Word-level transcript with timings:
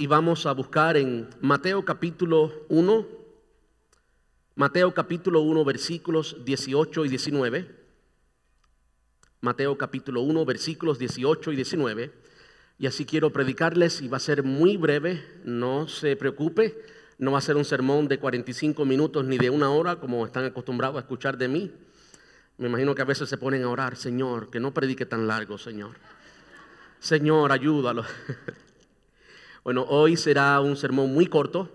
y 0.00 0.06
vamos 0.06 0.46
a 0.46 0.52
buscar 0.52 0.96
en 0.96 1.28
Mateo 1.40 1.84
capítulo 1.84 2.52
1, 2.68 3.06
Mateo 4.54 4.94
capítulo 4.94 5.40
1 5.40 5.64
versículos 5.64 6.36
18 6.44 7.04
y 7.04 7.08
19. 7.08 7.76
Mateo 9.40 9.76
capítulo 9.76 10.20
1 10.20 10.44
versículos 10.44 11.00
18 11.00 11.50
y 11.50 11.56
19. 11.56 12.12
Y 12.78 12.86
así 12.86 13.06
quiero 13.06 13.32
predicarles 13.32 14.00
y 14.00 14.06
va 14.06 14.18
a 14.18 14.20
ser 14.20 14.44
muy 14.44 14.76
breve, 14.76 15.24
no 15.44 15.88
se 15.88 16.14
preocupe, 16.14 16.80
no 17.18 17.32
va 17.32 17.38
a 17.38 17.42
ser 17.42 17.56
un 17.56 17.64
sermón 17.64 18.06
de 18.06 18.20
45 18.20 18.84
minutos 18.84 19.24
ni 19.24 19.36
de 19.36 19.50
una 19.50 19.70
hora 19.70 19.96
como 19.96 20.24
están 20.24 20.44
acostumbrados 20.44 20.96
a 20.96 21.00
escuchar 21.00 21.36
de 21.36 21.48
mí. 21.48 21.72
Me 22.56 22.68
imagino 22.68 22.94
que 22.94 23.02
a 23.02 23.04
veces 23.04 23.28
se 23.28 23.36
ponen 23.36 23.64
a 23.64 23.68
orar, 23.68 23.96
Señor, 23.96 24.48
que 24.48 24.60
no 24.60 24.72
predique 24.72 25.06
tan 25.06 25.26
largo, 25.26 25.58
Señor. 25.58 25.96
Señor, 27.00 27.50
ayúdalo. 27.50 28.04
Bueno, 29.64 29.84
hoy 29.88 30.16
será 30.16 30.60
un 30.60 30.76
sermón 30.76 31.12
muy 31.12 31.26
corto 31.26 31.70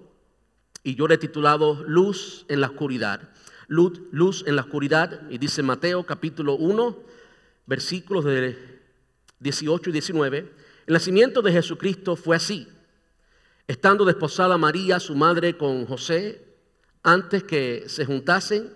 y 0.83 0.95
yo 0.95 1.07
le 1.07 1.15
he 1.15 1.17
titulado 1.17 1.83
Luz 1.85 2.45
en 2.47 2.61
la 2.61 2.67
oscuridad. 2.67 3.29
Luz, 3.67 4.01
luz 4.11 4.43
en 4.47 4.55
la 4.55 4.63
oscuridad 4.63 5.21
y 5.29 5.37
dice 5.37 5.63
Mateo 5.63 6.05
capítulo 6.05 6.55
1, 6.55 6.97
versículos 7.65 8.25
de 8.25 8.57
18 9.39 9.89
y 9.89 9.93
19. 9.93 10.53
El 10.85 10.93
nacimiento 10.93 11.41
de 11.41 11.51
Jesucristo 11.51 12.15
fue 12.15 12.35
así. 12.35 12.67
Estando 13.67 14.05
desposada 14.05 14.57
María, 14.57 14.99
su 14.99 15.15
madre, 15.15 15.57
con 15.57 15.85
José, 15.85 16.43
antes 17.01 17.43
que 17.43 17.85
se 17.87 18.05
juntasen, 18.05 18.73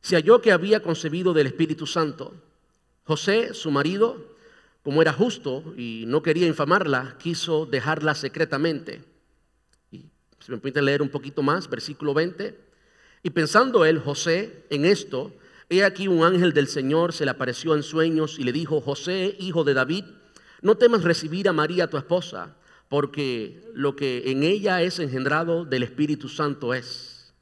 se 0.00 0.16
halló 0.16 0.40
que 0.40 0.52
había 0.52 0.82
concebido 0.82 1.32
del 1.32 1.46
Espíritu 1.46 1.86
Santo. 1.86 2.34
José, 3.04 3.54
su 3.54 3.70
marido, 3.70 4.27
como 4.88 5.02
era 5.02 5.12
justo 5.12 5.74
y 5.76 6.04
no 6.06 6.22
quería 6.22 6.46
infamarla, 6.46 7.16
quiso 7.18 7.66
dejarla 7.66 8.14
secretamente. 8.14 9.04
Y 9.90 10.06
si 10.40 10.50
me 10.50 10.56
permiten 10.56 10.86
leer 10.86 11.02
un 11.02 11.10
poquito 11.10 11.42
más, 11.42 11.68
versículo 11.68 12.14
20. 12.14 12.58
Y 13.22 13.28
pensando 13.28 13.84
él, 13.84 13.98
José, 13.98 14.64
en 14.70 14.86
esto, 14.86 15.34
he 15.68 15.84
aquí 15.84 16.08
un 16.08 16.24
ángel 16.24 16.54
del 16.54 16.68
Señor 16.68 17.12
se 17.12 17.26
le 17.26 17.32
apareció 17.32 17.74
en 17.74 17.82
sueños 17.82 18.38
y 18.38 18.44
le 18.44 18.52
dijo, 18.52 18.80
José, 18.80 19.36
hijo 19.38 19.62
de 19.62 19.74
David, 19.74 20.06
no 20.62 20.76
temas 20.76 21.04
recibir 21.04 21.50
a 21.50 21.52
María 21.52 21.90
tu 21.90 21.98
esposa, 21.98 22.56
porque 22.88 23.60
lo 23.74 23.94
que 23.94 24.30
en 24.30 24.42
ella 24.42 24.80
es 24.80 25.00
engendrado 25.00 25.66
del 25.66 25.82
Espíritu 25.82 26.30
Santo 26.30 26.72
es. 26.72 27.34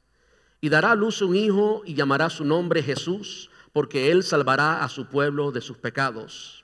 Y 0.59 0.67
dará 0.67 0.91
a 0.91 0.95
luz 0.95 1.21
un 1.21 1.33
hijo 1.33 1.81
y 1.85 1.93
llamará 1.93 2.29
su 2.29 2.43
nombre 2.43 2.83
Jesús, 2.83 3.49
porque 3.71 4.11
él 4.11 4.23
salvará 4.23 4.83
a 4.83 4.89
su 4.89 5.05
pueblo 5.05 5.53
de 5.53 5.61
sus 5.61 5.77
pecados. 5.77 6.56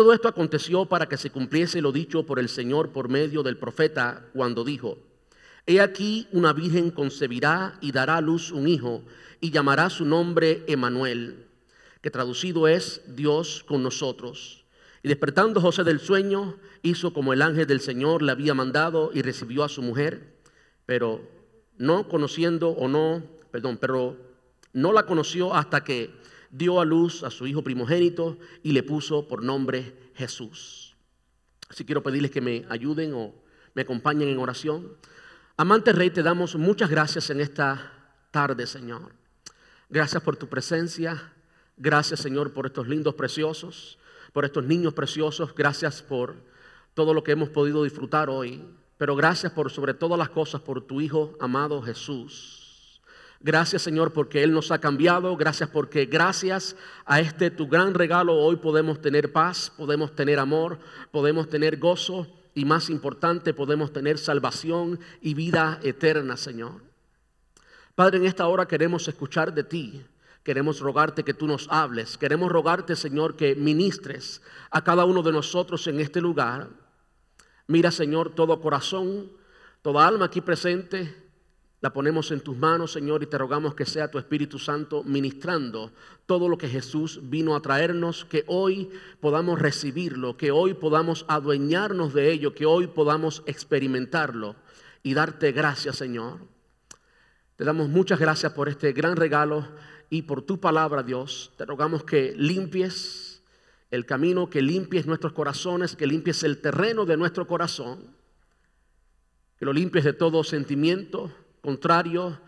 Todo 0.00 0.14
esto 0.14 0.28
aconteció 0.28 0.86
para 0.86 1.10
que 1.10 1.18
se 1.18 1.28
cumpliese 1.28 1.82
lo 1.82 1.92
dicho 1.92 2.24
por 2.24 2.38
el 2.38 2.48
Señor 2.48 2.88
por 2.88 3.10
medio 3.10 3.42
del 3.42 3.58
profeta 3.58 4.24
cuando 4.32 4.64
dijo, 4.64 4.96
He 5.66 5.78
aquí 5.82 6.26
una 6.32 6.54
virgen 6.54 6.90
concebirá 6.90 7.76
y 7.82 7.92
dará 7.92 8.16
a 8.16 8.22
luz 8.22 8.50
un 8.50 8.66
hijo 8.66 9.02
y 9.42 9.50
llamará 9.50 9.90
su 9.90 10.06
nombre 10.06 10.64
Emanuel, 10.68 11.44
que 12.00 12.10
traducido 12.10 12.66
es 12.66 13.02
Dios 13.14 13.62
con 13.68 13.82
nosotros. 13.82 14.64
Y 15.02 15.08
despertando 15.08 15.60
José 15.60 15.84
del 15.84 16.00
sueño, 16.00 16.56
hizo 16.80 17.12
como 17.12 17.34
el 17.34 17.42
ángel 17.42 17.66
del 17.66 17.80
Señor 17.82 18.22
le 18.22 18.32
había 18.32 18.54
mandado 18.54 19.10
y 19.12 19.20
recibió 19.20 19.64
a 19.64 19.68
su 19.68 19.82
mujer, 19.82 20.34
pero 20.86 21.20
no 21.76 22.08
conociendo 22.08 22.70
o 22.70 22.88
no, 22.88 23.22
perdón, 23.50 23.76
pero 23.78 24.16
no 24.72 24.94
la 24.94 25.04
conoció 25.04 25.52
hasta 25.52 25.84
que 25.84 26.10
dio 26.50 26.80
a 26.80 26.84
luz 26.84 27.22
a 27.22 27.30
su 27.30 27.46
hijo 27.46 27.62
primogénito 27.62 28.38
y 28.62 28.72
le 28.72 28.82
puso 28.82 29.26
por 29.28 29.42
nombre 29.42 29.94
Jesús. 30.14 30.96
Así 31.68 31.84
quiero 31.84 32.02
pedirles 32.02 32.30
que 32.30 32.40
me 32.40 32.66
ayuden 32.68 33.14
o 33.14 33.34
me 33.74 33.82
acompañen 33.82 34.28
en 34.28 34.38
oración. 34.38 34.96
Amante 35.56 35.92
Rey, 35.92 36.10
te 36.10 36.22
damos 36.22 36.56
muchas 36.56 36.90
gracias 36.90 37.30
en 37.30 37.40
esta 37.40 37.92
tarde, 38.30 38.66
Señor. 38.66 39.12
Gracias 39.88 40.22
por 40.22 40.36
tu 40.36 40.48
presencia. 40.48 41.32
Gracias, 41.76 42.20
Señor, 42.20 42.52
por 42.52 42.66
estos 42.66 42.88
lindos 42.88 43.14
preciosos, 43.14 43.98
por 44.32 44.44
estos 44.44 44.64
niños 44.64 44.92
preciosos. 44.92 45.54
Gracias 45.54 46.02
por 46.02 46.34
todo 46.94 47.14
lo 47.14 47.22
que 47.22 47.32
hemos 47.32 47.48
podido 47.50 47.84
disfrutar 47.84 48.28
hoy. 48.28 48.64
Pero 48.98 49.16
gracias 49.16 49.52
por 49.52 49.70
sobre 49.70 49.94
todas 49.94 50.18
las 50.18 50.28
cosas 50.28 50.60
por 50.60 50.82
tu 50.82 51.00
Hijo 51.00 51.36
amado 51.40 51.80
Jesús 51.80 52.59
Gracias 53.42 53.80
Señor 53.80 54.12
porque 54.12 54.42
Él 54.42 54.52
nos 54.52 54.70
ha 54.70 54.80
cambiado. 54.80 55.34
Gracias 55.34 55.70
porque 55.70 56.04
gracias 56.04 56.76
a 57.06 57.20
este 57.20 57.50
tu 57.50 57.68
gran 57.68 57.94
regalo 57.94 58.34
hoy 58.34 58.56
podemos 58.56 59.00
tener 59.00 59.32
paz, 59.32 59.72
podemos 59.78 60.14
tener 60.14 60.38
amor, 60.38 60.78
podemos 61.10 61.48
tener 61.48 61.78
gozo 61.78 62.26
y 62.54 62.66
más 62.66 62.90
importante 62.90 63.54
podemos 63.54 63.94
tener 63.94 64.18
salvación 64.18 65.00
y 65.22 65.32
vida 65.32 65.80
eterna 65.82 66.36
Señor. 66.36 66.82
Padre, 67.94 68.18
en 68.18 68.26
esta 68.26 68.46
hora 68.46 68.68
queremos 68.68 69.08
escuchar 69.08 69.54
de 69.54 69.64
ti. 69.64 70.04
Queremos 70.42 70.80
rogarte 70.80 71.22
que 71.22 71.34
tú 71.34 71.46
nos 71.46 71.66
hables. 71.70 72.18
Queremos 72.18 72.50
rogarte, 72.50 72.96
Señor, 72.96 73.36
que 73.36 73.54
ministres 73.54 74.42
a 74.70 74.82
cada 74.82 75.04
uno 75.04 75.22
de 75.22 75.32
nosotros 75.32 75.86
en 75.86 76.00
este 76.00 76.20
lugar. 76.20 76.68
Mira, 77.66 77.90
Señor, 77.90 78.34
todo 78.34 78.60
corazón, 78.60 79.30
toda 79.82 80.06
alma 80.06 80.26
aquí 80.26 80.40
presente 80.40 81.29
la 81.80 81.92
ponemos 81.94 82.30
en 82.30 82.40
tus 82.40 82.56
manos, 82.58 82.92
Señor, 82.92 83.22
y 83.22 83.26
te 83.26 83.38
rogamos 83.38 83.74
que 83.74 83.86
sea 83.86 84.10
tu 84.10 84.18
Espíritu 84.18 84.58
Santo 84.58 85.02
ministrando 85.02 85.92
todo 86.26 86.48
lo 86.48 86.58
que 86.58 86.68
Jesús 86.68 87.20
vino 87.22 87.56
a 87.56 87.62
traernos, 87.62 88.26
que 88.26 88.44
hoy 88.48 88.90
podamos 89.20 89.58
recibirlo, 89.58 90.36
que 90.36 90.50
hoy 90.50 90.74
podamos 90.74 91.24
adueñarnos 91.26 92.12
de 92.12 92.32
ello, 92.32 92.54
que 92.54 92.66
hoy 92.66 92.86
podamos 92.86 93.42
experimentarlo 93.46 94.56
y 95.02 95.14
darte 95.14 95.52
gracias, 95.52 95.96
Señor. 95.96 96.40
Te 97.56 97.64
damos 97.64 97.88
muchas 97.88 98.18
gracias 98.18 98.52
por 98.52 98.68
este 98.68 98.92
gran 98.92 99.16
regalo 99.16 99.66
y 100.10 100.22
por 100.22 100.42
tu 100.42 100.60
palabra, 100.60 101.02
Dios. 101.02 101.52
Te 101.56 101.64
rogamos 101.64 102.04
que 102.04 102.34
limpies 102.36 103.42
el 103.90 104.04
camino, 104.04 104.50
que 104.50 104.60
limpies 104.60 105.06
nuestros 105.06 105.32
corazones, 105.32 105.96
que 105.96 106.06
limpies 106.06 106.42
el 106.42 106.60
terreno 106.60 107.06
de 107.06 107.16
nuestro 107.16 107.46
corazón, 107.46 108.14
que 109.58 109.64
lo 109.64 109.72
limpies 109.72 110.04
de 110.04 110.12
todo 110.12 110.44
sentimiento 110.44 111.32
contrario 111.60 112.40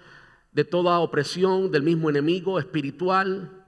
de 0.53 0.65
toda 0.65 0.99
opresión 1.01 1.71
del 1.71 1.83
mismo 1.83 2.11
enemigo 2.11 2.59
espiritual 2.59 3.65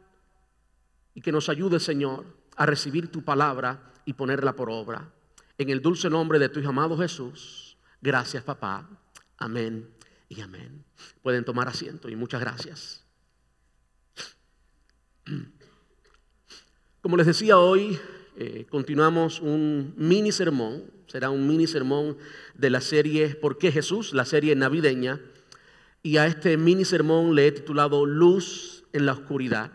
y 1.14 1.20
que 1.20 1.32
nos 1.32 1.48
ayude, 1.48 1.80
Señor, 1.80 2.26
a 2.56 2.66
recibir 2.66 3.10
tu 3.10 3.22
palabra 3.22 3.92
y 4.04 4.12
ponerla 4.12 4.54
por 4.54 4.70
obra. 4.70 5.10
En 5.56 5.70
el 5.70 5.80
dulce 5.80 6.10
nombre 6.10 6.38
de 6.38 6.48
tu 6.48 6.66
amado 6.68 6.96
Jesús, 6.98 7.76
gracias 8.02 8.42
papá. 8.42 8.88
Amén 9.38 9.88
y 10.28 10.40
amén. 10.40 10.84
Pueden 11.22 11.44
tomar 11.44 11.68
asiento 11.68 12.08
y 12.08 12.16
muchas 12.16 12.40
gracias. 12.40 13.04
Como 17.00 17.16
les 17.16 17.26
decía 17.26 17.58
hoy, 17.58 17.98
eh, 18.36 18.66
continuamos 18.68 19.40
un 19.40 19.94
mini 19.96 20.32
sermón, 20.32 20.90
será 21.06 21.30
un 21.30 21.46
mini 21.46 21.66
sermón 21.66 22.18
de 22.54 22.70
la 22.70 22.80
serie 22.80 23.34
¿Por 23.34 23.58
qué 23.58 23.70
Jesús? 23.70 24.12
La 24.12 24.24
serie 24.24 24.56
navideña 24.56 25.20
y 26.04 26.18
a 26.18 26.26
este 26.26 26.58
mini 26.58 26.84
sermón 26.84 27.34
le 27.34 27.46
he 27.46 27.52
titulado 27.52 28.04
Luz 28.04 28.84
en 28.92 29.06
la 29.06 29.12
oscuridad. 29.12 29.72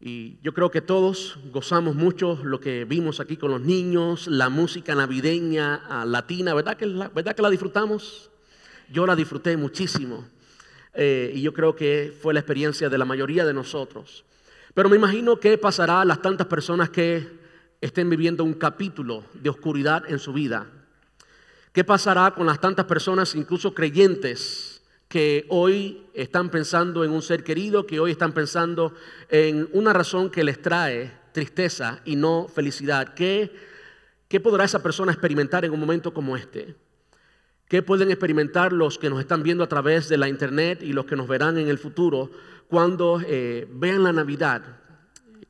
Y 0.00 0.40
yo 0.42 0.52
creo 0.52 0.72
que 0.72 0.80
todos 0.80 1.38
gozamos 1.52 1.94
mucho 1.94 2.40
lo 2.42 2.58
que 2.58 2.84
vimos 2.84 3.20
aquí 3.20 3.36
con 3.36 3.52
los 3.52 3.60
niños, 3.60 4.26
la 4.26 4.48
música 4.48 4.96
navideña 4.96 5.76
ah, 5.88 6.04
latina, 6.04 6.52
¿verdad 6.52 6.76
que, 6.76 6.84
la, 6.84 7.08
¿verdad 7.08 7.36
que 7.36 7.42
la 7.42 7.50
disfrutamos? 7.50 8.28
Yo 8.90 9.06
la 9.06 9.14
disfruté 9.14 9.56
muchísimo 9.56 10.26
eh, 10.94 11.30
y 11.32 11.42
yo 11.42 11.54
creo 11.54 11.76
que 11.76 12.12
fue 12.20 12.34
la 12.34 12.40
experiencia 12.40 12.88
de 12.88 12.98
la 12.98 13.04
mayoría 13.04 13.44
de 13.46 13.54
nosotros. 13.54 14.24
Pero 14.74 14.88
me 14.88 14.96
imagino 14.96 15.38
qué 15.38 15.58
pasará 15.58 16.00
a 16.00 16.04
las 16.04 16.20
tantas 16.20 16.48
personas 16.48 16.90
que 16.90 17.24
estén 17.80 18.10
viviendo 18.10 18.42
un 18.42 18.54
capítulo 18.54 19.22
de 19.32 19.48
oscuridad 19.48 20.02
en 20.08 20.18
su 20.18 20.32
vida. 20.32 20.66
¿Qué 21.76 21.84
pasará 21.84 22.30
con 22.30 22.46
las 22.46 22.58
tantas 22.58 22.86
personas, 22.86 23.34
incluso 23.34 23.74
creyentes, 23.74 24.80
que 25.08 25.44
hoy 25.50 26.06
están 26.14 26.48
pensando 26.48 27.04
en 27.04 27.10
un 27.10 27.20
ser 27.20 27.44
querido, 27.44 27.86
que 27.86 28.00
hoy 28.00 28.12
están 28.12 28.32
pensando 28.32 28.94
en 29.28 29.68
una 29.74 29.92
razón 29.92 30.30
que 30.30 30.42
les 30.42 30.62
trae 30.62 31.12
tristeza 31.32 32.00
y 32.06 32.16
no 32.16 32.48
felicidad? 32.48 33.12
¿Qué, 33.12 33.52
qué 34.26 34.40
podrá 34.40 34.64
esa 34.64 34.82
persona 34.82 35.12
experimentar 35.12 35.66
en 35.66 35.72
un 35.72 35.78
momento 35.78 36.14
como 36.14 36.34
este? 36.34 36.74
¿Qué 37.68 37.82
pueden 37.82 38.10
experimentar 38.10 38.72
los 38.72 38.96
que 38.96 39.10
nos 39.10 39.20
están 39.20 39.42
viendo 39.42 39.62
a 39.62 39.68
través 39.68 40.08
de 40.08 40.16
la 40.16 40.30
internet 40.30 40.82
y 40.82 40.94
los 40.94 41.04
que 41.04 41.14
nos 41.14 41.28
verán 41.28 41.58
en 41.58 41.68
el 41.68 41.76
futuro 41.76 42.30
cuando 42.68 43.20
eh, 43.22 43.68
vean 43.70 44.02
la 44.02 44.14
Navidad? 44.14 44.62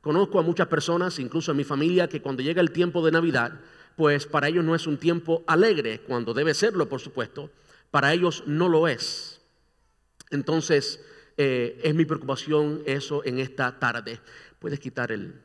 Conozco 0.01 0.39
a 0.39 0.43
muchas 0.43 0.67
personas, 0.67 1.19
incluso 1.19 1.53
a 1.53 1.55
mi 1.55 1.63
familia, 1.63 2.09
que 2.09 2.21
cuando 2.21 2.43
llega 2.43 2.59
el 2.59 2.71
tiempo 2.71 3.01
de 3.05 3.13
Navidad, 3.13 3.61
pues 3.97 4.27
para 4.27 4.47
ellos 4.47 4.63
no 4.63 4.75
es 4.75 4.85
un 4.85 4.97
tiempo 4.97 5.43
alegre, 5.47 6.01
cuando 6.01 6.35
debe 6.35 6.53
serlo, 6.53 6.87
por 6.87 7.01
supuesto, 7.01 7.49
para 7.89 8.13
ellos 8.13 8.43
no 8.45 8.69
lo 8.69 8.87
es. 8.87 9.41
Entonces, 10.29 11.03
eh, 11.35 11.81
es 11.83 11.95
mi 11.95 12.05
preocupación 12.05 12.83
eso 12.85 13.25
en 13.25 13.39
esta 13.39 13.79
tarde. 13.79 14.19
Puedes 14.59 14.79
quitar 14.79 15.11
el... 15.11 15.41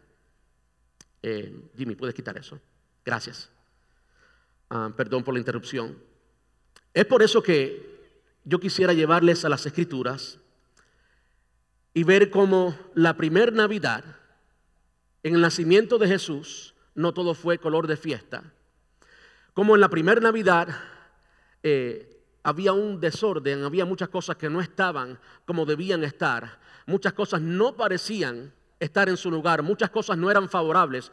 Eh, 1.23 1.71
Jimmy, 1.79 1.95
puedes 1.95 2.15
quitar 2.15 2.37
eso. 2.37 2.61
Gracias. 3.07 3.49
Ah, 4.69 4.93
perdón 4.95 5.25
por 5.25 5.33
la 5.33 5.41
interrupción. 5.41 5.97
Es 6.93 7.07
por 7.07 7.23
eso 7.23 7.43
que 7.43 7.91
yo 8.45 8.61
quisiera 8.61 8.93
llevarles 8.93 9.47
a 9.47 9.49
las 9.49 9.65
escrituras 9.65 10.39
y 11.95 12.05
ver 12.05 12.29
cómo 12.29 12.79
la 12.95 13.17
primer 13.17 13.55
Navidad, 13.55 14.05
en 15.23 15.37
el 15.37 15.41
nacimiento 15.41 15.97
de 15.97 16.09
Jesús, 16.09 16.72
no 16.95 17.13
todo 17.13 17.35
fue 17.35 17.59
color 17.59 17.87
de 17.87 17.97
fiesta. 17.97 18.43
Como 19.55 19.75
en 19.75 19.81
la 19.81 19.89
primera 19.89 20.21
Navidad 20.21 20.69
eh, 21.63 22.25
había 22.43 22.73
un 22.73 23.01
desorden, 23.01 23.65
había 23.65 23.85
muchas 23.85 24.09
cosas 24.09 24.37
que 24.37 24.51
no 24.51 24.61
estaban 24.61 25.19
como 25.45 25.67
debían 25.67 26.05
estar, 26.05 26.59
muchas 26.87 27.13
cosas 27.13 27.41
no 27.41 27.77
parecían 27.77 28.53
estar 28.81 29.09
en 29.09 29.17
su 29.17 29.31
lugar, 29.31 29.63
muchas 29.63 29.91
cosas 29.91 30.19
no 30.19 30.31
eran 30.31 30.49
favorables. 30.49 31.13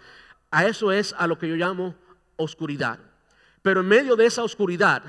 A 0.51 0.65
eso 0.65 0.91
es 0.91 1.13
a 1.17 1.27
lo 1.27 1.37
que 1.37 1.47
yo 1.47 1.55
llamo 1.55 1.95
oscuridad. 2.37 2.99
Pero 3.61 3.81
en 3.81 3.87
medio 3.87 4.15
de 4.15 4.25
esa 4.25 4.43
oscuridad 4.43 5.03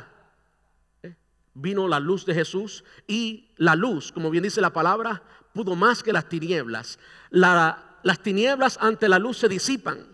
eh, 1.03 1.15
vino 1.55 1.89
la 1.89 2.01
luz 2.01 2.27
de 2.27 2.35
Jesús 2.35 2.85
y 3.07 3.53
la 3.57 3.75
luz, 3.77 4.13
como 4.13 4.31
bien 4.31 4.43
dice 4.43 4.61
la 4.61 4.73
palabra, 4.73 5.23
pudo 5.55 5.77
más 5.77 6.03
que 6.03 6.13
las 6.13 6.29
tinieblas. 6.29 6.99
las 7.31 8.23
tinieblas 8.23 8.79
ante 8.81 9.09
la 9.09 9.19
luz 9.19 9.39
se 9.39 9.49
disipan. 9.49 10.10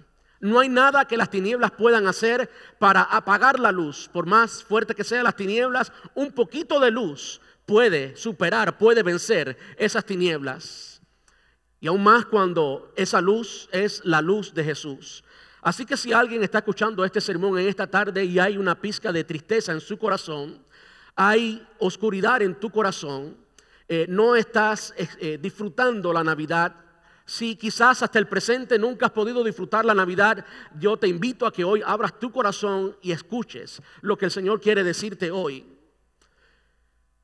No 0.47 0.61
hay 0.61 0.69
nada 0.69 1.07
que 1.07 1.17
las 1.17 1.29
tinieblas 1.29 1.73
puedan 1.73 2.07
hacer 2.07 2.49
para 2.79 3.03
apagar 3.03 3.59
la 3.59 3.73
luz. 3.73 4.09
Por 4.13 4.27
más 4.27 4.63
fuerte 4.63 4.95
que 4.95 5.03
sean 5.03 5.25
las 5.25 5.35
tinieblas, 5.35 5.93
un 6.15 6.31
poquito 6.31 6.79
de 6.79 6.93
luz 6.93 7.41
puede 7.67 8.17
superar, 8.17 8.79
puede 8.79 9.03
vencer 9.03 9.59
esas 9.77 10.05
tinieblas. 10.05 11.03
Y 11.81 11.89
aún 11.89 12.05
más 12.05 12.27
cuando 12.27 12.93
esa 12.95 13.21
luz 13.21 13.69
es 13.73 14.05
la 14.05 14.23
luz 14.23 14.55
de 14.55 14.63
Jesús. 14.63 15.25
Así 15.63 15.85
que 15.85 15.97
si 15.97 16.13
alguien 16.13 16.45
está 16.45 16.59
escuchando 16.59 17.05
este 17.05 17.21
sermón 17.21 17.59
en 17.59 17.67
esta 17.67 17.89
tarde 17.89 18.25
y 18.25 18.39
hay 18.39 18.57
una 18.57 18.81
pizca 18.81 19.11
de 19.11 19.25
tristeza 19.25 19.73
en 19.73 19.81
su 19.81 19.99
corazón, 19.99 20.63
hay 21.17 21.67
oscuridad 21.81 22.41
en 22.41 22.55
tu 22.55 22.71
corazón, 22.71 23.37
eh, 23.89 24.07
no 24.09 24.37
estás 24.37 24.95
eh, 24.97 25.09
eh, 25.19 25.39
disfrutando 25.43 26.13
la 26.13 26.23
Navidad, 26.23 26.73
si 27.27 27.57
quizás 27.57 28.05
hasta 28.05 28.21
el 28.21 28.29
presente 28.29 28.79
nunca 28.79 29.07
has 29.07 29.13
podido 29.13 29.43
disfrutar 29.43 29.85
la 29.85 29.95
Navidad, 29.95 30.47
yo 30.79 30.97
te 30.97 31.09
invito 31.09 31.45
a 31.45 31.53
que 31.53 31.65
hoy 31.65 31.83
abras 31.85 32.19
tu 32.21 32.31
corazón 32.31 32.97
y 33.03 33.11
escuches 33.11 33.83
lo 34.01 34.17
que 34.17 34.27
el 34.27 34.31
Señor 34.31 34.61
quiere 34.61 34.85
decirte 34.85 35.33
hoy. 35.33 35.67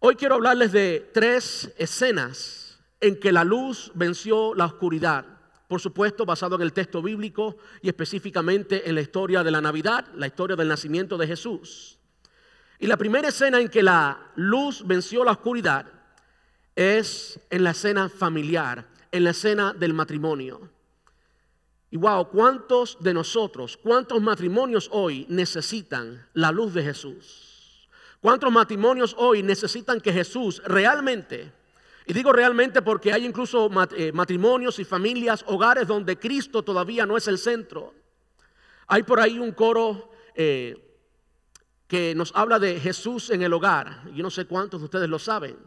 Hoy 0.00 0.16
quiero 0.16 0.34
hablarles 0.34 0.72
de 0.72 1.08
tres 1.14 1.72
escenas 1.78 2.80
en 3.00 3.18
que 3.20 3.30
la 3.30 3.44
luz 3.44 3.92
venció 3.94 4.54
la 4.56 4.66
oscuridad. 4.66 5.24
Por 5.68 5.80
supuesto, 5.80 6.26
basado 6.26 6.56
en 6.56 6.62
el 6.62 6.72
texto 6.72 7.00
bíblico 7.00 7.56
y 7.80 7.88
específicamente 7.88 8.88
en 8.88 8.96
la 8.96 9.02
historia 9.02 9.44
de 9.44 9.52
la 9.52 9.60
Navidad, 9.60 10.08
la 10.16 10.26
historia 10.26 10.56
del 10.56 10.66
nacimiento 10.66 11.16
de 11.16 11.28
Jesús. 11.28 12.00
Y 12.80 12.88
la 12.88 12.96
primera 12.96 13.28
escena 13.28 13.60
en 13.60 13.68
que 13.68 13.84
la 13.84 14.32
luz 14.34 14.84
venció 14.84 15.22
la 15.22 15.30
oscuridad 15.30 15.86
es 16.74 17.38
en 17.50 17.62
la 17.62 17.70
escena 17.70 18.08
familiar 18.08 18.91
en 19.12 19.24
la 19.24 19.30
escena 19.30 19.72
del 19.72 19.94
matrimonio. 19.94 20.68
Y 21.90 21.98
wow, 21.98 22.30
¿cuántos 22.30 22.96
de 23.00 23.12
nosotros, 23.12 23.76
cuántos 23.76 24.20
matrimonios 24.22 24.88
hoy 24.92 25.26
necesitan 25.28 26.26
la 26.32 26.50
luz 26.50 26.72
de 26.72 26.82
Jesús? 26.82 27.88
¿Cuántos 28.20 28.50
matrimonios 28.50 29.14
hoy 29.18 29.42
necesitan 29.42 30.00
que 30.00 30.12
Jesús 30.12 30.62
realmente, 30.64 31.52
y 32.06 32.12
digo 32.14 32.32
realmente 32.32 32.80
porque 32.80 33.12
hay 33.12 33.26
incluso 33.26 33.70
eh, 33.94 34.10
matrimonios 34.12 34.78
y 34.78 34.84
familias, 34.84 35.44
hogares 35.46 35.86
donde 35.86 36.18
Cristo 36.18 36.62
todavía 36.62 37.04
no 37.04 37.16
es 37.16 37.28
el 37.28 37.36
centro? 37.36 37.92
Hay 38.86 39.02
por 39.02 39.20
ahí 39.20 39.38
un 39.38 39.52
coro 39.52 40.10
eh, 40.34 40.92
que 41.86 42.14
nos 42.14 42.32
habla 42.34 42.58
de 42.58 42.80
Jesús 42.80 43.28
en 43.28 43.42
el 43.42 43.52
hogar. 43.52 44.10
Yo 44.14 44.22
no 44.22 44.30
sé 44.30 44.46
cuántos 44.46 44.80
de 44.80 44.86
ustedes 44.86 45.10
lo 45.10 45.18
saben. 45.18 45.58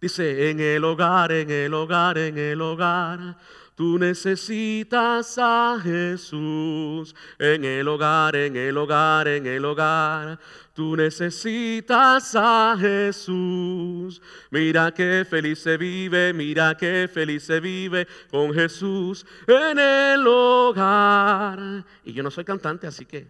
Dice, 0.00 0.50
en 0.50 0.60
el 0.60 0.84
hogar, 0.84 1.32
en 1.32 1.50
el 1.50 1.72
hogar, 1.72 2.18
en 2.18 2.36
el 2.36 2.60
hogar, 2.60 3.38
tú 3.74 3.98
necesitas 3.98 5.38
a 5.38 5.78
Jesús. 5.82 7.14
En 7.38 7.64
el 7.64 7.88
hogar, 7.88 8.36
en 8.36 8.56
el 8.56 8.76
hogar, 8.76 9.26
en 9.28 9.46
el 9.46 9.64
hogar, 9.64 10.38
tú 10.74 10.96
necesitas 10.96 12.34
a 12.34 12.76
Jesús. 12.78 14.20
Mira 14.50 14.92
qué 14.92 15.26
feliz 15.28 15.60
se 15.60 15.78
vive, 15.78 16.34
mira 16.34 16.76
qué 16.76 17.08
feliz 17.12 17.44
se 17.44 17.60
vive 17.60 18.06
con 18.30 18.52
Jesús 18.52 19.24
en 19.46 19.78
el 19.78 20.26
hogar. 20.26 21.84
Y 22.04 22.12
yo 22.12 22.22
no 22.22 22.30
soy 22.30 22.44
cantante, 22.44 22.86
así 22.86 23.06
que... 23.06 23.26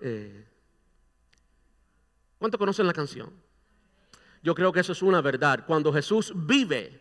Eh, 0.00 0.46
¿Cuánto 2.38 2.58
conocen 2.58 2.86
la 2.86 2.92
canción? 2.92 3.41
Yo 4.42 4.54
creo 4.54 4.72
que 4.72 4.80
eso 4.80 4.92
es 4.92 5.02
una 5.02 5.20
verdad. 5.20 5.64
Cuando 5.66 5.92
Jesús 5.92 6.32
vive, 6.34 7.00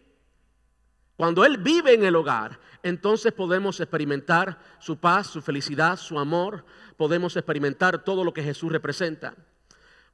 cuando 1.17 1.43
Él 1.43 1.57
vive 1.57 1.93
en 1.93 2.03
el 2.03 2.15
hogar, 2.15 2.59
entonces 2.83 3.31
podemos 3.33 3.79
experimentar 3.79 4.59
su 4.79 4.97
paz, 4.97 5.27
su 5.27 5.41
felicidad, 5.41 5.97
su 5.97 6.17
amor. 6.19 6.65
Podemos 6.97 7.35
experimentar 7.35 8.03
todo 8.03 8.23
lo 8.23 8.33
que 8.33 8.43
Jesús 8.43 8.71
representa. 8.71 9.35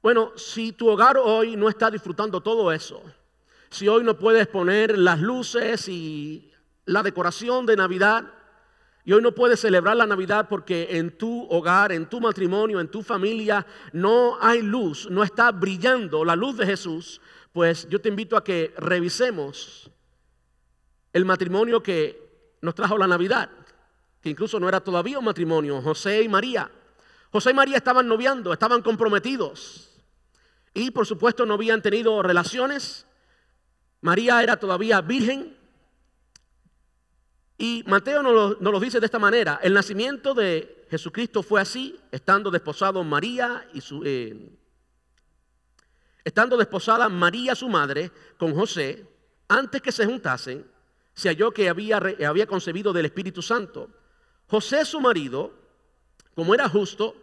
Bueno, 0.02 0.32
si 0.38 0.72
tu 0.72 0.88
hogar 0.90 1.18
hoy 1.18 1.56
no 1.56 1.70
está 1.70 1.92
disfrutando 1.92 2.42
todo 2.42 2.72
eso, 2.72 3.02
si 3.70 3.88
hoy 3.88 4.04
no 4.04 4.18
puedes 4.18 4.48
poner 4.48 4.98
las 4.98 5.20
luces 5.20 5.88
y 5.90 6.52
la 6.86 7.04
decoración 7.04 7.66
de 7.66 7.76
Navidad, 7.76 8.24
y 9.08 9.14
hoy 9.14 9.22
no 9.22 9.32
puedes 9.32 9.62
celebrar 9.62 9.96
la 9.96 10.06
Navidad 10.06 10.48
porque 10.50 10.98
en 10.98 11.18
tu 11.18 11.48
hogar, 11.50 11.94
en 11.94 12.10
tu 12.10 12.20
matrimonio, 12.20 12.82
en 12.82 12.90
tu 12.90 13.02
familia 13.02 13.66
no 13.94 14.38
hay 14.42 14.62
luz, 14.62 15.10
no 15.10 15.24
está 15.24 15.54
brillando 15.54 16.26
la 16.26 16.36
luz 16.36 16.58
de 16.58 16.66
Jesús. 16.66 17.22
Pues 17.54 17.88
yo 17.88 18.02
te 18.02 18.10
invito 18.10 18.36
a 18.36 18.44
que 18.44 18.74
revisemos 18.76 19.90
el 21.14 21.24
matrimonio 21.24 21.82
que 21.82 22.22
nos 22.62 22.76
trajo 22.76 22.98
la 22.98 23.08
Navidad, 23.08 23.50
que 24.20 24.30
incluso 24.30 24.60
no 24.60 24.68
era 24.68 24.82
todavía 24.82 25.20
un 25.20 25.26
matrimonio, 25.26 25.82
José 25.82 26.22
y 26.24 26.28
María. 26.28 26.70
José 27.32 27.52
y 27.52 27.54
María 27.54 27.78
estaban 27.78 28.10
noviando, 28.10 28.52
estaban 28.52 28.82
comprometidos 28.82 29.90
y 30.74 30.92
por 30.92 31.06
supuesto 31.06 31.46
no 31.46 31.54
habían 31.54 31.82
tenido 31.82 32.22
relaciones. 32.22 33.08
María 34.02 34.44
era 34.44 34.58
todavía 34.58 35.00
virgen, 35.00 35.57
y 37.58 37.84
Mateo 37.88 38.22
nos 38.22 38.60
lo, 38.60 38.80
dice 38.80 39.00
de 39.00 39.08
esta 39.08 39.18
manera. 39.18 39.60
El 39.64 39.74
nacimiento 39.74 40.36
de 40.36 40.86
Jesucristo 40.92 41.42
fue 41.42 41.60
así, 41.60 42.00
estando 42.12 42.52
desposado 42.52 43.04
María 43.04 43.68
y 43.74 43.82
su... 43.82 44.04
Eh, 44.06 44.52
estando 46.24 46.58
desposada 46.58 47.10
María 47.10 47.56
su 47.56 47.68
madre 47.68 48.12
con 48.38 48.54
José, 48.54 49.08
antes 49.48 49.82
que 49.82 49.92
se 49.92 50.06
juntasen, 50.06 50.70
se 51.14 51.30
halló 51.30 51.52
que 51.52 51.70
había, 51.70 51.98
había 52.28 52.46
concebido 52.46 52.94
del 52.94 53.06
Espíritu 53.06 53.42
Santo. 53.42 53.90
José 54.48 54.86
su 54.86 55.00
marido, 55.00 55.54
como 56.36 56.54
era 56.54 56.70
justo 56.70 57.16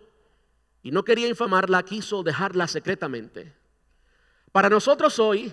y 0.82 0.90
no 0.90 1.04
quería 1.04 1.28
infamarla, 1.28 1.84
quiso 1.84 2.22
dejarla 2.22 2.66
secretamente. 2.66 3.54
Para 4.50 4.68
nosotros 4.68 5.18
hoy, 5.18 5.52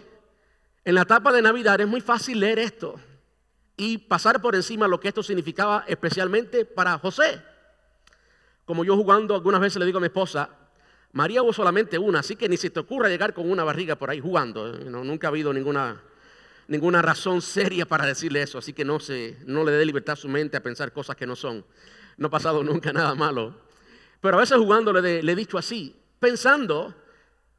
en 0.83 0.95
la 0.95 1.01
etapa 1.01 1.31
de 1.31 1.41
Navidad, 1.41 1.79
es 1.81 1.87
muy 1.87 2.01
fácil 2.01 2.39
leer 2.39 2.57
esto 2.57 2.99
y 3.77 3.97
pasar 3.97 4.41
por 4.41 4.55
encima 4.55 4.87
lo 4.87 4.99
que 4.99 5.07
esto 5.07 5.23
significaba 5.23 5.83
especialmente 5.87 6.65
para 6.65 6.97
José. 6.99 7.41
Como 8.65 8.83
yo 8.83 8.95
jugando 8.95 9.35
algunas 9.35 9.61
veces 9.61 9.79
le 9.79 9.85
digo 9.85 9.97
a 9.97 10.01
mi 10.01 10.07
esposa, 10.07 10.49
María 11.13 11.43
hubo 11.43 11.51
solamente 11.51 11.97
una, 11.97 12.19
así 12.19 12.35
que 12.35 12.47
ni 12.47 12.57
se 12.57 12.69
te 12.69 12.79
ocurra 12.79 13.09
llegar 13.09 13.33
con 13.33 13.49
una 13.49 13.63
barriga 13.63 13.95
por 13.95 14.09
ahí 14.09 14.19
jugando. 14.19 14.73
¿eh? 14.73 14.85
nunca 14.85 15.27
ha 15.27 15.29
habido 15.29 15.51
ninguna, 15.51 16.01
ninguna 16.67 17.01
razón 17.01 17.41
seria 17.41 17.85
para 17.85 18.05
decirle 18.05 18.41
eso, 18.41 18.57
así 18.57 18.71
que 18.71 18.85
no, 18.85 18.99
se, 18.99 19.37
no 19.45 19.63
le 19.63 19.71
dé 19.71 19.85
libertad 19.85 20.13
a 20.13 20.15
su 20.15 20.29
mente 20.29 20.57
a 20.57 20.63
pensar 20.63 20.93
cosas 20.93 21.15
que 21.15 21.25
no 21.25 21.35
son. 21.35 21.65
No 22.17 22.27
ha 22.27 22.31
pasado 22.31 22.63
nunca 22.63 22.93
nada 22.93 23.15
malo. 23.15 23.55
Pero 24.21 24.37
a 24.37 24.39
veces 24.39 24.57
jugando 24.57 24.93
le 24.93 25.19
he 25.19 25.35
dicho 25.35 25.57
así, 25.57 25.95
pensando 26.19 26.95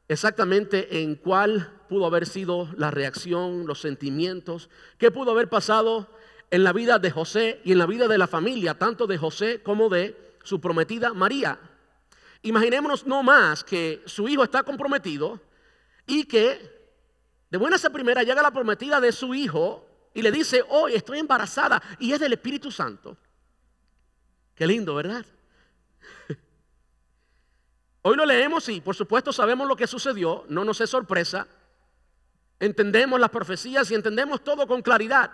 exactamente 0.08 1.02
en 1.02 1.16
cuál 1.16 1.81
pudo 1.92 2.06
haber 2.06 2.26
sido 2.26 2.70
la 2.78 2.90
reacción, 2.90 3.66
los 3.66 3.82
sentimientos, 3.82 4.70
qué 4.96 5.10
pudo 5.10 5.32
haber 5.32 5.50
pasado 5.50 6.08
en 6.50 6.64
la 6.64 6.72
vida 6.72 6.98
de 6.98 7.10
José 7.10 7.60
y 7.64 7.72
en 7.72 7.78
la 7.78 7.84
vida 7.84 8.08
de 8.08 8.16
la 8.16 8.26
familia, 8.26 8.78
tanto 8.78 9.06
de 9.06 9.18
José 9.18 9.62
como 9.62 9.90
de 9.90 10.16
su 10.42 10.58
prometida 10.58 11.12
María. 11.12 11.58
Imaginémonos 12.40 13.06
no 13.06 13.22
más 13.22 13.62
que 13.62 14.02
su 14.06 14.26
hijo 14.26 14.42
está 14.42 14.62
comprometido 14.62 15.38
y 16.06 16.24
que 16.24 16.96
de 17.50 17.58
buena 17.58 17.76
esa 17.76 17.90
primera 17.90 18.22
llega 18.22 18.40
la 18.40 18.52
prometida 18.52 18.98
de 18.98 19.12
su 19.12 19.34
hijo 19.34 19.86
y 20.14 20.22
le 20.22 20.32
dice, 20.32 20.64
hoy 20.70 20.94
estoy 20.94 21.18
embarazada 21.18 21.82
y 21.98 22.14
es 22.14 22.20
del 22.20 22.32
Espíritu 22.32 22.70
Santo. 22.70 23.18
Qué 24.54 24.66
lindo, 24.66 24.94
¿verdad? 24.94 25.26
Hoy 28.00 28.16
lo 28.16 28.24
leemos 28.24 28.66
y 28.70 28.80
por 28.80 28.94
supuesto 28.94 29.30
sabemos 29.30 29.68
lo 29.68 29.76
que 29.76 29.86
sucedió, 29.86 30.46
no 30.48 30.64
nos 30.64 30.80
es 30.80 30.88
sorpresa, 30.88 31.46
entendemos 32.62 33.18
las 33.18 33.30
profecías 33.30 33.90
y 33.90 33.94
entendemos 33.96 34.44
todo 34.44 34.68
con 34.68 34.82
claridad. 34.82 35.32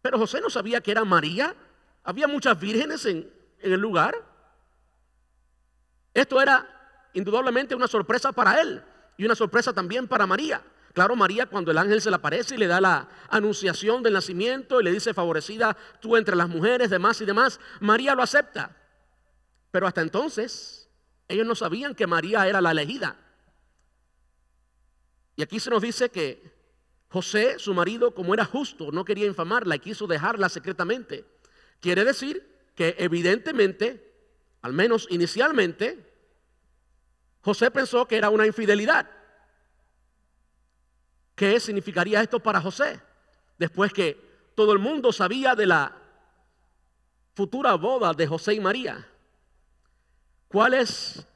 Pero 0.00 0.18
José 0.18 0.40
no 0.40 0.48
sabía 0.48 0.80
que 0.80 0.92
era 0.92 1.04
María, 1.04 1.52
había 2.04 2.28
muchas 2.28 2.58
vírgenes 2.60 3.04
en, 3.04 3.28
el 3.58 3.80
lugar. 3.80 4.14
Esto 6.12 6.40
era 6.40 7.08
indudablemente 7.12 7.74
una 7.74 7.88
sorpresa 7.88 8.30
para 8.30 8.60
él 8.60 8.84
y 9.16 9.24
una 9.24 9.34
sorpresa 9.34 9.72
también 9.72 10.06
para 10.06 10.28
María. 10.28 10.62
Claro, 10.92 11.16
María 11.16 11.46
cuando 11.46 11.72
el 11.72 11.78
ángel 11.78 12.00
se 12.00 12.10
le 12.10 12.16
aparece 12.16 12.54
y 12.54 12.58
le 12.58 12.68
da 12.68 12.80
la 12.80 13.08
anunciación 13.30 14.00
del 14.00 14.12
nacimiento 14.12 14.80
y 14.80 14.84
le 14.84 14.92
dice 14.92 15.12
favorecida 15.12 15.76
tú 16.00 16.16
entre 16.16 16.36
las 16.36 16.48
mujeres, 16.48 16.88
demás 16.88 17.20
y 17.20 17.24
demás, 17.24 17.58
María 17.80 18.14
lo 18.14 18.22
acepta. 18.22 18.76
Pero 19.72 19.88
hasta 19.88 20.02
entonces 20.02 20.88
ellos 21.26 21.46
no 21.48 21.56
sabían 21.56 21.96
que 21.96 22.06
María 22.06 22.46
era 22.46 22.60
la 22.60 22.70
elegida. 22.70 23.23
Y 25.36 25.42
aquí 25.42 25.58
se 25.60 25.70
nos 25.70 25.82
dice 25.82 26.10
que 26.10 26.52
José, 27.08 27.58
su 27.58 27.74
marido, 27.74 28.14
como 28.14 28.34
era 28.34 28.44
justo, 28.44 28.90
no 28.90 29.04
quería 29.04 29.26
infamarla 29.26 29.76
y 29.76 29.80
quiso 29.80 30.06
dejarla 30.06 30.48
secretamente. 30.48 31.24
Quiere 31.80 32.04
decir 32.04 32.70
que 32.74 32.96
evidentemente, 32.98 34.12
al 34.62 34.72
menos 34.72 35.06
inicialmente, 35.10 36.12
José 37.42 37.70
pensó 37.70 38.06
que 38.06 38.16
era 38.16 38.30
una 38.30 38.46
infidelidad. 38.46 39.08
¿Qué 41.34 41.60
significaría 41.60 42.22
esto 42.22 42.40
para 42.40 42.60
José? 42.60 43.00
Después 43.58 43.92
que 43.92 44.50
todo 44.54 44.72
el 44.72 44.78
mundo 44.78 45.12
sabía 45.12 45.54
de 45.54 45.66
la 45.66 45.96
futura 47.34 47.74
boda 47.74 48.12
de 48.12 48.26
José 48.26 48.54
y 48.54 48.60
María. 48.60 49.06
¿Cuáles 50.48 51.26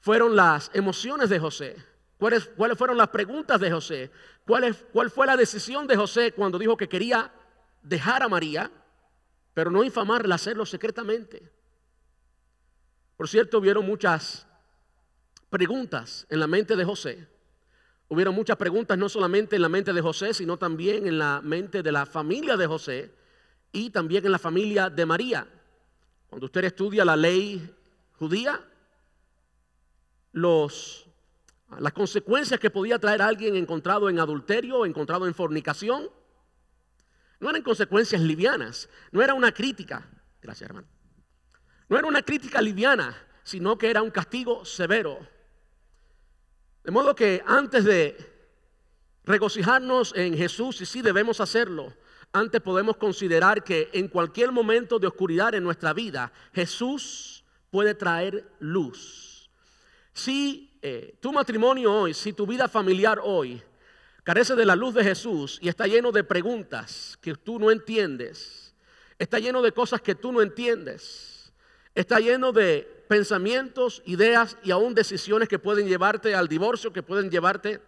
fueron 0.00 0.34
las 0.34 0.70
emociones 0.74 1.30
de 1.30 1.38
José? 1.38 1.89
¿Cuáles, 2.20 2.50
cuáles 2.54 2.76
fueron 2.76 2.98
las 2.98 3.08
preguntas 3.08 3.58
de 3.58 3.72
José? 3.72 4.10
¿Cuál, 4.46 4.76
¿Cuál 4.92 5.10
fue 5.10 5.26
la 5.26 5.38
decisión 5.38 5.86
de 5.86 5.96
José 5.96 6.32
cuando 6.32 6.58
dijo 6.58 6.76
que 6.76 6.86
quería 6.86 7.32
dejar 7.82 8.22
a 8.22 8.28
María, 8.28 8.70
pero 9.54 9.70
no 9.70 9.82
infamarla, 9.82 10.34
hacerlo 10.34 10.66
secretamente? 10.66 11.50
Por 13.16 13.26
cierto, 13.26 13.56
hubieron 13.56 13.86
muchas 13.86 14.46
preguntas 15.48 16.26
en 16.28 16.40
la 16.40 16.46
mente 16.46 16.76
de 16.76 16.84
José. 16.84 17.26
Hubieron 18.08 18.34
muchas 18.34 18.58
preguntas 18.58 18.98
no 18.98 19.08
solamente 19.08 19.56
en 19.56 19.62
la 19.62 19.70
mente 19.70 19.94
de 19.94 20.02
José, 20.02 20.34
sino 20.34 20.58
también 20.58 21.06
en 21.06 21.18
la 21.18 21.40
mente 21.42 21.82
de 21.82 21.90
la 21.90 22.04
familia 22.04 22.54
de 22.58 22.66
José 22.66 23.14
y 23.72 23.88
también 23.88 24.26
en 24.26 24.32
la 24.32 24.38
familia 24.38 24.90
de 24.90 25.06
María. 25.06 25.48
Cuando 26.28 26.44
usted 26.44 26.64
estudia 26.64 27.02
la 27.02 27.16
ley 27.16 27.74
judía, 28.18 28.60
los, 30.32 31.09
las 31.78 31.92
consecuencias 31.92 32.58
que 32.58 32.70
podía 32.70 32.98
traer 32.98 33.22
alguien 33.22 33.56
encontrado 33.56 34.08
en 34.08 34.18
adulterio, 34.18 34.84
encontrado 34.84 35.26
en 35.26 35.34
fornicación, 35.34 36.10
no 37.38 37.48
eran 37.48 37.62
consecuencias 37.62 38.20
livianas, 38.20 38.88
no 39.12 39.22
era 39.22 39.34
una 39.34 39.52
crítica, 39.52 40.08
gracias 40.42 40.68
hermano, 40.68 40.88
no 41.88 41.98
era 41.98 42.06
una 42.06 42.22
crítica 42.22 42.60
liviana, 42.60 43.16
sino 43.42 43.78
que 43.78 43.90
era 43.90 44.02
un 44.02 44.10
castigo 44.10 44.64
severo. 44.64 45.18
De 46.84 46.90
modo 46.90 47.14
que 47.14 47.42
antes 47.46 47.84
de 47.84 48.16
regocijarnos 49.24 50.12
en 50.16 50.36
Jesús, 50.36 50.80
y 50.80 50.86
sí 50.86 51.02
debemos 51.02 51.40
hacerlo, 51.40 51.94
antes 52.32 52.60
podemos 52.60 52.96
considerar 52.96 53.64
que 53.64 53.90
en 53.92 54.08
cualquier 54.08 54.52
momento 54.52 54.98
de 54.98 55.08
oscuridad 55.08 55.54
en 55.54 55.64
nuestra 55.64 55.92
vida, 55.92 56.32
Jesús 56.52 57.44
puede 57.70 57.94
traer 57.94 58.52
luz. 58.60 59.50
Si 60.12 60.69
eh, 60.82 61.14
tu 61.20 61.32
matrimonio 61.32 61.92
hoy, 61.92 62.14
si 62.14 62.32
tu 62.32 62.46
vida 62.46 62.68
familiar 62.68 63.20
hoy 63.22 63.62
carece 64.24 64.54
de 64.54 64.64
la 64.64 64.76
luz 64.76 64.94
de 64.94 65.04
Jesús 65.04 65.58
y 65.60 65.68
está 65.68 65.86
lleno 65.86 66.12
de 66.12 66.24
preguntas 66.24 67.18
que 67.20 67.34
tú 67.34 67.58
no 67.58 67.70
entiendes, 67.70 68.74
está 69.18 69.38
lleno 69.38 69.60
de 69.60 69.72
cosas 69.72 70.00
que 70.00 70.14
tú 70.14 70.32
no 70.32 70.40
entiendes, 70.40 71.52
está 71.94 72.18
lleno 72.18 72.52
de 72.52 73.04
pensamientos, 73.08 74.02
ideas 74.06 74.56
y 74.62 74.70
aún 74.70 74.94
decisiones 74.94 75.48
que 75.48 75.58
pueden 75.58 75.86
llevarte 75.86 76.34
al 76.34 76.48
divorcio, 76.48 76.92
que 76.92 77.02
pueden 77.02 77.30
llevarte 77.30 77.82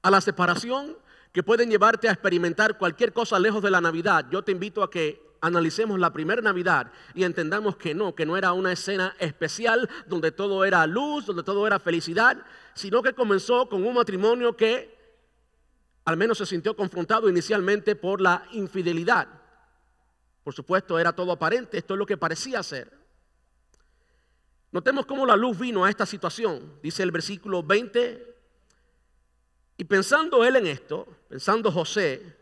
a 0.00 0.10
la 0.10 0.20
separación, 0.20 0.96
que 1.32 1.42
pueden 1.42 1.70
llevarte 1.70 2.08
a 2.08 2.12
experimentar 2.12 2.78
cualquier 2.78 3.12
cosa 3.12 3.38
lejos 3.38 3.62
de 3.62 3.70
la 3.70 3.80
Navidad. 3.80 4.26
Yo 4.30 4.42
te 4.42 4.52
invito 4.52 4.82
a 4.82 4.90
que 4.90 5.31
analicemos 5.42 5.98
la 5.98 6.12
primera 6.12 6.40
Navidad 6.40 6.90
y 7.14 7.24
entendamos 7.24 7.76
que 7.76 7.94
no, 7.94 8.14
que 8.14 8.24
no 8.24 8.36
era 8.36 8.52
una 8.52 8.72
escena 8.72 9.14
especial 9.18 9.90
donde 10.06 10.30
todo 10.30 10.64
era 10.64 10.86
luz, 10.86 11.26
donde 11.26 11.42
todo 11.42 11.66
era 11.66 11.80
felicidad, 11.80 12.38
sino 12.74 13.02
que 13.02 13.12
comenzó 13.12 13.68
con 13.68 13.84
un 13.84 13.94
matrimonio 13.94 14.56
que 14.56 14.96
al 16.04 16.16
menos 16.16 16.38
se 16.38 16.46
sintió 16.46 16.74
confrontado 16.76 17.28
inicialmente 17.28 17.96
por 17.96 18.20
la 18.20 18.46
infidelidad. 18.52 19.26
Por 20.44 20.54
supuesto, 20.54 20.98
era 20.98 21.12
todo 21.12 21.32
aparente, 21.32 21.76
esto 21.76 21.94
es 21.94 21.98
lo 21.98 22.06
que 22.06 22.16
parecía 22.16 22.62
ser. 22.62 22.96
Notemos 24.70 25.06
cómo 25.06 25.26
la 25.26 25.36
luz 25.36 25.58
vino 25.58 25.84
a 25.84 25.90
esta 25.90 26.06
situación. 26.06 26.78
Dice 26.82 27.02
el 27.02 27.10
versículo 27.10 27.62
20. 27.62 28.34
Y 29.76 29.84
pensando 29.84 30.44
él 30.44 30.56
en 30.56 30.66
esto, 30.68 31.06
pensando 31.28 31.70
José 31.70 32.36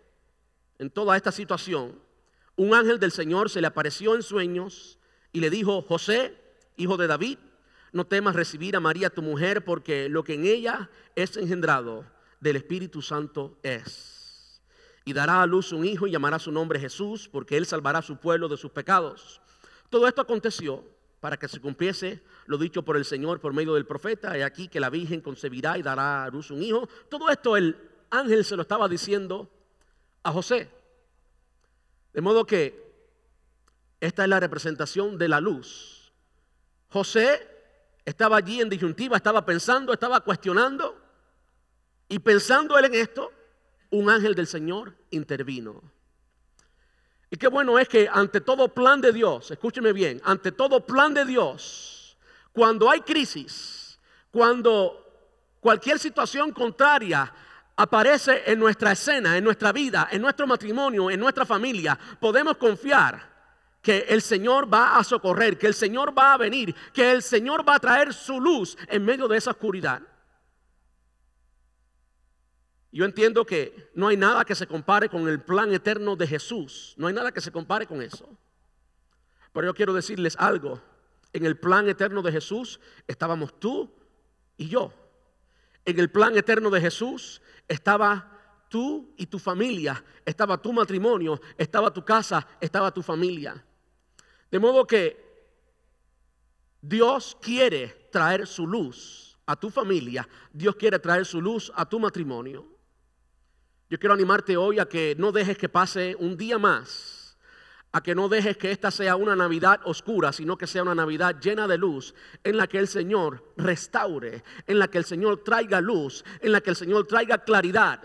en 0.78 0.90
toda 0.90 1.16
esta 1.16 1.32
situación, 1.32 1.98
un 2.60 2.74
ángel 2.74 3.00
del 3.00 3.10
Señor 3.10 3.48
se 3.48 3.62
le 3.62 3.68
apareció 3.68 4.14
en 4.14 4.22
sueños 4.22 4.98
y 5.32 5.40
le 5.40 5.48
dijo, 5.48 5.80
José, 5.80 6.36
hijo 6.76 6.98
de 6.98 7.06
David, 7.06 7.38
no 7.90 8.06
temas 8.06 8.36
recibir 8.36 8.76
a 8.76 8.80
María 8.80 9.08
tu 9.08 9.22
mujer, 9.22 9.64
porque 9.64 10.10
lo 10.10 10.24
que 10.24 10.34
en 10.34 10.44
ella 10.44 10.90
es 11.14 11.38
engendrado 11.38 12.04
del 12.38 12.56
Espíritu 12.56 13.00
Santo 13.00 13.58
es. 13.62 14.60
Y 15.06 15.14
dará 15.14 15.40
a 15.40 15.46
luz 15.46 15.72
un 15.72 15.86
hijo 15.86 16.06
y 16.06 16.10
llamará 16.10 16.38
su 16.38 16.52
nombre 16.52 16.78
Jesús, 16.78 17.30
porque 17.32 17.56
él 17.56 17.64
salvará 17.64 18.00
a 18.00 18.02
su 18.02 18.18
pueblo 18.18 18.46
de 18.46 18.58
sus 18.58 18.72
pecados. 18.72 19.40
Todo 19.88 20.06
esto 20.06 20.20
aconteció 20.20 20.84
para 21.20 21.38
que 21.38 21.48
se 21.48 21.62
cumpliese 21.62 22.22
lo 22.44 22.58
dicho 22.58 22.82
por 22.82 22.98
el 22.98 23.06
Señor 23.06 23.40
por 23.40 23.54
medio 23.54 23.72
del 23.72 23.86
profeta. 23.86 24.36
He 24.36 24.44
aquí 24.44 24.68
que 24.68 24.80
la 24.80 24.90
Virgen 24.90 25.22
concebirá 25.22 25.78
y 25.78 25.82
dará 25.82 26.24
a 26.24 26.28
luz 26.28 26.50
un 26.50 26.62
hijo. 26.62 26.86
Todo 27.08 27.30
esto 27.30 27.56
el 27.56 27.74
ángel 28.10 28.44
se 28.44 28.54
lo 28.54 28.60
estaba 28.60 28.86
diciendo 28.86 29.50
a 30.22 30.30
José. 30.30 30.79
De 32.12 32.20
modo 32.20 32.46
que 32.46 32.90
esta 34.00 34.22
es 34.22 34.28
la 34.28 34.40
representación 34.40 35.18
de 35.18 35.28
la 35.28 35.40
luz. 35.40 36.12
José 36.88 37.46
estaba 38.04 38.38
allí 38.38 38.60
en 38.60 38.68
disyuntiva, 38.68 39.16
estaba 39.16 39.44
pensando, 39.44 39.92
estaba 39.92 40.20
cuestionando. 40.20 40.98
Y 42.08 42.18
pensando 42.18 42.76
él 42.78 42.86
en 42.86 42.94
esto, 42.94 43.30
un 43.90 44.10
ángel 44.10 44.34
del 44.34 44.46
Señor 44.46 44.94
intervino. 45.10 45.80
Y 47.30 47.36
qué 47.36 47.46
bueno 47.46 47.78
es 47.78 47.88
que 47.88 48.08
ante 48.12 48.40
todo 48.40 48.74
plan 48.74 49.00
de 49.00 49.12
Dios, 49.12 49.50
escúcheme 49.50 49.92
bien, 49.92 50.20
ante 50.24 50.50
todo 50.50 50.84
plan 50.84 51.14
de 51.14 51.24
Dios, 51.24 52.18
cuando 52.52 52.90
hay 52.90 53.02
crisis, 53.02 54.00
cuando 54.32 55.06
cualquier 55.60 56.00
situación 56.00 56.50
contraria 56.52 57.32
aparece 57.82 58.42
en 58.46 58.58
nuestra 58.58 58.92
escena, 58.92 59.36
en 59.36 59.44
nuestra 59.44 59.72
vida, 59.72 60.08
en 60.10 60.20
nuestro 60.20 60.46
matrimonio, 60.46 61.10
en 61.10 61.18
nuestra 61.18 61.46
familia, 61.46 61.98
podemos 62.20 62.56
confiar 62.58 63.30
que 63.80 64.00
el 64.08 64.20
Señor 64.20 64.72
va 64.72 64.98
a 64.98 65.04
socorrer, 65.04 65.56
que 65.56 65.66
el 65.66 65.74
Señor 65.74 66.16
va 66.16 66.34
a 66.34 66.36
venir, 66.36 66.74
que 66.92 67.10
el 67.10 67.22
Señor 67.22 67.66
va 67.66 67.76
a 67.76 67.80
traer 67.80 68.12
su 68.12 68.38
luz 68.38 68.76
en 68.88 69.04
medio 69.04 69.26
de 69.26 69.38
esa 69.38 69.52
oscuridad. 69.52 70.02
Yo 72.92 73.04
entiendo 73.04 73.46
que 73.46 73.90
no 73.94 74.08
hay 74.08 74.16
nada 74.16 74.44
que 74.44 74.54
se 74.54 74.66
compare 74.66 75.08
con 75.08 75.26
el 75.28 75.40
plan 75.40 75.72
eterno 75.72 76.16
de 76.16 76.26
Jesús. 76.26 76.94
No 76.98 77.06
hay 77.06 77.14
nada 77.14 77.32
que 77.32 77.40
se 77.40 77.52
compare 77.52 77.86
con 77.86 78.02
eso. 78.02 78.28
Pero 79.52 79.66
yo 79.68 79.74
quiero 79.74 79.94
decirles 79.94 80.36
algo. 80.38 80.82
En 81.32 81.46
el 81.46 81.56
plan 81.56 81.88
eterno 81.88 82.20
de 82.20 82.32
Jesús 82.32 82.80
estábamos 83.06 83.58
tú 83.58 83.94
y 84.56 84.68
yo. 84.68 84.92
En 85.84 85.98
el 85.98 86.10
plan 86.10 86.36
eterno 86.36 86.68
de 86.68 86.80
Jesús 86.80 87.40
estaba 87.70 88.66
tú 88.68 89.14
y 89.16 89.26
tu 89.26 89.38
familia, 89.38 90.04
estaba 90.24 90.60
tu 90.60 90.72
matrimonio, 90.72 91.40
estaba 91.56 91.92
tu 91.92 92.04
casa, 92.04 92.46
estaba 92.60 92.92
tu 92.92 93.00
familia. 93.00 93.64
De 94.50 94.58
modo 94.58 94.84
que 94.84 95.16
Dios 96.82 97.36
quiere 97.40 98.08
traer 98.10 98.48
su 98.48 98.66
luz 98.66 99.38
a 99.46 99.54
tu 99.54 99.70
familia, 99.70 100.28
Dios 100.52 100.74
quiere 100.74 100.98
traer 100.98 101.24
su 101.24 101.40
luz 101.40 101.72
a 101.76 101.88
tu 101.88 102.00
matrimonio. 102.00 102.66
Yo 103.88 103.98
quiero 104.00 104.14
animarte 104.14 104.56
hoy 104.56 104.80
a 104.80 104.86
que 104.86 105.14
no 105.16 105.30
dejes 105.30 105.56
que 105.56 105.68
pase 105.68 106.16
un 106.18 106.36
día 106.36 106.58
más, 106.58 107.19
a 107.92 108.02
que 108.02 108.14
no 108.14 108.28
dejes 108.28 108.56
que 108.56 108.70
esta 108.70 108.90
sea 108.90 109.16
una 109.16 109.34
Navidad 109.34 109.80
oscura, 109.84 110.32
sino 110.32 110.56
que 110.56 110.66
sea 110.66 110.82
una 110.82 110.94
Navidad 110.94 111.40
llena 111.40 111.66
de 111.66 111.76
luz, 111.76 112.14
en 112.44 112.56
la 112.56 112.66
que 112.68 112.78
el 112.78 112.86
Señor 112.86 113.52
restaure, 113.56 114.44
en 114.66 114.78
la 114.78 114.88
que 114.88 114.98
el 114.98 115.04
Señor 115.04 115.42
traiga 115.42 115.80
luz, 115.80 116.24
en 116.40 116.52
la 116.52 116.60
que 116.60 116.70
el 116.70 116.76
Señor 116.76 117.06
traiga 117.06 117.38
claridad. 117.38 118.00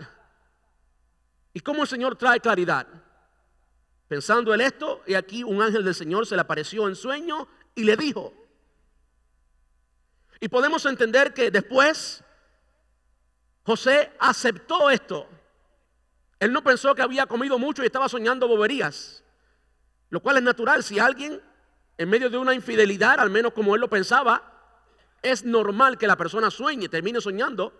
¿Y 1.52 1.60
cómo 1.60 1.82
el 1.82 1.88
Señor 1.88 2.16
trae 2.16 2.40
claridad? 2.40 2.86
Pensando 4.08 4.52
en 4.52 4.60
esto, 4.60 5.02
y 5.06 5.14
aquí 5.14 5.42
un 5.42 5.62
ángel 5.62 5.84
del 5.84 5.94
Señor 5.94 6.26
se 6.26 6.34
le 6.34 6.42
apareció 6.42 6.88
en 6.88 6.96
sueño 6.96 7.48
y 7.74 7.84
le 7.84 7.96
dijo. 7.96 8.34
Y 10.40 10.48
podemos 10.48 10.84
entender 10.84 11.32
que 11.32 11.50
después 11.50 12.22
José 13.64 14.12
aceptó 14.18 14.90
esto. 14.90 15.28
Él 16.38 16.52
no 16.52 16.62
pensó 16.62 16.94
que 16.94 17.02
había 17.02 17.26
comido 17.26 17.58
mucho 17.58 17.82
y 17.82 17.86
estaba 17.86 18.08
soñando 18.08 18.46
boberías, 18.46 19.24
lo 20.10 20.20
cual 20.20 20.38
es 20.38 20.42
natural. 20.42 20.82
Si 20.82 20.98
alguien 20.98 21.40
en 21.98 22.08
medio 22.08 22.28
de 22.28 22.38
una 22.38 22.54
infidelidad, 22.54 23.20
al 23.20 23.30
menos 23.30 23.52
como 23.52 23.74
él 23.74 23.80
lo 23.80 23.88
pensaba, 23.88 24.52
Es 25.22 25.44
normal 25.44 25.98
que 25.98 26.06
la 26.06 26.14
persona 26.16 26.50
sueñe, 26.50 26.88
termine 26.88 27.20
soñando 27.20 27.72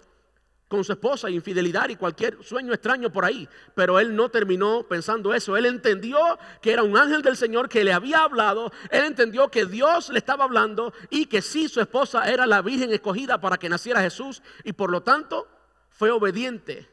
con 0.68 0.83
su 0.83 0.92
esposa, 0.92 1.30
infidelidad 1.30 1.88
y 1.90 1.97
cualquier 1.97 2.42
sueño 2.42 2.73
extraño 2.73 3.12
por 3.12 3.25
ahí. 3.25 3.49
Pero 3.75 4.00
él 4.00 4.16
no 4.16 4.30
terminó 4.30 4.83
pensando 4.83 5.33
eso. 5.33 5.56
Él 5.56 5.66
entendió 5.66 6.18
que 6.61 6.73
era 6.73 6.83
un 6.83 6.97
ángel 6.97 7.23
del 7.23 7.37
Señor 7.37 7.68
que 7.68 7.85
le 7.85 7.92
había 7.92 8.25
hablado. 8.25 8.73
Él 8.90 9.04
entendió 9.04 9.49
que 9.49 9.66
Dios 9.66 10.09
le 10.09 10.18
estaba 10.18 10.45
hablando 10.45 10.92
y 11.09 11.26
que 11.26 11.40
sí, 11.40 11.68
su 11.68 11.80
esposa 11.80 12.28
era 12.28 12.47
la 12.47 12.62
virgen 12.62 12.90
escogida 12.90 13.40
para 13.40 13.59
que 13.59 13.68
naciera 13.68 14.00
Jesús. 14.00 14.42
Y 14.64 14.73
por 14.73 14.90
lo 14.90 15.02
tanto, 15.02 15.47
fue 15.90 16.11
obediente. 16.11 16.88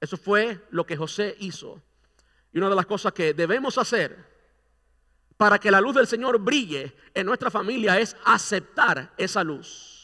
Eso 0.00 0.16
fue 0.16 0.60
lo 0.70 0.86
que 0.86 0.96
José 0.96 1.34
hizo. 1.40 1.82
Y 2.52 2.58
una 2.58 2.68
de 2.68 2.76
las 2.76 2.86
cosas 2.86 3.12
que 3.12 3.34
debemos 3.34 3.78
hacer 3.78 4.38
para 5.38 5.58
que 5.58 5.70
la 5.70 5.80
luz 5.80 5.94
del 5.94 6.06
Señor 6.06 6.38
brille 6.38 6.94
en 7.14 7.24
nuestra 7.24 7.50
familia 7.50 7.98
es 7.98 8.16
aceptar 8.24 9.12
esa 9.16 9.44
luz. 9.44 9.98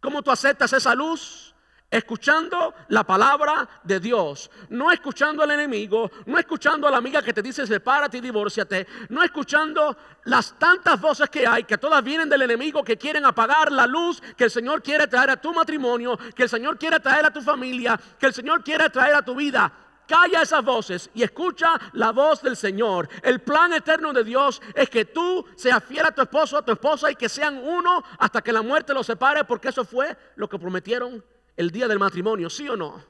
¿Cómo 0.00 0.22
tú 0.22 0.30
aceptas 0.30 0.72
esa 0.72 0.94
luz? 0.94 1.52
Escuchando 1.90 2.74
la 2.88 3.04
palabra 3.04 3.68
de 3.82 3.98
Dios, 4.00 4.50
no 4.70 4.90
escuchando 4.90 5.42
al 5.42 5.50
enemigo, 5.52 6.10
no 6.26 6.38
escuchando 6.38 6.86
a 6.86 6.90
la 6.90 6.96
amiga 6.98 7.22
que 7.22 7.32
te 7.32 7.42
dice 7.42 7.66
sepárate 7.66 8.18
y 8.18 8.20
divórciate, 8.20 8.86
no 9.08 9.22
escuchando 9.22 9.96
las 10.24 10.58
tantas 10.58 11.00
voces 11.00 11.30
que 11.30 11.46
hay, 11.46 11.64
que 11.64 11.78
todas 11.78 12.02
vienen 12.02 12.28
del 12.28 12.42
enemigo, 12.42 12.84
que 12.84 12.96
quieren 12.96 13.24
apagar 13.24 13.70
la 13.70 13.86
luz 13.86 14.20
que 14.36 14.44
el 14.44 14.50
Señor 14.50 14.82
quiere 14.82 15.06
traer 15.06 15.30
a 15.30 15.40
tu 15.40 15.52
matrimonio, 15.52 16.18
que 16.34 16.44
el 16.44 16.48
Señor 16.48 16.76
quiere 16.76 17.00
traer 17.00 17.24
a 17.26 17.32
tu 17.32 17.40
familia, 17.40 17.98
que 18.18 18.26
el 18.26 18.34
Señor 18.34 18.62
quiere 18.62 18.90
traer 18.90 19.14
a 19.14 19.22
tu 19.22 19.34
vida. 19.34 19.72
Calla 20.06 20.42
esas 20.42 20.64
voces 20.64 21.10
y 21.14 21.22
escucha 21.22 21.78
la 21.94 22.12
voz 22.12 22.42
del 22.42 22.56
Señor. 22.56 23.08
El 23.22 23.40
plan 23.40 23.72
eterno 23.72 24.12
de 24.12 24.22
Dios 24.22 24.62
es 24.74 24.88
que 24.88 25.04
tú 25.04 25.44
seas 25.56 25.82
fiel 25.82 26.06
a 26.06 26.12
tu 26.12 26.22
esposo, 26.22 26.56
a 26.56 26.64
tu 26.64 26.72
esposa 26.72 27.10
y 27.10 27.16
que 27.16 27.28
sean 27.28 27.58
uno 27.58 28.02
hasta 28.18 28.40
que 28.40 28.52
la 28.52 28.62
muerte 28.62 28.94
los 28.94 29.06
separe, 29.06 29.44
porque 29.44 29.68
eso 29.68 29.84
fue 29.84 30.16
lo 30.36 30.48
que 30.48 30.58
prometieron 30.58 31.24
el 31.56 31.70
día 31.70 31.88
del 31.88 31.98
matrimonio, 31.98 32.48
¿sí 32.48 32.68
o 32.68 32.76
no? 32.76 33.02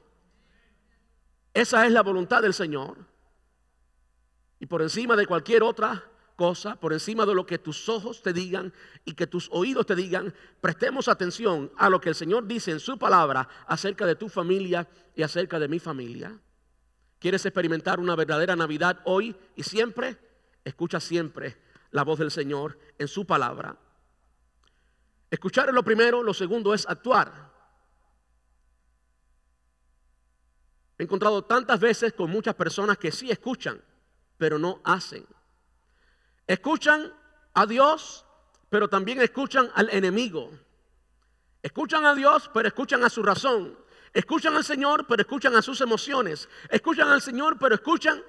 Esa 1.52 1.86
es 1.86 1.92
la 1.92 2.02
voluntad 2.02 2.42
del 2.42 2.54
Señor. 2.54 2.96
Y 4.58 4.66
por 4.66 4.82
encima 4.82 5.16
de 5.16 5.26
cualquier 5.26 5.62
otra 5.62 6.04
cosa, 6.36 6.76
por 6.76 6.92
encima 6.92 7.26
de 7.26 7.34
lo 7.34 7.46
que 7.46 7.58
tus 7.58 7.88
ojos 7.88 8.22
te 8.22 8.32
digan 8.32 8.72
y 9.04 9.14
que 9.14 9.26
tus 9.26 9.48
oídos 9.52 9.86
te 9.86 9.94
digan, 9.94 10.34
prestemos 10.60 11.08
atención 11.08 11.72
a 11.76 11.88
lo 11.90 12.00
que 12.00 12.10
el 12.10 12.14
Señor 12.14 12.46
dice 12.46 12.70
en 12.70 12.80
su 12.80 12.98
palabra 12.98 13.48
acerca 13.66 14.06
de 14.06 14.16
tu 14.16 14.28
familia 14.28 14.88
y 15.14 15.22
acerca 15.22 15.58
de 15.58 15.68
mi 15.68 15.78
familia. 15.78 16.38
¿Quieres 17.26 17.44
experimentar 17.44 17.98
una 17.98 18.14
verdadera 18.14 18.54
Navidad 18.54 19.00
hoy 19.04 19.34
y 19.56 19.64
siempre? 19.64 20.16
Escucha 20.64 21.00
siempre 21.00 21.60
la 21.90 22.04
voz 22.04 22.20
del 22.20 22.30
Señor 22.30 22.78
en 23.00 23.08
su 23.08 23.26
palabra. 23.26 23.76
Escuchar 25.28 25.68
es 25.68 25.74
lo 25.74 25.82
primero, 25.82 26.22
lo 26.22 26.32
segundo 26.32 26.72
es 26.72 26.86
actuar. 26.86 27.50
He 30.96 31.02
encontrado 31.02 31.42
tantas 31.42 31.80
veces 31.80 32.12
con 32.12 32.30
muchas 32.30 32.54
personas 32.54 32.96
que 32.96 33.10
sí 33.10 33.28
escuchan, 33.28 33.82
pero 34.38 34.56
no 34.56 34.80
hacen. 34.84 35.26
Escuchan 36.46 37.12
a 37.54 37.66
Dios, 37.66 38.24
pero 38.70 38.86
también 38.86 39.20
escuchan 39.20 39.68
al 39.74 39.90
enemigo. 39.90 40.52
Escuchan 41.60 42.06
a 42.06 42.14
Dios, 42.14 42.48
pero 42.54 42.68
escuchan 42.68 43.02
a 43.02 43.10
su 43.10 43.24
razón. 43.24 43.76
Escuchan 44.16 44.56
al 44.56 44.64
Señor, 44.64 45.04
pero 45.06 45.20
escuchan 45.20 45.54
a 45.56 45.60
sus 45.60 45.78
emociones. 45.82 46.48
Escuchan 46.70 47.06
al 47.08 47.20
Señor, 47.20 47.58
pero 47.58 47.74
escuchan 47.74 48.22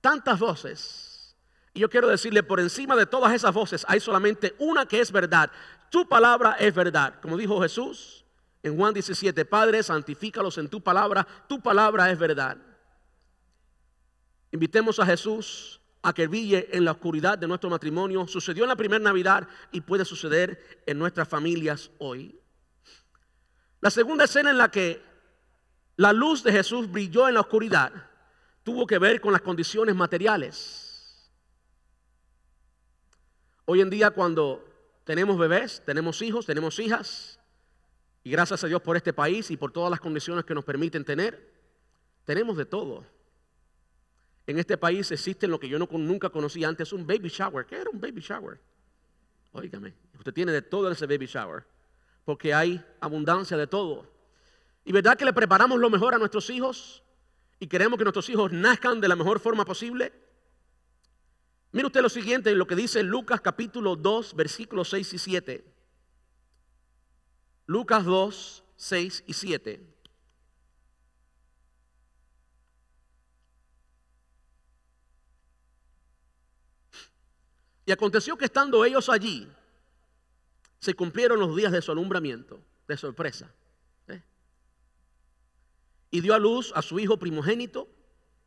tantas 0.00 0.38
voces. 0.38 1.36
Y 1.74 1.80
yo 1.80 1.90
quiero 1.90 2.08
decirle, 2.08 2.42
por 2.42 2.60
encima 2.60 2.96
de 2.96 3.04
todas 3.04 3.34
esas 3.34 3.52
voces 3.52 3.84
hay 3.88 4.00
solamente 4.00 4.54
una 4.58 4.86
que 4.86 5.02
es 5.02 5.12
verdad. 5.12 5.50
Tu 5.90 6.08
palabra 6.08 6.56
es 6.58 6.74
verdad. 6.74 7.20
Como 7.20 7.36
dijo 7.36 7.60
Jesús 7.60 8.24
en 8.62 8.74
Juan 8.74 8.94
17, 8.94 9.44
Padre, 9.44 9.82
santifícalos 9.82 10.56
en 10.56 10.70
tu 10.70 10.80
palabra. 10.80 11.28
Tu 11.46 11.60
palabra 11.60 12.10
es 12.10 12.18
verdad. 12.18 12.56
Invitemos 14.50 14.98
a 14.98 15.04
Jesús 15.04 15.78
a 16.00 16.14
que 16.14 16.26
brille 16.26 16.70
en 16.72 16.86
la 16.86 16.92
oscuridad 16.92 17.36
de 17.36 17.46
nuestro 17.46 17.68
matrimonio. 17.68 18.26
Sucedió 18.26 18.64
en 18.64 18.70
la 18.70 18.76
primera 18.76 19.04
Navidad 19.04 19.46
y 19.72 19.82
puede 19.82 20.06
suceder 20.06 20.80
en 20.86 20.98
nuestras 20.98 21.28
familias 21.28 21.90
hoy. 21.98 22.40
La 23.86 23.90
segunda 23.90 24.24
escena 24.24 24.50
en 24.50 24.58
la 24.58 24.68
que 24.68 25.00
la 25.94 26.12
luz 26.12 26.42
de 26.42 26.50
Jesús 26.50 26.90
brilló 26.90 27.28
en 27.28 27.34
la 27.34 27.40
oscuridad 27.42 27.92
tuvo 28.64 28.84
que 28.84 28.98
ver 28.98 29.20
con 29.20 29.30
las 29.30 29.42
condiciones 29.42 29.94
materiales. 29.94 31.30
Hoy 33.64 33.80
en 33.80 33.88
día 33.88 34.10
cuando 34.10 34.68
tenemos 35.04 35.38
bebés, 35.38 35.84
tenemos 35.86 36.20
hijos, 36.20 36.46
tenemos 36.46 36.80
hijas, 36.80 37.38
y 38.24 38.30
gracias 38.32 38.64
a 38.64 38.66
Dios 38.66 38.82
por 38.82 38.96
este 38.96 39.12
país 39.12 39.52
y 39.52 39.56
por 39.56 39.70
todas 39.70 39.92
las 39.92 40.00
condiciones 40.00 40.44
que 40.44 40.54
nos 40.54 40.64
permiten 40.64 41.04
tener, 41.04 41.54
tenemos 42.24 42.56
de 42.56 42.64
todo. 42.64 43.04
En 44.48 44.58
este 44.58 44.76
país 44.76 45.12
existe 45.12 45.46
lo 45.46 45.60
que 45.60 45.68
yo 45.68 45.78
no, 45.78 45.86
nunca 45.92 46.28
conocí 46.28 46.64
antes, 46.64 46.92
un 46.92 47.06
baby 47.06 47.28
shower. 47.28 47.64
¿Qué 47.66 47.76
era 47.76 47.90
un 47.90 48.00
baby 48.00 48.20
shower? 48.20 48.58
Óigame, 49.52 49.94
usted 50.18 50.34
tiene 50.34 50.50
de 50.50 50.62
todo 50.62 50.88
en 50.88 50.94
ese 50.94 51.06
baby 51.06 51.26
shower 51.26 51.75
porque 52.26 52.52
hay 52.52 52.84
abundancia 53.00 53.56
de 53.56 53.68
todo. 53.68 54.04
Y 54.84 54.92
verdad 54.92 55.16
que 55.16 55.24
le 55.24 55.32
preparamos 55.32 55.78
lo 55.78 55.88
mejor 55.88 56.12
a 56.12 56.18
nuestros 56.18 56.50
hijos 56.50 57.02
y 57.60 57.68
queremos 57.68 57.96
que 57.96 58.04
nuestros 58.04 58.28
hijos 58.28 58.52
nazcan 58.52 59.00
de 59.00 59.08
la 59.08 59.14
mejor 59.14 59.38
forma 59.38 59.64
posible. 59.64 60.12
Mire 61.70 61.86
usted 61.86 62.02
lo 62.02 62.08
siguiente, 62.08 62.52
lo 62.54 62.66
que 62.66 62.74
dice 62.74 63.04
Lucas 63.04 63.40
capítulo 63.40 63.94
2, 63.94 64.34
versículos 64.34 64.90
6 64.90 65.14
y 65.14 65.18
7. 65.18 65.74
Lucas 67.66 68.04
2, 68.04 68.64
6 68.74 69.24
y 69.28 69.32
7. 69.32 69.86
Y 77.86 77.92
aconteció 77.92 78.36
que 78.36 78.46
estando 78.46 78.84
ellos 78.84 79.08
allí, 79.08 79.48
se 80.86 80.94
cumplieron 80.94 81.40
los 81.40 81.56
días 81.56 81.72
de 81.72 81.82
su 81.82 81.90
alumbramiento, 81.90 82.60
de 82.86 82.96
sorpresa. 82.96 83.52
¿eh? 84.06 84.22
Y 86.12 86.20
dio 86.20 86.32
a 86.32 86.38
luz 86.38 86.72
a 86.76 86.82
su 86.82 87.00
hijo 87.00 87.18
primogénito 87.18 87.88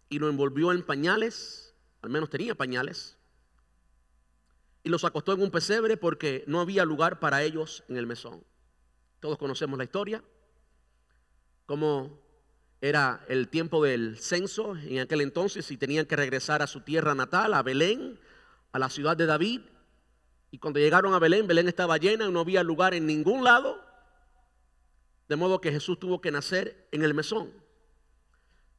y 0.07 0.19
lo 0.19 0.29
envolvió 0.29 0.71
en 0.71 0.81
pañales, 0.83 1.75
al 2.01 2.11
menos 2.11 2.29
tenía 2.29 2.55
pañales, 2.55 3.17
y 4.83 4.89
los 4.89 5.03
acostó 5.03 5.33
en 5.33 5.41
un 5.41 5.51
pesebre 5.51 5.97
porque 5.97 6.45
no 6.47 6.61
había 6.61 6.85
lugar 6.85 7.19
para 7.19 7.43
ellos 7.43 7.83
en 7.89 7.97
el 7.97 8.07
mesón. 8.07 8.41
Todos 9.19 9.37
conocemos 9.37 9.77
la 9.77 9.83
historia, 9.83 10.23
cómo 11.65 12.21
era 12.79 13.25
el 13.27 13.49
tiempo 13.49 13.83
del 13.83 14.17
censo 14.17 14.77
en 14.77 14.99
aquel 14.99 15.19
entonces 15.19 15.69
y 15.71 15.77
tenían 15.77 16.05
que 16.05 16.15
regresar 16.15 16.61
a 16.61 16.67
su 16.67 16.79
tierra 16.79 17.15
natal, 17.15 17.53
a 17.53 17.63
Belén, 17.63 18.17
a 18.71 18.79
la 18.79 18.89
ciudad 18.89 19.17
de 19.17 19.25
David, 19.25 19.59
y 20.51 20.57
cuando 20.57 20.79
llegaron 20.79 21.13
a 21.13 21.19
Belén, 21.19 21.47
Belén 21.47 21.67
estaba 21.67 21.97
llena 21.97 22.25
y 22.25 22.31
no 22.31 22.39
había 22.39 22.63
lugar 22.63 22.93
en 22.93 23.05
ningún 23.05 23.43
lado. 23.43 23.79
De 25.27 25.35
modo 25.35 25.61
que 25.61 25.71
Jesús 25.71 25.99
tuvo 25.99 26.21
que 26.21 26.31
nacer 26.31 26.87
en 26.91 27.03
el 27.03 27.13
mesón. 27.13 27.51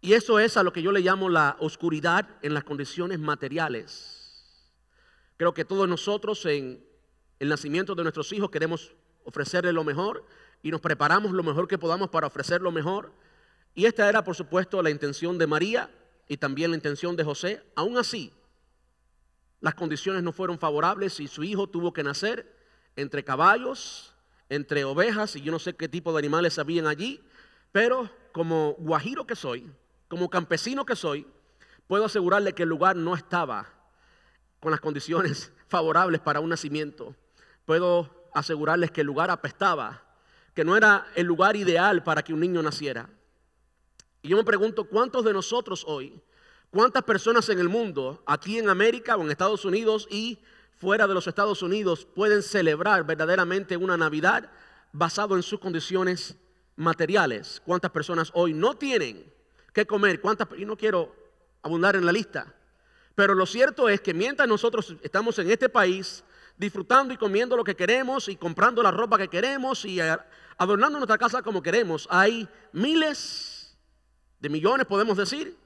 Y 0.01 0.15
eso 0.15 0.41
es 0.41 0.57
a 0.57 0.63
lo 0.63 0.73
que 0.73 0.83
yo 0.83 0.91
le 0.91 1.01
llamo 1.01 1.29
la 1.29 1.57
oscuridad 1.61 2.29
en 2.43 2.55
las 2.55 2.65
condiciones 2.65 3.21
materiales. 3.21 4.67
Creo 5.37 5.55
que 5.55 5.65
todos 5.65 5.89
nosotros 5.89 6.45
en 6.47 6.85
el 7.39 7.49
nacimiento 7.49 7.95
de 7.95 8.03
nuestros 8.03 8.33
hijos 8.33 8.51
queremos 8.51 8.93
ofrecerle 9.25 9.73
lo 9.73 9.85
mejor 9.85 10.25
y 10.63 10.71
nos 10.71 10.81
preparamos 10.81 11.33
lo 11.33 11.43
mejor 11.43 11.69
que 11.69 11.79
podamos 11.79 12.09
para 12.09 12.27
ofrecer 12.27 12.61
lo 12.61 12.73
mejor. 12.73 13.13
Y 13.75 13.85
esta 13.85 14.09
era, 14.09 14.25
por 14.25 14.35
supuesto, 14.35 14.83
la 14.83 14.91
intención 14.91 15.39
de 15.39 15.47
María 15.47 15.91
y 16.27 16.37
también 16.37 16.71
la 16.71 16.77
intención 16.77 17.15
de 17.15 17.25
José. 17.25 17.63
Aún 17.77 17.97
así, 17.97 18.33
las 19.61 19.75
condiciones 19.75 20.23
no 20.23 20.33
fueron 20.33 20.59
favorables 20.59 21.21
y 21.21 21.29
su 21.29 21.43
hijo 21.45 21.69
tuvo 21.69 21.93
que 21.93 22.03
nacer 22.03 22.57
entre 22.97 23.25
caballos, 23.25 24.15
entre 24.49 24.85
ovejas 24.85 25.37
y 25.37 25.43
yo 25.43 25.53
no 25.53 25.59
sé 25.59 25.75
qué 25.77 25.89
tipo 25.89 26.13
de 26.13 26.19
animales 26.19 26.59
habían 26.59 26.87
allí, 26.87 27.23
pero 27.73 28.11
como 28.33 28.75
guajiro 28.79 29.27
que 29.27 29.37
soy, 29.37 29.71
como 30.09 30.31
campesino 30.31 30.85
que 30.85 30.97
soy, 30.97 31.27
puedo 31.87 32.05
asegurarle 32.07 32.55
que 32.55 32.65
el 32.65 32.69
lugar 32.69 32.97
no 32.97 33.15
estaba 33.15 33.69
con 34.61 34.71
las 34.71 34.81
condiciones 34.81 35.53
favorables 35.69 36.21
para 36.21 36.41
un 36.41 36.51
nacimiento. 36.51 37.15
Puedo 37.65 38.29
asegurarles 38.35 38.91
que 38.91 39.03
el 39.03 39.07
lugar 39.07 39.31
apestaba, 39.31 40.03
que 40.55 40.65
no 40.65 40.77
era 40.77 41.07
el 41.15 41.27
lugar 41.27 41.57
ideal 41.57 42.03
para 42.03 42.23
que 42.23 42.33
un 42.33 42.41
niño 42.41 42.63
naciera. 42.63 43.09
Y 44.23 44.29
yo 44.29 44.37
me 44.37 44.45
pregunto, 44.45 44.85
¿cuántos 44.85 45.25
de 45.25 45.33
nosotros 45.33 45.85
hoy 45.87 46.21
¿Cuántas 46.71 47.03
personas 47.03 47.49
en 47.49 47.59
el 47.59 47.69
mundo, 47.69 48.23
aquí 48.27 48.57
en 48.59 48.69
América 48.69 49.17
o 49.17 49.23
en 49.23 49.31
Estados 49.33 49.65
Unidos 49.65 50.07
y 50.09 50.39
fuera 50.77 51.09
de 51.09 51.15
los 51.15 51.27
Estados 51.27 51.63
Unidos, 51.63 52.07
pueden 52.15 52.45
celebrar 52.45 53.05
verdaderamente 53.05 53.77
una 53.77 53.97
Navidad 53.97 54.49
basado 54.93 55.35
en 55.35 55.43
sus 55.43 55.59
condiciones 55.59 56.37
materiales? 56.77 57.61
¿Cuántas 57.67 57.91
personas 57.91 58.31
hoy 58.35 58.53
no 58.53 58.77
tienen 58.77 59.33
que 59.73 59.85
comer? 59.85 60.21
¿Cuántas? 60.21 60.47
Y 60.57 60.65
no 60.65 60.77
quiero 60.77 61.13
abundar 61.63 61.97
en 61.97 62.07
la 62.07 62.13
lista, 62.13 62.55
Pero 63.17 63.35
lo 63.35 63.45
cierto 63.45 63.89
es 63.89 64.01
que 64.01 64.15
mientras 64.15 64.49
nosotros 64.49 64.95
estamos 65.03 65.39
en 65.41 65.51
este 65.51 65.69
país 65.69 66.23
disfrutando 66.57 67.13
y 67.13 67.17
comiendo 67.17 67.57
lo 67.57 67.65
que 67.65 67.75
queremos 67.75 68.29
y 68.29 68.37
comprando 68.37 68.81
la 68.83 68.93
ropa 68.93 69.19
que 69.19 69.29
queremos 69.29 69.85
y 69.85 69.99
adornando 70.57 70.99
nuestra 70.99 71.19
casa 71.19 71.43
como 71.43 71.63
queremos, 71.63 72.07
hay 72.11 72.49
miles 72.73 73.77
de 74.39 74.49
millones, 74.49 74.87
podemos 74.87 75.19
decir, 75.19 75.60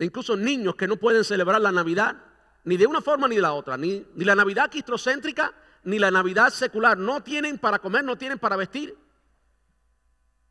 de 0.00 0.06
incluso 0.06 0.34
niños 0.34 0.76
que 0.76 0.88
no 0.88 0.96
pueden 0.96 1.22
celebrar 1.24 1.60
la 1.60 1.70
Navidad 1.70 2.16
ni 2.64 2.78
de 2.78 2.86
una 2.86 3.02
forma 3.02 3.28
ni 3.28 3.36
de 3.36 3.42
la 3.42 3.52
otra, 3.52 3.76
ni, 3.76 4.02
ni 4.14 4.24
la 4.24 4.34
Navidad 4.34 4.70
cristocéntrica 4.70 5.52
ni 5.84 5.98
la 5.98 6.10
Navidad 6.10 6.48
secular. 6.48 6.96
No 6.96 7.22
tienen 7.22 7.58
para 7.58 7.78
comer, 7.78 8.02
no 8.02 8.16
tienen 8.16 8.38
para 8.38 8.56
vestir. 8.56 8.96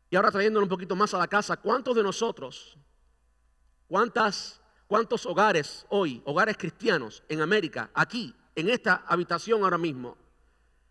Y 0.08 0.14
ahora 0.14 0.30
trayéndolo 0.30 0.66
un 0.66 0.70
poquito 0.70 0.94
más 0.94 1.14
a 1.14 1.18
la 1.18 1.26
casa, 1.26 1.56
¿cuántos 1.56 1.96
de 1.96 2.02
nosotros, 2.04 2.78
cuántas, 3.88 4.60
cuántos 4.86 5.26
hogares 5.26 5.84
hoy, 5.88 6.22
hogares 6.26 6.56
cristianos 6.56 7.24
en 7.28 7.40
América, 7.40 7.90
aquí, 7.92 8.32
en 8.54 8.68
esta 8.68 9.02
habitación 9.04 9.64
ahora 9.64 9.78
mismo, 9.78 10.16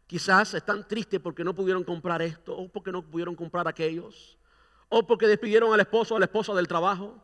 quizás 0.05 0.53
están 0.53 0.85
tristes 0.85 1.21
porque 1.21 1.45
no 1.45 1.55
pudieron 1.55 1.85
comprar 1.85 2.21
esto, 2.21 2.57
o 2.57 2.67
porque 2.67 2.91
no 2.91 3.09
pudieron 3.09 3.35
comprar 3.35 3.69
aquellos, 3.69 4.37
o 4.89 5.07
porque 5.07 5.27
despidieron 5.27 5.73
al 5.73 5.79
esposo 5.79 6.15
o 6.15 6.17
a 6.17 6.19
la 6.19 6.25
esposa 6.25 6.53
del 6.53 6.67
trabajo? 6.67 7.23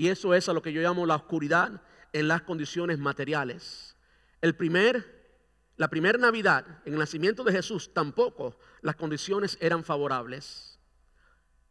Y 0.00 0.08
eso 0.08 0.32
es 0.32 0.48
a 0.48 0.54
lo 0.54 0.62
que 0.62 0.72
yo 0.72 0.80
llamo 0.80 1.04
la 1.04 1.16
oscuridad 1.16 1.82
en 2.14 2.26
las 2.26 2.40
condiciones 2.40 2.98
materiales. 2.98 3.94
El 4.40 4.56
primer, 4.56 5.36
la 5.76 5.88
primera 5.90 6.16
Navidad, 6.16 6.64
en 6.86 6.94
el 6.94 6.98
nacimiento 6.98 7.44
de 7.44 7.52
Jesús, 7.52 7.92
tampoco 7.92 8.58
las 8.80 8.96
condiciones 8.96 9.58
eran 9.60 9.84
favorables. 9.84 10.78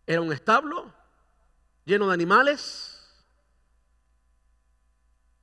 Era 0.05 0.21
un 0.21 0.31
establo 0.31 0.93
lleno 1.85 2.07
de 2.07 2.13
animales, 2.13 3.25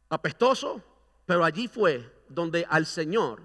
apestoso, 0.09 0.81
pero 1.27 1.45
allí 1.45 1.67
fue 1.67 2.09
donde 2.29 2.67
al 2.71 2.87
Señor 2.87 3.43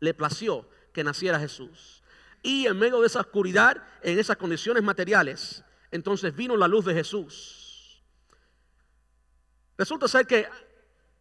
le 0.00 0.14
plació 0.14 0.68
que 0.92 1.04
naciera 1.04 1.38
Jesús. 1.38 2.02
Y 2.42 2.66
en 2.66 2.76
medio 2.76 3.00
de 3.00 3.06
esa 3.06 3.20
oscuridad, 3.20 3.84
en 4.02 4.18
esas 4.18 4.36
condiciones 4.36 4.82
materiales, 4.82 5.62
entonces 5.92 6.34
vino 6.34 6.56
la 6.56 6.66
luz 6.66 6.86
de 6.86 6.94
Jesús. 6.94 7.59
Resulta 9.80 10.08
ser 10.08 10.26
que 10.26 10.46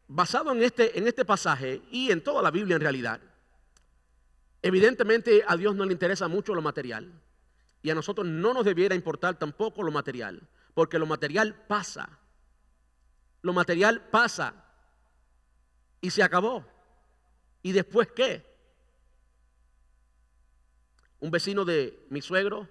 basado 0.10 0.52
en 0.52 0.62
este, 0.62 1.00
en 1.00 1.08
este 1.08 1.24
pasaje 1.24 1.82
y 1.92 2.12
en 2.12 2.22
toda 2.22 2.42
la 2.42 2.52
Biblia 2.52 2.76
en 2.76 2.82
realidad, 2.82 3.22
evidentemente 4.62 5.46
a 5.48 5.56
Dios 5.56 5.78
no 5.78 5.86
le 5.86 5.94
interesa 5.94 6.28
mucho 6.28 6.54
lo 6.54 6.62
material 6.62 7.10
y 7.82 7.90
a 7.90 7.96
nosotros 7.96 8.28
no 8.28 8.54
nos 8.54 8.66
debiera 8.66 8.96
importar 8.96 9.40
tampoco 9.40 9.82
lo 9.82 9.94
material, 9.94 10.46
porque 10.74 11.00
lo 11.00 11.06
material 11.06 11.56
pasa, 11.70 12.20
lo 13.44 13.54
material 13.54 14.10
pasa 14.10 14.54
y 16.02 16.10
se 16.10 16.22
acabó. 16.22 16.66
¿Y 17.64 17.72
después 17.72 18.10
qué? 18.14 18.46
Un 21.22 21.32
vecino 21.32 21.64
de 21.64 22.06
mi 22.10 22.22
suegro 22.22 22.68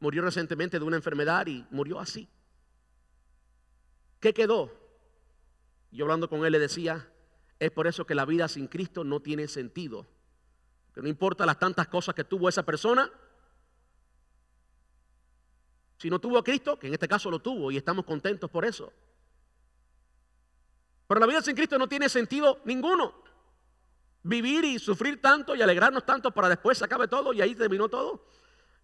murió 0.00 0.22
recientemente 0.22 0.78
de 0.78 0.84
una 0.86 0.96
enfermedad 0.96 1.46
y 1.46 1.66
murió 1.70 2.00
así. 2.00 2.26
¿Qué 4.18 4.32
quedó? 4.32 4.85
Yo 5.90 6.04
hablando 6.04 6.28
con 6.28 6.44
él 6.44 6.52
le 6.52 6.58
decía, 6.58 7.10
es 7.58 7.70
por 7.70 7.86
eso 7.86 8.06
que 8.06 8.14
la 8.14 8.24
vida 8.24 8.48
sin 8.48 8.66
Cristo 8.66 9.04
no 9.04 9.20
tiene 9.20 9.48
sentido. 9.48 10.06
Que 10.94 11.02
no 11.02 11.08
importa 11.08 11.46
las 11.46 11.58
tantas 11.58 11.88
cosas 11.88 12.14
que 12.14 12.24
tuvo 12.24 12.48
esa 12.48 12.64
persona, 12.64 13.10
si 15.98 16.10
no 16.10 16.18
tuvo 16.18 16.38
a 16.38 16.44
Cristo, 16.44 16.78
que 16.78 16.88
en 16.88 16.92
este 16.92 17.08
caso 17.08 17.30
lo 17.30 17.38
tuvo 17.38 17.70
y 17.70 17.76
estamos 17.76 18.04
contentos 18.04 18.50
por 18.50 18.64
eso. 18.64 18.92
Pero 21.06 21.20
la 21.20 21.26
vida 21.26 21.40
sin 21.40 21.54
Cristo 21.54 21.78
no 21.78 21.88
tiene 21.88 22.08
sentido 22.08 22.60
ninguno. 22.64 23.14
Vivir 24.22 24.64
y 24.64 24.78
sufrir 24.78 25.20
tanto 25.20 25.54
y 25.54 25.62
alegrarnos 25.62 26.04
tanto 26.04 26.32
para 26.32 26.48
después 26.48 26.78
se 26.78 26.84
acabe 26.84 27.08
todo 27.08 27.32
y 27.32 27.40
ahí 27.40 27.54
terminó 27.54 27.88
todo. 27.88 28.26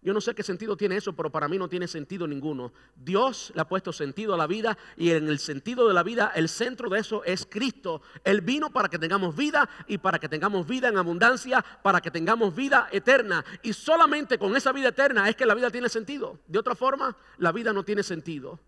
Yo 0.03 0.13
no 0.13 0.19
sé 0.19 0.35
qué 0.35 0.43
sentido 0.43 0.75
tiene 0.75 0.97
eso, 0.97 1.13
pero 1.13 1.31
para 1.31 1.47
mí 1.47 1.57
no 1.57 1.69
tiene 1.69 1.87
sentido 1.87 2.27
ninguno. 2.27 2.73
Dios 2.95 3.53
le 3.55 3.61
ha 3.61 3.67
puesto 3.67 3.93
sentido 3.93 4.33
a 4.33 4.37
la 4.37 4.47
vida 4.47 4.77
y 4.97 5.11
en 5.11 5.29
el 5.29 5.39
sentido 5.39 5.87
de 5.87 5.93
la 5.93 6.03
vida, 6.03 6.31
el 6.35 6.49
centro 6.49 6.89
de 6.89 6.99
eso 6.99 7.23
es 7.23 7.47
Cristo. 7.49 8.01
Él 8.23 8.41
vino 8.41 8.69
para 8.69 8.89
que 8.89 8.99
tengamos 8.99 9.35
vida 9.35 9.69
y 9.87 9.97
para 9.97 10.19
que 10.19 10.27
tengamos 10.27 10.67
vida 10.67 10.89
en 10.89 10.97
abundancia, 10.97 11.63
para 11.81 12.01
que 12.01 12.11
tengamos 12.11 12.53
vida 12.53 12.89
eterna. 12.91 13.45
Y 13.61 13.71
solamente 13.71 14.37
con 14.37 14.55
esa 14.57 14.73
vida 14.73 14.89
eterna 14.89 15.29
es 15.29 15.35
que 15.37 15.45
la 15.45 15.55
vida 15.55 15.71
tiene 15.71 15.87
sentido. 15.87 16.39
De 16.47 16.59
otra 16.59 16.75
forma, 16.75 17.15
la 17.37 17.53
vida 17.53 17.71
no 17.71 17.83
tiene 17.83 18.03
sentido. 18.03 18.59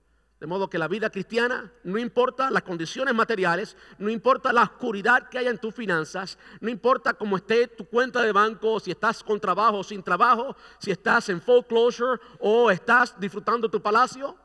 De 0.45 0.49
modo 0.49 0.69
que 0.69 0.77
la 0.77 0.87
vida 0.87 1.09
cristiana, 1.09 1.71
no 1.83 1.97
importa 1.97 2.51
las 2.51 2.61
condiciones 2.61 3.15
materiales, 3.15 3.75
no 3.97 4.11
importa 4.11 4.53
la 4.53 4.61
oscuridad 4.61 5.27
que 5.27 5.39
haya 5.39 5.49
en 5.49 5.57
tus 5.57 5.73
finanzas, 5.73 6.37
no 6.59 6.69
importa 6.69 7.15
cómo 7.15 7.37
esté 7.37 7.67
tu 7.67 7.85
cuenta 7.85 8.21
de 8.21 8.31
banco, 8.31 8.79
si 8.79 8.91
estás 8.91 9.23
con 9.23 9.39
trabajo 9.39 9.79
o 9.79 9.83
sin 9.83 10.03
trabajo, 10.03 10.55
si 10.77 10.91
estás 10.91 11.29
en 11.29 11.41
foreclosure 11.41 12.21
o 12.37 12.69
estás 12.69 13.19
disfrutando 13.19 13.71
tu 13.71 13.81
palacio, 13.81 14.35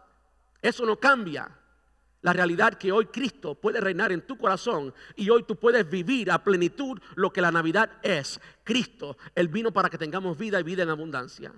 eso 0.63 0.87
no 0.87 0.99
cambia. 0.99 1.51
La 2.23 2.33
realidad 2.33 2.79
que 2.79 2.93
hoy 2.93 3.05
Cristo 3.05 3.55
puede 3.55 3.79
reinar 3.79 4.11
en 4.11 4.27
tu 4.27 4.39
corazón 4.39 4.95
y 5.17 5.29
hoy 5.29 5.43
tú 5.43 5.57
puedes 5.57 5.87
vivir 5.87 6.31
a 6.31 6.43
plenitud 6.43 6.99
lo 7.15 7.31
que 7.31 7.43
la 7.43 7.53
Navidad 7.53 7.91
es. 8.03 8.41
Cristo, 8.65 9.19
Él 9.35 9.49
vino 9.49 9.71
para 9.71 9.91
que 9.91 9.99
tengamos 9.99 10.39
vida 10.39 10.59
y 10.61 10.63
vida 10.63 10.83
en 10.83 10.89
abundancia. 10.89 11.53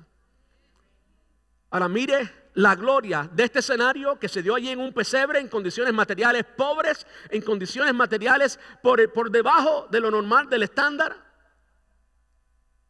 Ahora 1.73 1.89
mire 1.89 2.31
la 2.55 2.77
gloria 2.77 3.29
de 3.33 3.45
este 3.45 3.61
escenario 3.61 4.19
que 4.19 4.29
se 4.29 4.43
dio 4.43 4.55
allí 4.55 4.69
en 4.69 4.79
un 4.79 4.93
pesebre 4.93 5.41
en 5.41 5.49
condiciones 5.49 5.95
materiales 5.95 6.45
pobres, 6.45 7.07
en 7.31 7.41
condiciones 7.41 7.95
materiales 7.95 8.61
por, 8.83 9.11
por 9.11 9.31
debajo 9.31 9.89
de 9.91 10.01
lo 10.01 10.11
normal, 10.11 10.51
del 10.51 10.65
estándar. 10.65 11.17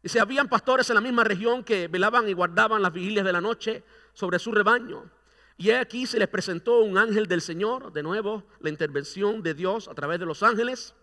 Y 0.03 0.09
se 0.09 0.19
habían 0.19 0.49
pastores 0.49 0.91
en 0.91 0.97
la 0.97 1.01
misma 1.01 1.23
región 1.23 1.63
que 1.63 1.87
velaban 1.87 2.29
y 2.29 2.33
guardaban 2.33 2.83
las 2.83 2.93
vigilias 2.93 3.25
de 3.25 3.33
la 3.33 3.41
noche 3.41 3.85
sobre 4.15 4.41
su 4.41 4.51
rebaño. 4.51 5.09
Y 5.57 5.71
aquí 5.71 6.07
se 6.07 6.19
les 6.19 6.27
presentó 6.27 6.81
un 6.81 6.99
ángel 6.99 7.29
del 7.29 7.41
Señor, 7.41 7.93
de 7.93 8.03
nuevo 8.03 8.43
la 8.59 8.69
intervención 8.69 9.45
de 9.45 9.55
Dios 9.55 9.87
a 9.87 9.95
través 9.95 10.19
de 10.19 10.27
los 10.27 10.43
ángeles. 10.43 10.97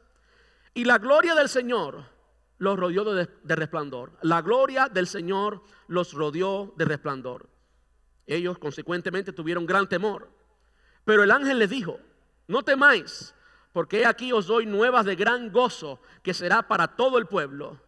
Y 0.74 0.84
la 0.84 0.98
gloria 0.98 1.34
del 1.34 1.48
Señor 1.48 2.04
los 2.58 2.78
rodeó 2.78 3.06
de, 3.06 3.30
de 3.42 3.56
resplandor. 3.56 4.18
La 4.22 4.42
gloria 4.42 4.90
del 4.90 5.08
Señor 5.08 5.64
los 5.88 6.12
rodeó 6.12 6.74
de 6.76 6.84
resplandor. 6.84 7.48
Ellos 8.36 8.60
consecuentemente 8.60 9.34
tuvieron 9.34 9.66
gran 9.66 9.90
temor. 9.90 10.30
Pero 11.04 11.24
el 11.24 11.32
ángel 11.32 11.58
les 11.58 11.70
dijo, 11.72 12.00
no 12.48 12.62
temáis, 12.62 13.34
porque 13.74 14.06
aquí 14.06 14.32
os 14.32 14.46
doy 14.46 14.68
nuevas 14.68 15.06
de 15.06 15.16
gran 15.16 15.52
gozo 15.52 16.00
que 16.22 16.36
será 16.36 16.68
para 16.68 16.96
todo 16.96 17.18
el 17.18 17.26
pueblo. 17.26 17.82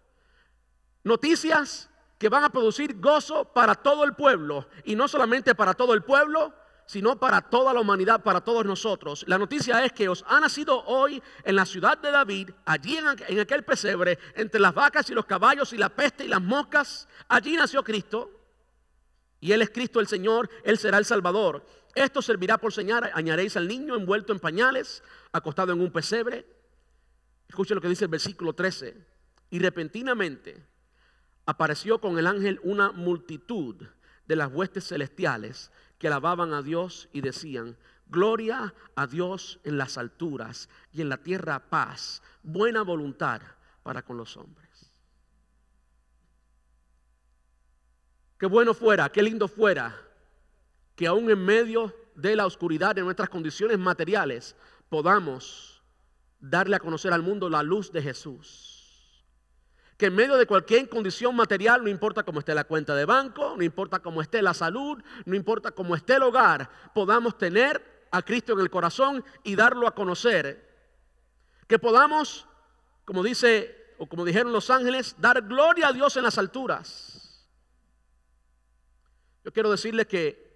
Noticias 1.04 1.91
que 2.17 2.27
van 2.27 2.43
a 2.43 2.49
producir 2.49 2.99
gozo 2.99 3.45
para 3.45 3.75
todo 3.75 4.04
el 4.04 4.15
pueblo. 4.15 4.67
Y 4.84 4.95
no 4.95 5.08
solamente 5.08 5.54
para 5.54 5.75
todo 5.75 5.93
el 5.93 6.04
pueblo, 6.04 6.56
sino 6.88 7.19
para 7.19 7.41
toda 7.41 7.71
la 7.71 7.80
humanidad, 7.80 8.23
para 8.23 8.41
todos 8.41 8.65
nosotros. 8.65 9.23
La 9.27 9.38
noticia 9.38 9.86
es 9.86 9.93
que 9.93 10.10
os 10.10 10.25
ha 10.27 10.39
nacido 10.39 10.84
hoy 10.86 11.21
en 11.43 11.56
la 11.56 11.67
ciudad 11.67 11.99
de 11.99 12.10
David, 12.10 12.49
allí 12.65 12.97
en, 12.97 13.39
aquel 13.39 13.63
pesebre, 13.63 14.17
entre 14.34 14.60
las 14.60 14.73
vacas 14.73 15.08
y 15.12 15.13
los 15.13 15.25
caballos 15.25 15.71
y 15.73 15.77
la 15.77 15.89
peste 15.89 16.25
y 16.25 16.27
las 16.27 16.41
moscas. 16.41 17.08
Allí 17.27 17.56
nació 17.56 17.84
Cristo 17.84 18.40
y 19.41 19.51
Él 19.51 19.63
es 19.63 19.71
Cristo 19.71 19.99
el 19.99 20.08
Señor, 20.08 20.49
Él 20.63 20.77
será 20.77 20.99
el 20.99 21.06
Salvador. 21.06 21.65
Esto 21.95 22.21
servirá 22.21 22.60
por 22.60 22.71
señal, 22.71 23.12
añaréis 23.13 23.58
al 23.58 23.67
niño 23.67 23.95
envuelto 23.95 24.32
en 24.32 24.39
pañales, 24.39 25.04
acostado 25.34 25.73
en 25.73 25.82
un 25.82 25.91
pesebre. 25.91 26.45
Escuche 27.49 27.75
lo 27.75 27.82
que 27.82 27.89
dice 27.89 28.06
el 28.06 28.12
versículo 28.12 28.54
13. 28.54 28.95
Y 29.49 29.60
repentinamente 29.60 30.63
apareció 31.45 31.99
con 31.99 32.19
el 32.19 32.27
ángel 32.27 32.62
una 32.63 32.91
multitud 32.91 33.75
de 34.27 34.36
las 34.36 34.54
huestes 34.54 34.88
celestiales 34.88 35.71
que 35.97 36.08
alababan 36.08 36.54
a 36.54 36.62
Dios 36.62 37.10
y 37.12 37.21
decían, 37.21 37.77
gloria 38.08 38.75
a 38.95 39.08
Dios 39.08 39.60
en 39.63 39.77
las 39.77 39.97
alturas 39.97 40.69
y 40.93 41.01
en 41.01 41.10
la 41.10 41.17
tierra 41.17 41.69
paz, 41.69 42.21
buena 42.43 42.84
voluntad 42.84 43.41
para 43.82 44.04
con 44.04 44.17
los 44.17 44.38
hombres. 44.38 44.61
Qué 48.41 48.47
bueno 48.47 48.73
fuera, 48.73 49.08
qué 49.08 49.21
lindo 49.21 49.47
fuera 49.47 49.95
que 50.95 51.06
aún 51.06 51.30
en 51.30 51.45
medio 51.45 51.95
de 52.15 52.36
la 52.36 52.47
oscuridad 52.47 52.95
de 52.95 53.04
nuestras 53.04 53.30
condiciones 53.30 53.77
materiales 53.77 54.56
podamos 54.89 55.84
darle 56.39 56.75
a 56.75 56.80
conocer 56.80 57.13
al 57.13 57.21
mundo 57.21 57.51
la 57.51 57.62
luz 57.62 57.91
de 57.91 58.01
Jesús. 58.01 59.23
Que 59.95 60.08
en 60.08 60.15
medio 60.15 60.38
de 60.38 60.47
cualquier 60.47 60.89
condición 60.89 61.36
material, 61.36 61.84
no 61.84 61.89
importa 61.89 62.23
cómo 62.23 62.39
esté 62.39 62.56
la 62.56 62.63
cuenta 62.63 62.95
de 62.95 63.06
banco, 63.06 63.54
no 63.56 63.62
importa 63.62 63.99
cómo 63.99 64.23
esté 64.23 64.41
la 64.41 64.56
salud, 64.56 64.97
no 65.23 65.36
importa 65.36 65.69
cómo 65.69 65.95
esté 65.95 66.15
el 66.15 66.23
hogar, 66.23 66.67
podamos 66.95 67.38
tener 67.38 68.08
a 68.10 68.23
Cristo 68.23 68.54
en 68.54 68.62
el 68.62 68.71
corazón 68.71 69.23
y 69.43 69.56
darlo 69.56 69.86
a 69.86 69.93
conocer. 69.93 70.67
Que 71.67 71.77
podamos, 71.77 72.47
como 73.06 73.21
dice 73.21 73.93
o 73.99 74.08
como 74.08 74.25
dijeron 74.25 74.51
los 74.51 74.71
ángeles, 74.71 75.15
dar 75.19 75.43
gloria 75.43 75.89
a 75.89 75.93
Dios 75.93 76.17
en 76.17 76.23
las 76.23 76.39
alturas 76.39 77.11
yo 79.43 79.51
quiero 79.51 79.71
decirle 79.71 80.06
que 80.06 80.51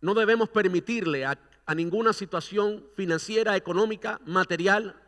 no 0.00 0.14
debemos 0.14 0.48
permitirle 0.48 1.24
a, 1.24 1.38
a 1.66 1.74
ninguna 1.74 2.12
situación 2.12 2.84
financiera, 2.94 3.56
económica, 3.56 4.20
material. 4.26 5.00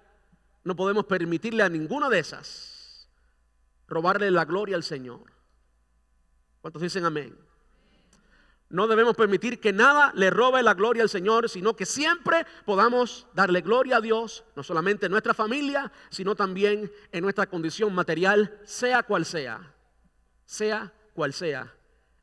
No 0.64 0.74
podemos 0.74 1.04
permitirle 1.04 1.62
a 1.62 1.68
ninguna 1.68 2.08
de 2.08 2.18
esas 2.18 2.76
robarle 3.88 4.30
la 4.30 4.44
gloria 4.44 4.76
al 4.76 4.82
Señor. 4.82 5.32
¿Cuántos 6.60 6.82
dicen 6.82 7.04
amén? 7.04 7.36
No 8.68 8.88
debemos 8.88 9.14
permitir 9.14 9.60
que 9.60 9.72
nada 9.72 10.12
le 10.16 10.28
robe 10.28 10.60
la 10.62 10.74
gloria 10.74 11.04
al 11.04 11.08
Señor, 11.08 11.48
sino 11.48 11.76
que 11.76 11.86
siempre 11.86 12.44
podamos 12.64 13.28
darle 13.32 13.60
gloria 13.60 13.98
a 13.98 14.00
Dios, 14.00 14.44
no 14.56 14.64
solamente 14.64 15.06
en 15.06 15.12
nuestra 15.12 15.34
familia, 15.34 15.92
sino 16.10 16.34
también 16.34 16.90
en 17.12 17.22
nuestra 17.22 17.46
condición 17.46 17.94
material, 17.94 18.60
sea 18.64 19.04
cual 19.04 19.24
sea, 19.24 19.72
sea 20.44 20.92
cual 21.14 21.32
sea. 21.32 21.72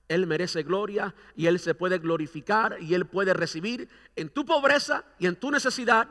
Él 0.08 0.28
merece 0.28 0.64
gloria 0.64 1.16
y 1.36 1.48
Él 1.48 1.60
se 1.60 1.76
puede 1.76 2.00
glorificar 2.00 2.78
y 2.82 2.94
Él 2.94 3.06
puede 3.06 3.34
recibir 3.34 3.88
en 4.16 4.30
tu 4.30 4.46
pobreza 4.46 5.06
y 5.20 5.28
en 5.28 5.36
tu 5.36 5.50
necesidad, 5.52 6.08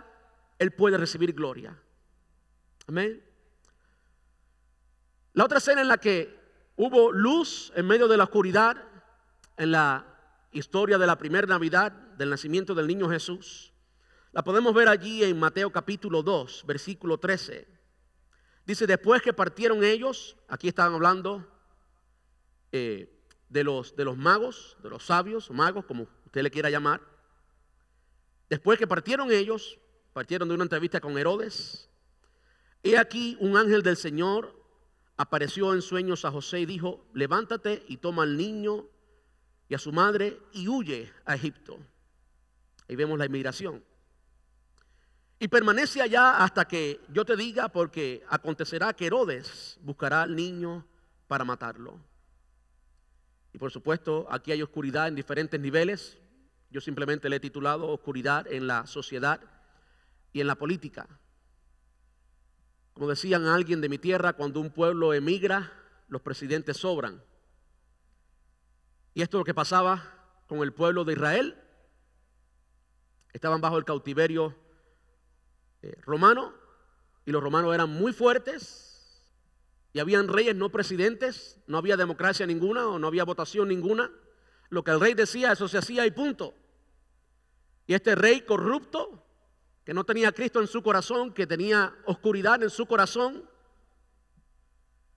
Él 0.59 0.72
puede 0.72 0.96
recibir 0.96 1.33
gloria. 1.35 1.78
Amén. 2.87 3.22
La 5.35 5.44
otra 5.44 5.59
escena 5.59 5.83
en 5.83 5.88
la 5.88 5.98
que 5.98 6.38
hubo 6.76 7.12
luz 7.12 7.72
en 7.76 7.87
medio 7.87 8.09
de 8.09 8.16
la 8.16 8.24
oscuridad, 8.24 8.76
en 9.57 9.72
la 9.72 10.07
historia 10.52 10.98
de 10.98 11.07
la 11.07 11.16
primera 11.16 11.46
Navidad, 11.46 11.92
del 11.92 12.31
nacimiento 12.31 12.74
del 12.74 12.87
niño 12.87 13.09
Jesús, 13.09 13.72
la 14.33 14.42
podemos 14.42 14.74
ver 14.74 14.88
allí 14.88 15.22
en 15.24 15.38
Mateo 15.38 15.70
capítulo 15.70 16.22
2, 16.22 16.64
versículo 16.66 17.18
13. 17.18 17.68
Dice, 18.64 18.87
después 18.87 19.20
que 19.22 19.33
partieron 19.33 19.83
ellos, 19.85 20.37
aquí 20.48 20.68
estaban 20.68 20.94
hablando 20.94 21.46
eh, 22.70 23.21
de, 23.52 23.64
los, 23.64 23.94
de 23.94 24.04
los 24.04 24.16
magos, 24.16 24.76
de 24.82 24.88
los 24.88 25.04
sabios, 25.04 25.50
magos, 25.50 25.84
como 25.84 26.08
usted 26.24 26.42
le 26.42 26.50
quiera 26.50 26.70
llamar. 26.70 27.00
Después 28.48 28.78
que 28.78 28.86
partieron 28.86 29.30
ellos, 29.30 29.78
partieron 30.12 30.48
de 30.48 30.54
una 30.54 30.64
entrevista 30.64 31.00
con 31.00 31.18
Herodes. 31.18 31.88
He 32.82 32.96
aquí 32.98 33.36
un 33.40 33.56
ángel 33.56 33.82
del 33.82 33.96
Señor 33.96 34.58
apareció 35.16 35.74
en 35.74 35.82
sueños 35.82 36.24
a 36.24 36.30
José 36.30 36.60
y 36.60 36.66
dijo, 36.66 37.04
levántate 37.12 37.84
y 37.88 37.98
toma 37.98 38.22
al 38.22 38.36
niño 38.36 38.86
y 39.68 39.74
a 39.74 39.78
su 39.78 39.92
madre 39.92 40.40
y 40.52 40.68
huye 40.68 41.12
a 41.26 41.34
Egipto. 41.34 41.78
Ahí 42.88 42.96
vemos 42.96 43.18
la 43.18 43.26
inmigración. 43.26 43.84
Y 45.38 45.48
permanece 45.48 46.00
allá 46.00 46.42
hasta 46.42 46.66
que 46.66 47.00
yo 47.08 47.24
te 47.24 47.36
diga, 47.36 47.68
porque 47.68 48.24
acontecerá 48.28 48.94
que 48.94 49.06
Herodes 49.06 49.78
buscará 49.82 50.22
al 50.22 50.34
niño 50.34 50.86
para 51.26 51.44
matarlo. 51.44 52.12
Y 53.52 53.58
por 53.58 53.70
supuesto, 53.70 54.26
aquí 54.30 54.52
hay 54.52 54.62
oscuridad 54.62 55.08
en 55.08 55.14
diferentes 55.14 55.60
niveles. 55.60 56.18
Yo 56.70 56.80
simplemente 56.80 57.28
le 57.28 57.36
he 57.36 57.40
titulado 57.40 57.88
Oscuridad 57.88 58.46
en 58.50 58.66
la 58.66 58.86
sociedad 58.86 59.40
y 60.32 60.40
en 60.40 60.46
la 60.46 60.54
política. 60.54 61.06
Como 62.94 63.08
decían 63.08 63.46
alguien 63.46 63.80
de 63.80 63.88
mi 63.88 63.98
tierra, 63.98 64.32
cuando 64.32 64.60
un 64.60 64.70
pueblo 64.70 65.12
emigra, 65.12 65.72
los 66.08 66.22
presidentes 66.22 66.78
sobran. 66.78 67.22
Y 69.14 69.22
esto 69.22 69.36
es 69.36 69.40
lo 69.40 69.44
que 69.44 69.54
pasaba 69.54 70.02
con 70.46 70.60
el 70.60 70.72
pueblo 70.72 71.04
de 71.04 71.12
Israel. 71.12 71.56
Estaban 73.32 73.60
bajo 73.60 73.78
el 73.78 73.84
cautiverio 73.84 74.54
eh, 75.82 75.94
romano 76.02 76.54
y 77.24 77.32
los 77.32 77.42
romanos 77.42 77.74
eran 77.74 77.90
muy 77.90 78.12
fuertes 78.12 78.91
y 79.92 79.98
habían 79.98 80.28
reyes 80.28 80.57
no 80.57 80.70
presidentes, 80.70 81.59
no 81.66 81.78
había 81.78 81.96
democracia 81.96 82.46
ninguna 82.46 82.88
o 82.88 82.98
no 82.98 83.07
había 83.07 83.24
votación 83.24 83.68
ninguna. 83.68 84.11
Lo 84.70 84.83
que 84.83 84.90
el 84.90 85.00
rey 85.00 85.14
decía, 85.14 85.52
eso 85.52 85.68
se 85.68 85.78
hacía 85.78 86.07
y 86.07 86.11
punto. 86.11 86.55
Y 87.87 87.94
este 87.94 88.14
rey 88.14 88.40
corrupto, 88.42 89.22
que 89.85 89.92
no 89.92 90.05
tenía 90.05 90.33
Cristo 90.33 90.61
en 90.61 90.66
su 90.66 90.83
corazón, 90.83 91.35
que 91.35 91.46
tenía 91.46 91.94
oscuridad 92.07 92.62
en 92.62 92.70
su 92.70 92.87
corazón, 92.87 93.44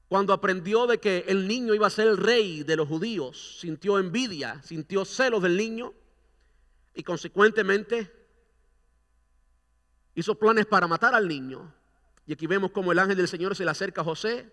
cuando 0.10 0.34
aprendió 0.34 0.88
de 0.88 1.00
que 1.00 1.24
el 1.28 1.48
niño 1.48 1.74
iba 1.74 1.88
a 1.88 1.92
ser 1.92 2.08
el 2.08 2.18
rey 2.18 2.64
de 2.64 2.76
los 2.76 2.88
judíos, 2.88 3.58
sintió 3.60 3.98
envidia, 3.98 4.62
sintió 4.62 5.06
celos 5.06 5.42
del 5.42 5.56
niño 5.56 5.94
y 6.94 7.04
consecuentemente 7.04 8.12
hizo 10.16 10.36
planes 10.36 10.66
para 10.66 10.88
matar 10.88 11.16
al 11.16 11.28
niño. 11.28 11.74
Y 12.28 12.34
aquí 12.34 12.46
vemos 12.46 12.72
cómo 12.72 12.92
el 12.92 13.00
ángel 13.00 13.18
del 13.18 13.28
Señor 13.28 13.56
se 13.56 13.64
le 13.64 13.72
acerca 13.72 14.02
a 14.02 14.04
José 14.04 14.52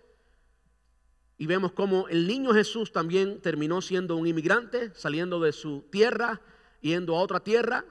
y 1.43 1.45
vemos 1.45 1.73
cómo 1.73 2.07
el 2.07 2.25
niño 2.25 2.53
Jesús 2.53 2.93
también 2.93 3.41
terminó 3.41 3.81
siendo 3.81 4.15
un 4.15 4.25
inmigrante, 4.25 4.93
saliendo 4.95 5.41
de 5.41 5.51
su 5.51 5.81
tierra, 5.91 6.39
yendo 6.79 7.17
a 7.17 7.19
otra 7.19 7.41
tierra, 7.41 7.83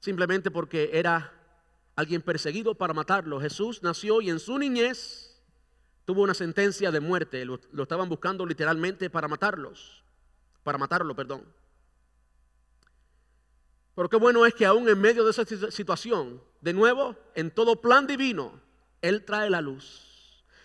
simplemente 0.00 0.50
porque 0.50 0.90
era 0.92 1.32
alguien 1.94 2.22
perseguido 2.22 2.74
para 2.74 2.92
matarlo. 2.92 3.40
Jesús 3.40 3.84
nació 3.84 4.20
y 4.20 4.30
en 4.30 4.40
su 4.40 4.58
niñez 4.58 5.40
tuvo 6.06 6.22
una 6.22 6.34
sentencia 6.34 6.90
de 6.90 6.98
muerte. 6.98 7.44
Lo, 7.44 7.60
estaban 7.80 8.08
buscando 8.08 8.44
literalmente 8.44 9.10
para 9.10 9.28
matarlos, 9.28 10.02
para 10.64 10.76
matarlo, 10.76 11.14
perdón. 11.14 11.44
Pero 13.94 14.08
qué 14.08 14.16
bueno 14.16 14.44
es 14.44 14.54
que 14.54 14.66
aún 14.66 14.88
en 14.88 15.00
medio 15.00 15.24
de 15.24 15.30
esa 15.30 15.44
situación, 15.70 16.42
de 16.60 16.72
nuevo, 16.72 17.14
en 17.36 17.52
todo 17.52 17.80
plan 17.80 18.08
divino, 18.08 18.60
Él 19.02 19.24
trae 19.24 19.48
la 19.50 19.60
luz. 19.60 20.13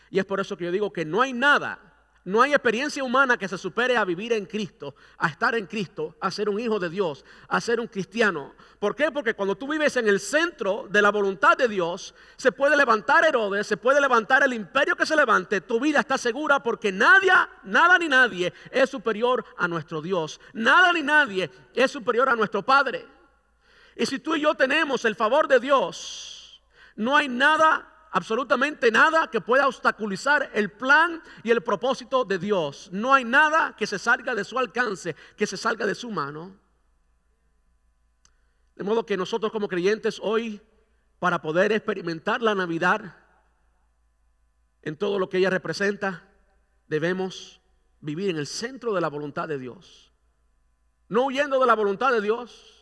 Y 0.10 0.20
es 0.20 0.26
por 0.26 0.40
eso 0.40 0.58
que 0.58 0.66
yo 0.66 0.72
digo 0.72 0.92
que 0.92 1.06
no 1.06 1.22
hay 1.22 1.34
nada 1.34 1.90
no 2.26 2.42
hay 2.42 2.52
experiencia 2.52 3.04
humana 3.04 3.38
que 3.38 3.48
se 3.48 3.58
supere 3.58 3.96
a 3.96 4.04
vivir 4.04 4.34
en 4.34 4.46
Cristo, 4.46 4.94
a 5.18 5.30
estar 5.30 5.56
en 5.56 5.66
Cristo, 5.66 6.16
a 6.20 6.30
ser 6.30 6.48
un 6.48 6.60
hijo 6.60 6.78
de 6.78 6.90
Dios, 6.90 7.26
a 7.48 7.62
ser 7.62 7.80
un 7.80 7.88
cristiano. 7.88 8.54
¿Por 8.78 8.96
qué? 8.96 9.10
Porque 9.12 9.34
cuando 9.34 9.56
tú 9.56 9.68
vives 9.68 9.96
en 9.96 10.08
el 10.08 10.20
centro 10.20 10.86
de 10.90 11.02
la 11.02 11.12
voluntad 11.12 11.58
de 11.58 11.68
Dios, 11.68 12.14
se 12.36 12.52
puede 12.52 12.76
levantar 12.76 13.26
Herodes, 13.26 13.66
se 13.66 13.78
puede 13.78 14.00
levantar 14.02 14.44
el 14.44 14.54
imperio 14.54 14.96
que 14.96 15.06
se 15.06 15.16
levante, 15.16 15.62
tu 15.62 15.80
vida 15.80 16.02
está 16.02 16.18
segura 16.20 16.62
porque 16.62 16.92
nadie, 16.92 17.32
nada 17.64 17.98
ni 17.98 18.08
nadie 18.08 18.54
es 18.70 18.90
superior 18.90 19.44
a 19.58 19.68
nuestro 19.68 20.02
Dios. 20.02 20.42
Nada 20.54 20.94
ni 20.94 21.02
nadie 21.02 21.50
es 21.74 21.90
superior 21.90 22.30
a 22.30 22.36
nuestro 22.36 22.64
Padre. 22.64 23.08
Y 23.96 24.06
si 24.06 24.20
tú 24.20 24.36
y 24.36 24.42
yo 24.42 24.54
tenemos 24.54 25.04
el 25.06 25.16
favor 25.16 25.48
de 25.48 25.60
Dios, 25.60 26.62
no 26.96 27.18
hay 27.18 27.28
nada 27.28 27.89
absolutamente 28.12 28.92
nada 28.92 29.30
que 29.30 29.42
pueda 29.42 29.68
obstaculizar 29.68 30.50
el 30.54 30.72
plan 30.72 31.22
y 31.44 31.52
el 31.52 31.62
propósito 31.62 32.26
de 32.26 32.40
Dios. 32.40 32.90
No 32.92 33.14
hay 33.14 33.24
nada 33.24 33.76
que 33.78 33.88
se 33.88 34.00
salga 34.00 34.36
de 34.36 34.44
su 34.44 34.58
alcance, 34.58 35.16
que 35.36 35.48
se 35.48 35.58
salga 35.58 35.86
de 35.86 35.96
su 35.96 36.10
mano. 36.12 36.56
De 38.76 38.84
modo 38.84 39.06
que 39.06 39.18
nosotros 39.18 39.52
como 39.52 39.68
creyentes 39.68 40.20
hoy, 40.22 40.62
para 41.20 41.42
poder 41.42 41.72
experimentar 41.72 42.42
la 42.42 42.56
Navidad 42.56 43.16
en 44.82 44.96
todo 44.96 45.20
lo 45.20 45.30
que 45.30 45.38
ella 45.38 45.50
representa, 45.50 46.30
debemos 46.88 47.60
vivir 48.00 48.30
en 48.30 48.38
el 48.38 48.48
centro 48.48 48.94
de 48.94 49.02
la 49.02 49.10
voluntad 49.10 49.48
de 49.48 49.60
Dios. 49.60 50.12
No 51.10 51.26
huyendo 51.26 51.60
de 51.60 51.66
la 51.68 51.76
voluntad 51.76 52.12
de 52.12 52.22
Dios, 52.22 52.79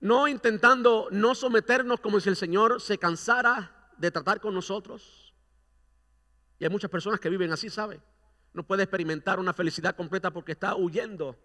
no 0.00 0.26
intentando 0.26 1.08
no 1.10 1.34
someternos 1.34 2.00
como 2.00 2.20
si 2.20 2.28
el 2.28 2.36
Señor 2.36 2.80
se 2.80 2.98
cansara 2.98 3.92
de 3.98 4.10
tratar 4.10 4.40
con 4.40 4.54
nosotros. 4.54 5.34
Y 6.58 6.64
hay 6.64 6.70
muchas 6.70 6.90
personas 6.90 7.20
que 7.20 7.28
viven 7.28 7.52
así, 7.52 7.70
¿sabe? 7.70 8.00
No 8.52 8.62
puede 8.62 8.82
experimentar 8.82 9.38
una 9.38 9.52
felicidad 9.52 9.94
completa 9.94 10.30
porque 10.30 10.52
está 10.52 10.74
huyendo 10.74 11.36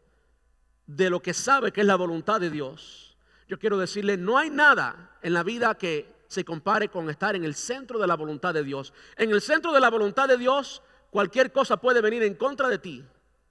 de 0.87 1.09
lo 1.09 1.21
que 1.21 1.33
sabe 1.33 1.71
que 1.71 1.81
es 1.81 1.87
la 1.87 1.95
voluntad 1.95 2.39
de 2.39 2.49
Dios. 2.49 3.17
Yo 3.47 3.59
quiero 3.59 3.77
decirle, 3.77 4.17
no 4.17 4.37
hay 4.37 4.49
nada 4.49 5.17
en 5.21 5.33
la 5.33 5.43
vida 5.43 5.75
que 5.75 6.13
se 6.27 6.43
compare 6.43 6.89
con 6.89 7.09
estar 7.09 7.35
en 7.35 7.43
el 7.43 7.55
centro 7.55 7.99
de 7.99 8.07
la 8.07 8.15
voluntad 8.15 8.53
de 8.53 8.63
Dios. 8.63 8.93
En 9.17 9.31
el 9.31 9.41
centro 9.41 9.71
de 9.71 9.79
la 9.79 9.89
voluntad 9.89 10.27
de 10.27 10.37
Dios, 10.37 10.81
cualquier 11.11 11.51
cosa 11.51 11.77
puede 11.77 12.01
venir 12.01 12.23
en 12.23 12.35
contra 12.35 12.67
de 12.67 12.79
ti 12.79 13.05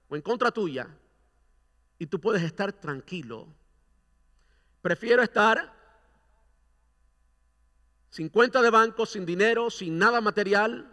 o 0.09 0.15
en 0.15 0.21
contra 0.21 0.51
tuya 0.51 0.87
y 1.97 2.07
tú 2.07 2.19
puedes 2.19 2.43
estar 2.43 2.73
tranquilo 2.73 3.47
Prefiero 4.85 5.23
estar 5.23 5.73
sin 8.11 8.29
cuenta 8.29 8.61
de 8.61 8.69
banco, 8.69 9.07
sin 9.07 9.25
dinero, 9.25 9.71
sin 9.71 9.97
nada 9.97 10.21
material. 10.21 10.87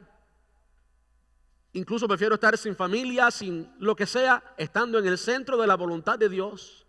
Incluso 1.75 2.09
prefiero 2.09 2.37
estar 2.37 2.57
sin 2.57 2.75
familia, 2.75 3.31
sin 3.31 3.71
lo 3.81 3.95
que 3.95 4.07
sea, 4.07 4.55
estando 4.57 4.99
en 4.99 5.07
el 5.07 5.19
centro 5.19 5.59
de 5.59 5.67
la 5.67 5.75
voluntad 5.75 6.19
de 6.19 6.31
Dios, 6.31 6.87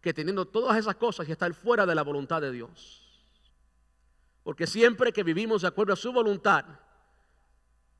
que 0.00 0.12
teniendo 0.12 0.44
todas 0.44 0.76
esas 0.76 0.96
cosas 0.96 1.28
y 1.28 1.30
estar 1.30 1.54
fuera 1.54 1.86
de 1.86 1.94
la 1.94 2.02
voluntad 2.02 2.40
de 2.40 2.50
Dios. 2.50 3.00
Porque 4.42 4.66
siempre 4.66 5.12
que 5.12 5.22
vivimos 5.22 5.62
de 5.62 5.68
acuerdo 5.68 5.92
a 5.92 5.96
su 5.96 6.12
voluntad, 6.12 6.64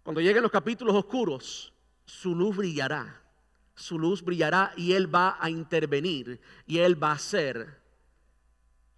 cuando 0.03 0.21
lleguen 0.21 0.43
los 0.43 0.51
capítulos 0.51 0.97
oscuros, 0.97 1.73
su 2.05 2.35
luz 2.35 2.57
brillará. 2.57 3.23
Su 3.77 3.97
luz 3.97 4.25
brillará 4.25 4.73
y 4.77 4.95
Él 4.95 5.15
va 5.15 5.39
a 5.39 5.51
intervenir 5.51 6.41
y 6.67 6.79
Él 6.79 7.01
va 7.01 7.11
a 7.11 7.15
hacer 7.15 7.80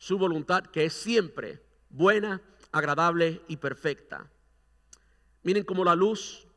su 0.02 0.18
voluntad 0.18 0.64
que 0.64 0.84
es 0.84 0.94
siempre 0.94 1.62
buena, 1.88 2.42
agradable 2.72 3.40
y 3.46 3.58
perfecta. 3.58 4.28
Miren 5.44 5.62
cómo 5.62 5.84
la 5.84 5.94
luz 5.94 6.48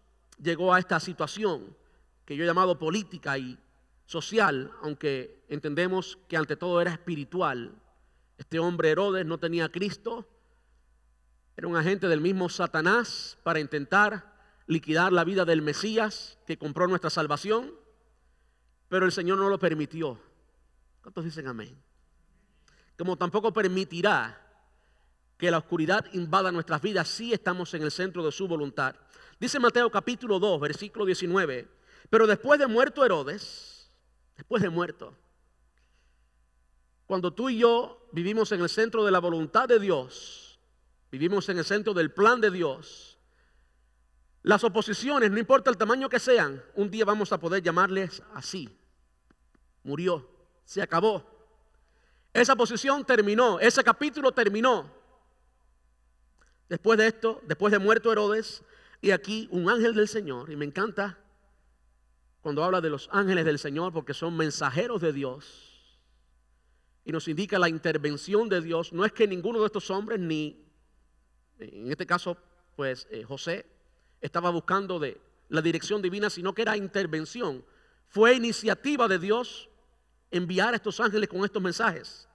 llegó 0.41 0.73
a 0.73 0.79
esta 0.79 0.99
situación 0.99 1.77
que 2.25 2.35
yo 2.35 2.43
he 2.43 2.47
llamado 2.47 2.79
política 2.79 3.37
y 3.37 3.59
social, 4.07 4.71
aunque 4.81 5.45
entendemos 5.47 6.17
que 6.27 6.37
ante 6.37 6.55
todo 6.55 6.81
era 6.81 6.91
espiritual. 6.91 7.75
Este 8.39 8.57
hombre 8.57 8.89
Herodes 8.89 9.27
no 9.27 9.37
tenía 9.37 9.65
a 9.65 9.71
Cristo, 9.71 10.27
era 11.55 11.67
un 11.67 11.77
agente 11.77 12.07
del 12.07 12.21
mismo 12.21 12.49
Satanás 12.49 13.37
para 13.43 13.59
intentar 13.59 14.33
liquidar 14.65 15.13
la 15.13 15.23
vida 15.23 15.45
del 15.45 15.61
Mesías 15.61 16.39
que 16.47 16.57
compró 16.57 16.87
nuestra 16.87 17.11
salvación, 17.11 17.75
pero 18.89 19.05
el 19.05 19.11
Señor 19.11 19.37
no 19.37 19.49
lo 19.49 19.59
permitió. 19.59 20.19
¿Cuántos 21.03 21.25
dicen 21.25 21.45
amén? 21.45 21.79
Como 22.97 23.17
tampoco 23.17 23.51
permitirá 23.51 24.41
que 25.37 25.51
la 25.51 25.57
oscuridad 25.57 26.05
invada 26.13 26.51
nuestras 26.51 26.81
vidas 26.81 27.07
si 27.07 27.33
estamos 27.33 27.73
en 27.73 27.83
el 27.83 27.91
centro 27.91 28.23
de 28.23 28.31
su 28.31 28.47
voluntad. 28.47 28.95
Dice 29.39 29.59
Mateo 29.59 29.91
capítulo 29.91 30.39
2, 30.39 30.61
versículo 30.61 31.05
19, 31.05 31.67
pero 32.09 32.25
después 32.25 32.59
de 32.59 32.67
muerto 32.67 33.03
Herodes, 33.03 33.91
después 34.37 34.61
de 34.61 34.69
muerto, 34.69 35.13
cuando 37.05 37.33
tú 37.33 37.49
y 37.49 37.59
yo 37.59 38.07
vivimos 38.13 38.51
en 38.51 38.61
el 38.61 38.69
centro 38.69 39.03
de 39.03 39.11
la 39.11 39.19
voluntad 39.19 39.67
de 39.67 39.79
Dios, 39.79 40.59
vivimos 41.11 41.49
en 41.49 41.57
el 41.57 41.65
centro 41.65 41.93
del 41.93 42.11
plan 42.11 42.39
de 42.39 42.49
Dios, 42.49 43.17
las 44.41 44.63
oposiciones, 44.63 45.31
no 45.31 45.39
importa 45.39 45.69
el 45.69 45.77
tamaño 45.77 46.07
que 46.07 46.19
sean, 46.19 46.63
un 46.75 46.89
día 46.89 47.03
vamos 47.03 47.31
a 47.31 47.39
poder 47.39 47.61
llamarles 47.61 48.21
así. 48.33 48.69
Murió, 49.83 50.29
se 50.63 50.81
acabó. 50.81 51.34
Esa 52.35 52.53
posición 52.53 53.05
terminó, 53.05 53.61
ese 53.61 53.81
capítulo 53.81 54.33
terminó. 54.33 54.91
Después 56.67 56.97
de 56.97 57.07
esto, 57.07 57.41
después 57.47 57.71
de 57.71 57.79
muerto 57.79 58.11
Herodes, 58.11 58.61
y 58.99 59.11
aquí 59.11 59.47
un 59.51 59.69
ángel 59.69 59.95
del 59.95 60.09
Señor, 60.09 60.51
y 60.51 60.57
me 60.57 60.65
encanta 60.65 61.17
cuando 62.41 62.61
habla 62.61 62.81
de 62.81 62.89
los 62.89 63.07
ángeles 63.13 63.45
del 63.45 63.57
Señor 63.57 63.93
porque 63.93 64.13
son 64.13 64.35
mensajeros 64.35 65.01
de 65.01 65.13
Dios. 65.13 65.97
Y 67.05 67.13
nos 67.13 67.25
indica 67.29 67.57
la 67.57 67.69
intervención 67.69 68.49
de 68.49 68.59
Dios. 68.59 68.91
No 68.91 69.05
es 69.05 69.13
que 69.13 69.29
ninguno 69.29 69.61
de 69.61 69.67
estos 69.67 69.89
hombres, 69.89 70.19
ni 70.19 70.61
en 71.57 71.89
este 71.89 72.05
caso, 72.05 72.35
pues 72.75 73.07
eh, 73.11 73.23
José, 73.23 73.65
estaba 74.19 74.49
buscando 74.49 74.99
de 74.99 75.21
la 75.47 75.61
dirección 75.61 76.01
divina, 76.01 76.29
sino 76.29 76.53
que 76.53 76.63
era 76.63 76.75
intervención. 76.75 77.63
Fue 78.09 78.33
iniciativa 78.33 79.07
de 79.07 79.19
Dios 79.19 79.69
enviar 80.37 80.73
a 80.73 80.77
estos 80.77 80.99
ángeles 80.99 81.29
con 81.29 81.43
estos 81.43 81.61
mensajes. 81.61 82.27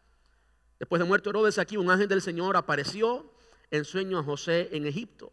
Después 0.79 0.99
de 1.01 1.07
muerto 1.07 1.31
Herodes, 1.31 1.59
aquí 1.59 1.77
un 1.77 1.91
ángel 1.91 2.09
del 2.09 2.23
Señor 2.23 2.57
apareció 2.57 3.33
en 3.71 3.85
sueño 3.85 4.19
a 4.19 4.23
José 4.23 4.69
en 4.73 4.87
Egipto, 4.87 5.31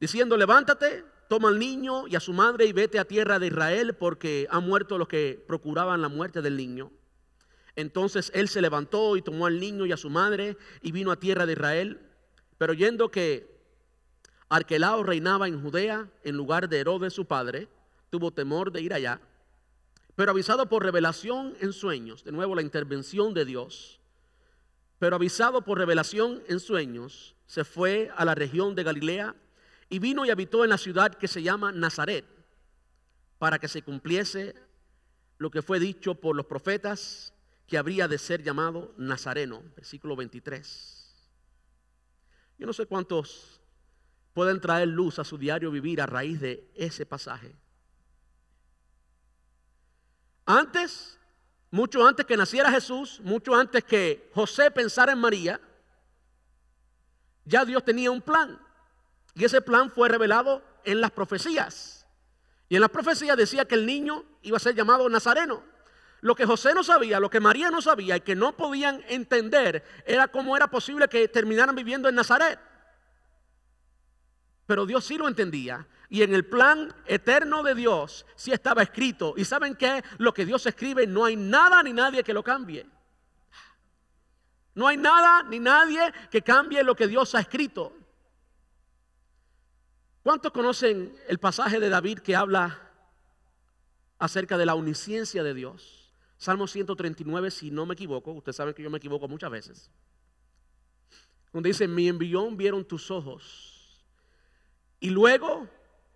diciendo, 0.00 0.36
levántate, 0.36 1.04
toma 1.28 1.48
al 1.48 1.58
niño 1.58 2.06
y 2.06 2.16
a 2.16 2.20
su 2.20 2.32
madre 2.32 2.66
y 2.66 2.72
vete 2.72 2.98
a 2.98 3.04
tierra 3.04 3.38
de 3.38 3.48
Israel 3.48 3.94
porque 3.94 4.46
han 4.50 4.66
muerto 4.66 4.96
los 4.98 5.08
que 5.08 5.42
procuraban 5.46 6.00
la 6.00 6.08
muerte 6.08 6.40
del 6.40 6.56
niño. 6.56 6.90
Entonces 7.76 8.30
él 8.34 8.48
se 8.48 8.62
levantó 8.62 9.16
y 9.16 9.22
tomó 9.22 9.46
al 9.46 9.58
niño 9.58 9.86
y 9.86 9.92
a 9.92 9.96
su 9.96 10.08
madre 10.08 10.56
y 10.80 10.92
vino 10.92 11.10
a 11.10 11.18
tierra 11.18 11.44
de 11.44 11.54
Israel, 11.54 12.00
pero 12.56 12.72
oyendo 12.72 13.10
que 13.10 13.52
Arquelao 14.48 15.02
reinaba 15.02 15.48
en 15.48 15.60
Judea 15.60 16.08
en 16.22 16.36
lugar 16.36 16.68
de 16.68 16.78
Herodes 16.78 17.12
su 17.12 17.26
padre, 17.26 17.68
tuvo 18.10 18.30
temor 18.30 18.70
de 18.70 18.82
ir 18.82 18.94
allá, 18.94 19.20
pero 20.16 20.30
avisado 20.30 20.68
por 20.68 20.82
revelación 20.82 21.56
en 21.60 21.72
sueños, 21.72 22.24
de 22.24 22.32
nuevo 22.32 22.54
la 22.54 22.62
intervención 22.62 23.34
de 23.34 23.44
Dios, 23.44 24.00
pero 24.98 25.16
avisado 25.16 25.62
por 25.62 25.78
revelación 25.78 26.42
en 26.48 26.60
sueños, 26.60 27.34
se 27.46 27.64
fue 27.64 28.10
a 28.16 28.24
la 28.24 28.34
región 28.34 28.74
de 28.74 28.84
Galilea 28.84 29.34
y 29.88 29.98
vino 29.98 30.24
y 30.24 30.30
habitó 30.30 30.64
en 30.64 30.70
la 30.70 30.78
ciudad 30.78 31.14
que 31.14 31.28
se 31.28 31.42
llama 31.42 31.72
Nazaret, 31.72 32.24
para 33.38 33.58
que 33.58 33.68
se 33.68 33.82
cumpliese 33.82 34.54
lo 35.38 35.50
que 35.50 35.62
fue 35.62 35.80
dicho 35.80 36.14
por 36.14 36.36
los 36.36 36.46
profetas, 36.46 37.32
que 37.66 37.78
habría 37.78 38.08
de 38.08 38.18
ser 38.18 38.42
llamado 38.42 38.94
Nazareno, 38.96 39.62
versículo 39.76 40.16
23. 40.16 41.04
Yo 42.58 42.66
no 42.66 42.72
sé 42.72 42.86
cuántos 42.86 43.60
pueden 44.32 44.60
traer 44.60 44.88
luz 44.88 45.18
a 45.18 45.24
su 45.24 45.38
diario 45.38 45.70
vivir 45.70 46.00
a 46.00 46.06
raíz 46.06 46.40
de 46.40 46.70
ese 46.74 47.06
pasaje. 47.06 47.54
Antes 50.46 51.14
mucho 51.74 52.06
antes 52.06 52.24
que 52.24 52.36
naciera 52.36 52.70
Jesús, 52.70 53.20
mucho 53.24 53.52
antes 53.52 53.82
que 53.82 54.30
José 54.32 54.70
pensara 54.70 55.10
en 55.10 55.18
María, 55.18 55.60
ya 57.44 57.64
Dios 57.64 57.84
tenía 57.84 58.12
un 58.12 58.22
plan. 58.22 58.60
Y 59.34 59.44
ese 59.44 59.60
plan 59.60 59.90
fue 59.90 60.08
revelado 60.08 60.62
en 60.84 61.00
las 61.00 61.10
profecías. 61.10 62.06
Y 62.68 62.76
en 62.76 62.80
las 62.80 62.90
profecías 62.90 63.36
decía 63.36 63.64
que 63.64 63.74
el 63.74 63.86
niño 63.86 64.24
iba 64.42 64.56
a 64.56 64.60
ser 64.60 64.76
llamado 64.76 65.08
Nazareno. 65.08 65.64
Lo 66.20 66.36
que 66.36 66.46
José 66.46 66.74
no 66.74 66.84
sabía, 66.84 67.18
lo 67.18 67.28
que 67.28 67.40
María 67.40 67.72
no 67.72 67.82
sabía 67.82 68.16
y 68.16 68.20
que 68.20 68.36
no 68.36 68.56
podían 68.56 69.02
entender 69.08 69.84
era 70.06 70.28
cómo 70.28 70.56
era 70.56 70.68
posible 70.68 71.08
que 71.08 71.26
terminaran 71.26 71.74
viviendo 71.74 72.08
en 72.08 72.14
Nazaret. 72.14 72.60
Pero 74.66 74.86
Dios 74.86 75.04
sí 75.04 75.18
lo 75.18 75.26
entendía 75.26 75.88
y 76.08 76.22
en 76.22 76.34
el 76.34 76.44
plan 76.44 76.94
eterno 77.06 77.62
de 77.62 77.74
Dios 77.74 78.26
sí 78.36 78.52
estaba 78.52 78.82
escrito. 78.82 79.34
Y 79.36 79.44
saben 79.44 79.74
que 79.74 80.02
lo 80.18 80.34
que 80.34 80.44
Dios 80.44 80.66
escribe 80.66 81.06
no 81.06 81.24
hay 81.24 81.36
nada 81.36 81.82
ni 81.82 81.92
nadie 81.92 82.22
que 82.22 82.34
lo 82.34 82.42
cambie. 82.42 82.86
No 84.74 84.88
hay 84.88 84.96
nada 84.96 85.42
ni 85.44 85.58
nadie 85.58 86.12
que 86.30 86.42
cambie 86.42 86.82
lo 86.82 86.94
que 86.94 87.06
Dios 87.06 87.34
ha 87.34 87.40
escrito. 87.40 87.92
¿Cuántos 90.22 90.52
conocen 90.52 91.14
el 91.28 91.38
pasaje 91.38 91.78
de 91.80 91.88
David 91.88 92.18
que 92.20 92.34
habla 92.34 92.80
acerca 94.18 94.56
de 94.56 94.66
la 94.66 94.74
omnisciencia 94.74 95.42
de 95.42 95.54
Dios? 95.54 96.12
Salmo 96.36 96.66
139, 96.66 97.50
si 97.50 97.70
no 97.70 97.86
me 97.86 97.94
equivoco, 97.94 98.32
ustedes 98.32 98.56
saben 98.56 98.74
que 98.74 98.82
yo 98.82 98.90
me 98.90 98.98
equivoco 98.98 99.28
muchas 99.28 99.50
veces. 99.50 99.90
Donde 101.52 101.68
dice, 101.68 101.86
mi 101.86 102.08
envión 102.08 102.56
vieron 102.56 102.84
tus 102.84 103.10
ojos. 103.10 104.02
Y 104.98 105.10
luego 105.10 105.68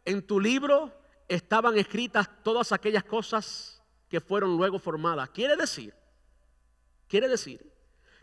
en 0.09 0.27
tu 0.27 0.41
libro 0.41 0.91
estaban 1.29 1.77
escritas 1.77 2.31
todas 2.43 2.73
aquellas 2.73 3.05
cosas 3.05 3.83
que 4.09 4.23
fueron 4.23 4.57
luego 4.57 4.79
formadas. 4.79 5.29
Quiere 5.29 5.55
decir, 5.55 5.95
quiere 7.07 7.29
decir 7.29 7.71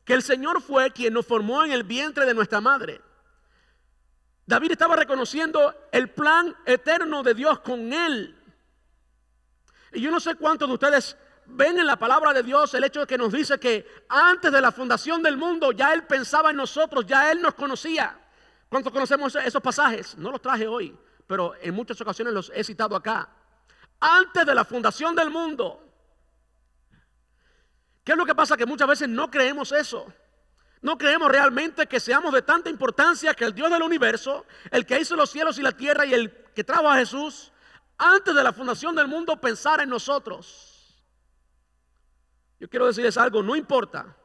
que 0.04 0.14
el 0.14 0.24
Señor 0.24 0.64
fue 0.64 0.90
quien 0.92 1.14
nos 1.14 1.28
formó 1.28 1.64
en 1.64 1.72
el 1.72 1.84
vientre 1.84 2.26
de 2.26 2.34
nuestra 2.34 2.60
madre. 2.60 3.02
David 4.48 4.72
estaba 4.72 4.96
reconociendo 4.96 5.76
el 5.92 6.10
plan 6.10 6.56
eterno 6.66 7.22
de 7.22 7.36
Dios 7.36 7.60
con 7.60 7.94
él. 7.94 8.36
Y 9.94 10.02
yo 10.02 10.10
no 10.10 10.20
sé 10.20 10.34
cuántos 10.34 10.68
de 10.68 10.74
ustedes 10.74 11.16
ven 11.46 11.78
en 11.78 11.86
la 11.86 11.98
palabra 11.98 12.34
de 12.34 12.42
Dios 12.42 12.74
el 12.74 12.84
hecho 12.84 13.02
de 13.02 13.08
que 13.08 13.18
nos 13.18 13.32
dice 13.32 13.60
que 13.60 13.86
antes 14.10 14.52
de 14.52 14.60
la 14.60 14.72
fundación 14.72 15.22
del 15.22 15.38
mundo 15.38 15.72
ya 15.72 15.94
Él 15.94 16.06
pensaba 16.06 16.50
en 16.50 16.58
nosotros, 16.58 17.06
ya 17.06 17.32
Él 17.32 17.44
nos 17.44 17.54
conocía. 17.54 18.20
¿Cuántos 18.70 18.92
conocemos 18.92 19.36
esos 19.36 19.62
pasajes? 19.62 20.18
No 20.18 20.32
los 20.32 20.42
traje 20.42 20.68
hoy, 20.68 20.98
pero 21.28 21.54
en 21.62 21.74
muchas 21.74 22.00
ocasiones 22.02 22.34
los 22.34 22.52
he 22.54 22.64
citado 22.64 22.96
acá. 22.96 23.30
Antes 24.00 24.46
de 24.46 24.56
la 24.56 24.66
fundación 24.66 25.16
del 25.16 25.30
mundo. 25.30 25.82
¿Qué 28.04 28.12
es 28.12 28.18
lo 28.18 28.26
que 28.26 28.36
pasa? 28.36 28.56
Que 28.56 28.66
muchas 28.66 28.88
veces 28.88 29.10
no 29.10 29.32
creemos 29.32 29.72
eso. 29.72 30.06
No 30.82 30.98
creemos 30.98 31.32
realmente 31.32 31.88
que 31.88 32.00
seamos 32.00 32.32
de 32.34 32.44
tanta 32.44 32.70
importancia 32.70 33.34
que 33.34 33.46
el 33.46 33.56
Dios 33.56 33.72
del 33.72 33.82
universo, 33.82 34.46
el 34.70 34.86
que 34.86 35.00
hizo 35.00 35.16
los 35.16 35.32
cielos 35.32 35.58
y 35.58 35.64
la 35.64 35.72
tierra 35.72 36.06
y 36.06 36.14
el 36.14 36.32
que 36.54 36.64
trajo 36.64 36.90
a 36.90 36.98
Jesús, 36.98 37.52
antes 37.98 38.36
de 38.36 38.44
la 38.44 38.54
fundación 38.54 38.96
del 38.96 39.08
mundo 39.08 39.40
pensara 39.42 39.84
en 39.84 39.90
nosotros. 39.90 41.02
Yo 42.60 42.70
quiero 42.70 42.86
decirles 42.86 43.18
algo, 43.18 43.42
no 43.42 43.56
importa 43.56 44.16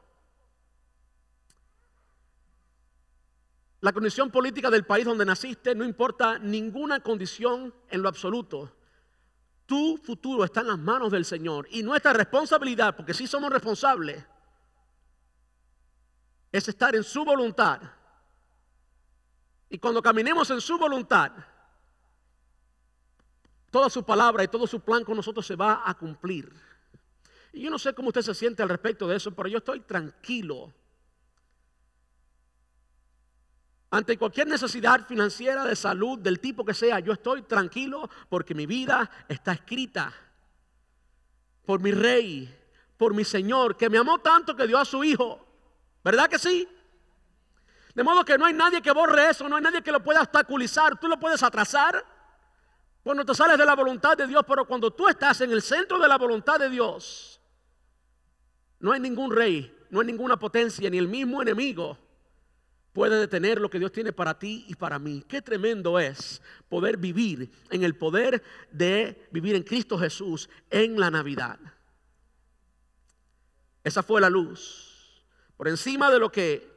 la 3.81 3.91
condición 3.91 4.29
política 4.29 4.69
del 4.69 4.85
país 4.85 5.05
donde 5.05 5.25
naciste, 5.25 5.73
no 5.73 5.83
importa 5.83 6.37
ninguna 6.37 6.99
condición 6.99 7.73
en 7.89 8.01
lo 8.01 8.09
absoluto. 8.09 8.71
Tu 9.65 9.97
futuro 9.97 10.43
está 10.43 10.61
en 10.61 10.67
las 10.67 10.77
manos 10.77 11.11
del 11.11 11.25
Señor 11.25 11.67
y 11.71 11.81
nuestra 11.81 12.13
responsabilidad, 12.13 12.95
porque 12.95 13.13
sí 13.13 13.25
somos 13.25 13.51
responsables, 13.51 14.23
es 16.51 16.67
estar 16.67 16.95
en 16.95 17.03
su 17.03 17.25
voluntad. 17.25 17.81
Y 19.69 19.79
cuando 19.79 20.01
caminemos 20.01 20.49
en 20.51 20.61
su 20.61 20.77
voluntad, 20.77 21.31
toda 23.71 23.89
su 23.89 24.03
palabra 24.03 24.43
y 24.43 24.47
todo 24.47 24.67
su 24.67 24.81
plan 24.81 25.03
con 25.03 25.15
nosotros 25.15 25.45
se 25.45 25.55
va 25.55 25.81
a 25.85 25.93
cumplir. 25.95 26.53
Y 27.51 27.61
yo 27.61 27.71
no 27.71 27.79
sé 27.79 27.95
cómo 27.95 28.09
usted 28.09 28.21
se 28.21 28.35
siente 28.35 28.61
al 28.61 28.69
respecto 28.69 29.07
de 29.07 29.15
eso, 29.15 29.31
pero 29.31 29.49
yo 29.49 29.57
estoy 29.57 29.79
tranquilo 29.79 30.71
Ante 33.93 34.17
cualquier 34.17 34.47
necesidad 34.47 35.05
financiera, 35.05 35.65
de 35.65 35.75
salud, 35.75 36.17
del 36.17 36.39
tipo 36.39 36.63
que 36.63 36.73
sea, 36.73 36.99
yo 37.01 37.11
estoy 37.11 37.41
tranquilo 37.41 38.09
porque 38.29 38.55
mi 38.55 38.65
vida 38.65 39.11
está 39.27 39.51
escrita 39.51 40.13
por 41.65 41.81
mi 41.81 41.91
rey, 41.91 42.57
por 42.95 43.13
mi 43.13 43.25
Señor, 43.25 43.75
que 43.75 43.89
me 43.89 43.97
amó 43.97 44.19
tanto 44.19 44.55
que 44.55 44.65
dio 44.65 44.77
a 44.77 44.85
su 44.85 45.03
Hijo. 45.03 45.45
¿Verdad 46.05 46.29
que 46.29 46.39
sí? 46.39 46.65
De 47.93 48.01
modo 48.01 48.23
que 48.23 48.37
no 48.37 48.45
hay 48.45 48.53
nadie 48.53 48.81
que 48.81 48.93
borre 48.93 49.29
eso, 49.29 49.49
no 49.49 49.57
hay 49.57 49.61
nadie 49.61 49.81
que 49.81 49.91
lo 49.91 50.01
pueda 50.01 50.21
obstaculizar. 50.21 50.97
Tú 50.97 51.09
lo 51.09 51.19
puedes 51.19 51.43
atrasar, 51.43 52.01
Cuando 53.03 53.25
te 53.25 53.35
sales 53.35 53.57
de 53.57 53.65
la 53.65 53.75
voluntad 53.75 54.15
de 54.15 54.25
Dios, 54.25 54.43
pero 54.47 54.65
cuando 54.65 54.91
tú 54.91 55.09
estás 55.09 55.41
en 55.41 55.51
el 55.51 55.61
centro 55.61 55.99
de 55.99 56.07
la 56.07 56.17
voluntad 56.17 56.59
de 56.59 56.69
Dios, 56.69 57.41
no 58.79 58.93
hay 58.93 59.01
ningún 59.01 59.31
rey, 59.31 59.75
no 59.89 59.99
hay 59.99 60.05
ninguna 60.05 60.37
potencia, 60.37 60.89
ni 60.89 60.97
el 60.97 61.09
mismo 61.09 61.41
enemigo 61.41 61.97
puede 62.93 63.19
detener 63.19 63.59
lo 63.59 63.69
que 63.69 63.79
Dios 63.79 63.91
tiene 63.91 64.11
para 64.11 64.37
ti 64.37 64.65
y 64.67 64.75
para 64.75 64.99
mí. 64.99 65.23
Qué 65.27 65.41
tremendo 65.41 65.99
es 65.99 66.41
poder 66.69 66.97
vivir 66.97 67.51
en 67.69 67.83
el 67.83 67.95
poder 67.95 68.43
de 68.71 69.27
vivir 69.31 69.55
en 69.55 69.63
Cristo 69.63 69.97
Jesús 69.97 70.49
en 70.69 70.99
la 70.99 71.09
Navidad. 71.09 71.59
Esa 73.83 74.03
fue 74.03 74.21
la 74.21 74.29
luz. 74.29 75.23
Por 75.57 75.67
encima 75.67 76.11
de 76.11 76.19
lo 76.19 76.31
que 76.31 76.69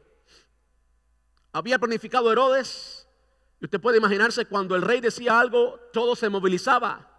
había 1.53 1.79
planificado 1.79 2.31
Herodes, 2.31 3.07
y 3.61 3.65
usted 3.65 3.81
puede 3.81 3.99
imaginarse 3.99 4.45
cuando 4.47 4.77
el 4.77 4.83
rey 4.83 5.01
decía 5.01 5.39
algo, 5.39 5.81
todo 5.93 6.17
se 6.17 6.29
movilizaba. 6.29 7.11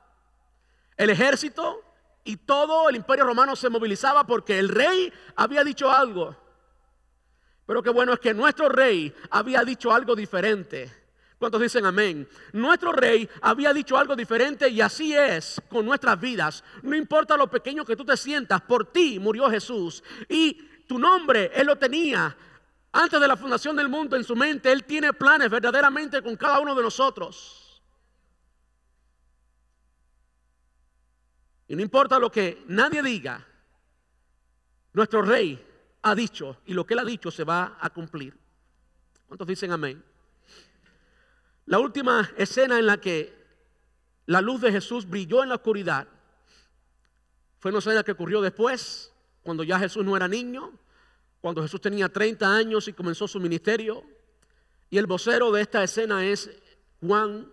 El 0.98 1.10
ejército 1.10 1.82
y 2.24 2.38
todo 2.38 2.89
el 2.89 2.96
imperio 2.96 3.26
romano 3.26 3.56
se 3.56 3.70
movilizaba 3.70 4.26
porque 4.26 4.60
el 4.60 4.70
rey 4.70 5.12
había 5.36 5.64
dicho 5.64 5.91
algo. 5.91 6.36
Pero 7.66 7.82
qué 7.82 7.89
bueno 7.89 8.13
es 8.13 8.20
que 8.20 8.34
nuestro 8.34 8.70
rey 8.70 9.13
había 9.32 9.63
dicho 9.63 9.91
algo 9.91 10.16
diferente. 10.16 10.91
¿Cuántos 11.38 11.61
dicen 11.61 11.86
amén? 11.86 12.28
Nuestro 12.53 12.91
rey 12.91 13.30
había 13.41 13.74
dicho 13.74 13.97
algo 13.97 14.16
diferente 14.16 14.70
y 14.70 14.82
así 14.82 15.13
es 15.16 15.61
con 15.70 15.86
nuestras 15.86 16.20
vidas. 16.20 16.63
No 16.84 16.95
importa 16.95 17.36
lo 17.36 17.49
pequeño 17.49 17.84
que 17.84 17.95
tú 17.95 18.05
te 18.05 18.16
sientas, 18.16 18.61
por 18.61 18.91
ti 18.91 19.20
murió 19.20 19.49
Jesús. 19.49 20.03
Y 20.30 20.53
tu 20.88 20.97
nombre, 20.97 21.51
Él 21.53 21.68
lo 21.68 21.76
tenía 21.76 22.36
antes 22.91 23.20
de 23.20 23.28
la 23.28 23.36
fundación 23.36 23.76
del 23.76 23.89
mundo 23.89 24.16
en 24.16 24.24
su 24.24 24.36
mente. 24.36 24.72
Él 24.72 24.86
tiene 24.86 25.11
planes 25.13 25.49
verdaderamente 25.49 26.22
con 26.22 26.38
cada 26.38 26.59
uno 26.59 26.74
de 26.74 26.84
nosotros. 26.84 27.82
Y 31.68 31.76
no 31.76 31.82
importa 31.82 32.20
lo 32.20 32.32
que 32.32 32.63
nadie 32.68 33.01
diga, 33.01 33.45
nuestro 34.93 35.24
rey 35.24 35.63
ha 36.06 36.14
dicho 36.14 36.58
y 36.68 36.74
lo 36.76 36.86
que 36.86 36.93
él 36.93 36.99
ha 36.99 37.03
dicho 37.03 37.32
se 37.32 37.43
va 37.43 37.78
a 37.82 37.89
cumplir. 37.89 38.38
¿Cuántos 39.28 39.47
dicen 39.47 39.72
amén? 39.72 40.03
La 41.66 41.80
última 41.80 42.30
escena 42.38 42.78
en 42.78 42.86
la 42.86 43.01
que 43.01 43.34
la 44.28 44.39
luz 44.39 44.62
de 44.62 44.72
Jesús 44.72 45.10
brilló 45.10 45.41
en 45.41 45.49
la 45.49 45.56
oscuridad 45.56 46.08
fue 47.58 47.72
una 47.72 47.80
escena 47.80 48.03
que 48.03 48.12
ocurrió 48.12 48.39
después, 48.41 49.12
cuando 49.41 49.64
ya 49.64 49.80
Jesús 49.80 50.06
no 50.06 50.16
era 50.16 50.28
niño, 50.28 50.72
cuando 51.41 51.64
Jesús 51.64 51.82
tenía 51.82 52.08
30 52.08 52.56
años 52.56 52.88
y 52.88 52.93
comenzó 52.93 53.28
su 53.28 53.39
ministerio. 53.39 54.03
Y 54.91 54.99
el 54.99 55.08
vocero 55.08 55.51
de 55.51 55.64
esta 55.64 55.84
escena 55.84 56.24
es 56.24 56.51
Juan, 57.01 57.51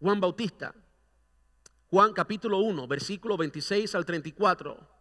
Juan 0.00 0.20
Bautista. 0.20 0.74
Juan 1.88 2.12
capítulo 2.12 2.58
1, 2.58 2.86
versículo 2.86 3.38
26 3.38 3.94
al 3.94 4.04
34. 4.04 4.99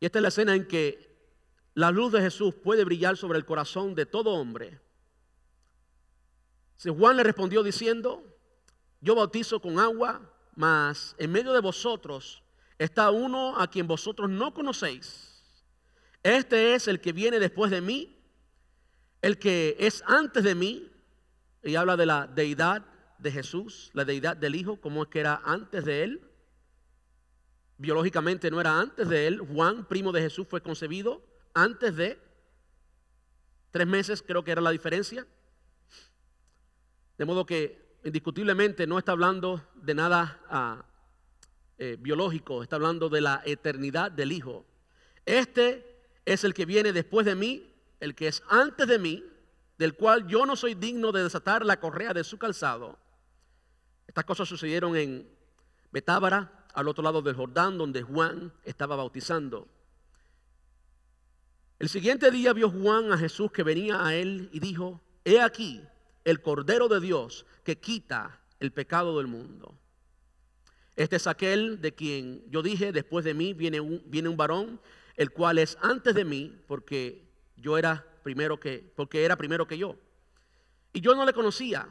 Y 0.00 0.06
esta 0.06 0.18
es 0.18 0.22
la 0.22 0.28
escena 0.28 0.54
en 0.54 0.66
que 0.66 1.16
la 1.74 1.90
luz 1.90 2.12
de 2.12 2.20
Jesús 2.20 2.54
puede 2.54 2.84
brillar 2.84 3.16
sobre 3.16 3.38
el 3.38 3.44
corazón 3.44 3.94
de 3.94 4.06
todo 4.06 4.30
hombre. 4.30 4.80
Juan 6.84 7.16
le 7.16 7.22
respondió 7.22 7.62
diciendo, 7.62 8.22
yo 9.00 9.14
bautizo 9.14 9.60
con 9.60 9.78
agua, 9.78 10.20
mas 10.54 11.14
en 11.18 11.32
medio 11.32 11.52
de 11.52 11.60
vosotros 11.60 12.42
está 12.78 13.10
uno 13.10 13.58
a 13.58 13.68
quien 13.68 13.86
vosotros 13.86 14.28
no 14.30 14.52
conocéis. 14.52 15.42
Este 16.22 16.74
es 16.74 16.88
el 16.88 17.00
que 17.00 17.12
viene 17.12 17.38
después 17.38 17.70
de 17.70 17.80
mí, 17.80 18.18
el 19.22 19.38
que 19.38 19.76
es 19.78 20.02
antes 20.06 20.44
de 20.44 20.54
mí. 20.54 20.90
Y 21.62 21.74
habla 21.74 21.96
de 21.96 22.06
la 22.06 22.26
deidad 22.26 22.84
de 23.18 23.32
Jesús, 23.32 23.90
la 23.92 24.04
deidad 24.04 24.36
del 24.36 24.54
Hijo, 24.54 24.80
como 24.80 25.02
es 25.02 25.08
que 25.08 25.20
era 25.20 25.40
antes 25.44 25.84
de 25.84 26.04
él 26.04 26.30
biológicamente 27.78 28.50
no 28.50 28.60
era 28.60 28.78
antes 28.78 29.08
de 29.08 29.26
él. 29.26 29.40
Juan, 29.40 29.84
primo 29.86 30.12
de 30.12 30.22
Jesús, 30.22 30.46
fue 30.48 30.60
concebido 30.60 31.22
antes 31.54 31.96
de 31.96 32.18
tres 33.70 33.86
meses, 33.86 34.22
creo 34.22 34.44
que 34.44 34.52
era 34.52 34.60
la 34.60 34.70
diferencia. 34.70 35.26
De 37.18 37.24
modo 37.24 37.46
que 37.46 37.98
indiscutiblemente 38.04 38.86
no 38.86 38.98
está 38.98 39.12
hablando 39.12 39.62
de 39.74 39.94
nada 39.94 40.40
ah, 40.48 40.84
eh, 41.78 41.96
biológico, 41.98 42.62
está 42.62 42.76
hablando 42.76 43.08
de 43.08 43.20
la 43.20 43.42
eternidad 43.44 44.10
del 44.10 44.32
Hijo. 44.32 44.64
Este 45.24 46.04
es 46.24 46.44
el 46.44 46.54
que 46.54 46.66
viene 46.66 46.92
después 46.92 47.26
de 47.26 47.34
mí, 47.34 47.72
el 48.00 48.14
que 48.14 48.28
es 48.28 48.42
antes 48.48 48.86
de 48.86 48.98
mí, 48.98 49.24
del 49.78 49.94
cual 49.94 50.26
yo 50.26 50.46
no 50.46 50.56
soy 50.56 50.74
digno 50.74 51.12
de 51.12 51.22
desatar 51.22 51.64
la 51.64 51.80
correa 51.80 52.14
de 52.14 52.24
su 52.24 52.38
calzado. 52.38 52.98
Estas 54.06 54.24
cosas 54.24 54.48
sucedieron 54.48 54.96
en 54.96 55.28
Betábara, 55.90 56.65
al 56.76 56.88
otro 56.88 57.02
lado 57.02 57.22
del 57.22 57.34
Jordán, 57.34 57.78
donde 57.78 58.02
Juan 58.02 58.52
estaba 58.64 58.96
bautizando. 58.96 59.66
El 61.78 61.88
siguiente 61.88 62.30
día 62.30 62.52
vio 62.52 62.70
Juan 62.70 63.12
a 63.12 63.18
Jesús 63.18 63.50
que 63.50 63.62
venía 63.62 64.04
a 64.04 64.14
él 64.14 64.50
y 64.52 64.60
dijo, 64.60 65.00
he 65.24 65.40
aquí 65.40 65.82
el 66.24 66.42
Cordero 66.42 66.88
de 66.88 67.00
Dios 67.00 67.46
que 67.64 67.78
quita 67.78 68.40
el 68.60 68.72
pecado 68.72 69.16
del 69.16 69.26
mundo. 69.26 69.74
Este 70.96 71.16
es 71.16 71.26
aquel 71.26 71.80
de 71.80 71.94
quien 71.94 72.44
yo 72.50 72.60
dije, 72.60 72.92
después 72.92 73.24
de 73.24 73.32
mí 73.32 73.54
viene 73.54 73.80
un, 73.80 74.02
viene 74.04 74.28
un 74.28 74.36
varón, 74.36 74.78
el 75.16 75.30
cual 75.30 75.56
es 75.56 75.78
antes 75.80 76.14
de 76.14 76.26
mí, 76.26 76.54
porque 76.66 77.26
yo 77.56 77.78
era 77.78 78.04
primero 78.22 78.60
que, 78.60 78.92
porque 78.94 79.24
era 79.24 79.36
primero 79.36 79.66
que 79.66 79.78
yo. 79.78 79.96
Y 80.92 81.00
yo 81.00 81.14
no 81.14 81.24
le 81.24 81.32
conocía, 81.32 81.88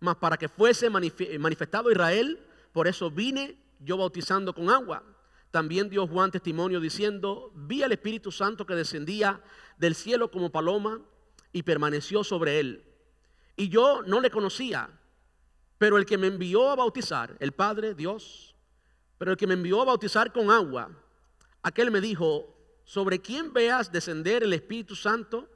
mas 0.00 0.16
para 0.16 0.36
que 0.36 0.50
fuese 0.50 0.90
manifestado 0.90 1.90
Israel, 1.90 2.38
por 2.72 2.86
eso 2.88 3.10
vine 3.10 3.67
yo 3.80 3.96
bautizando 3.96 4.54
con 4.54 4.70
agua. 4.70 5.02
También 5.50 5.88
dio 5.88 6.06
Juan 6.06 6.30
testimonio 6.30 6.80
diciendo, 6.80 7.52
vi 7.54 7.82
al 7.82 7.92
Espíritu 7.92 8.30
Santo 8.30 8.66
que 8.66 8.74
descendía 8.74 9.42
del 9.78 9.94
cielo 9.94 10.30
como 10.30 10.50
paloma 10.50 11.00
y 11.52 11.62
permaneció 11.62 12.22
sobre 12.22 12.60
él. 12.60 12.84
Y 13.56 13.68
yo 13.68 14.02
no 14.02 14.20
le 14.20 14.30
conocía, 14.30 14.90
pero 15.78 15.96
el 15.96 16.04
que 16.04 16.18
me 16.18 16.26
envió 16.26 16.70
a 16.70 16.76
bautizar, 16.76 17.36
el 17.40 17.52
Padre, 17.52 17.94
Dios, 17.94 18.54
pero 19.16 19.30
el 19.30 19.36
que 19.36 19.46
me 19.46 19.54
envió 19.54 19.80
a 19.80 19.86
bautizar 19.86 20.32
con 20.32 20.50
agua, 20.50 20.90
aquel 21.62 21.90
me 21.90 22.00
dijo, 22.00 22.54
sobre 22.84 23.20
quien 23.20 23.52
veas 23.52 23.90
descender 23.90 24.42
el 24.42 24.52
Espíritu 24.52 24.94
Santo 24.94 25.48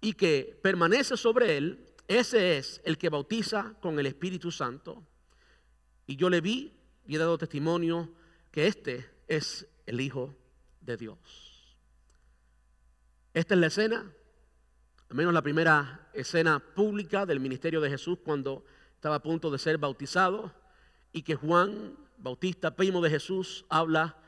y 0.00 0.14
que 0.14 0.58
permanece 0.62 1.16
sobre 1.16 1.56
él, 1.56 1.88
ese 2.08 2.56
es 2.56 2.80
el 2.84 2.98
que 2.98 3.08
bautiza 3.08 3.74
con 3.80 3.98
el 3.98 4.06
Espíritu 4.06 4.50
Santo. 4.50 5.02
Y 6.06 6.16
yo 6.16 6.30
le 6.30 6.40
vi 6.40 6.77
y 7.08 7.16
he 7.16 7.18
dado 7.18 7.38
testimonio 7.38 8.10
que 8.52 8.66
este 8.66 9.08
es 9.26 9.66
el 9.86 10.00
Hijo 10.00 10.36
de 10.82 10.98
Dios. 10.98 11.18
Esta 13.32 13.54
es 13.54 13.60
la 13.60 13.66
escena, 13.68 14.12
al 15.08 15.16
menos 15.16 15.32
la 15.32 15.40
primera 15.42 16.10
escena 16.12 16.60
pública 16.60 17.24
del 17.24 17.40
ministerio 17.40 17.80
de 17.80 17.88
Jesús 17.88 18.18
cuando 18.22 18.62
estaba 18.94 19.16
a 19.16 19.22
punto 19.22 19.50
de 19.50 19.58
ser 19.58 19.78
bautizado 19.78 20.52
y 21.10 21.22
que 21.22 21.34
Juan 21.34 21.96
Bautista, 22.18 22.76
primo 22.76 23.00
de 23.00 23.08
Jesús, 23.08 23.64
habla 23.70 24.18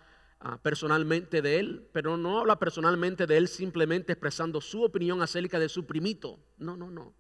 ah, 0.41 0.59
personalmente 0.62 1.43
de 1.43 1.59
él, 1.59 1.89
pero 1.93 2.16
no 2.16 2.39
habla 2.39 2.59
personalmente 2.59 3.26
de 3.26 3.37
él 3.37 3.49
simplemente 3.49 4.12
expresando 4.12 4.62
su 4.62 4.85
opinión 4.85 5.20
acerca 5.20 5.59
de 5.59 5.68
su 5.68 5.85
primito. 5.85 6.39
No, 6.57 6.78
no, 6.78 6.91
no. 6.91 7.12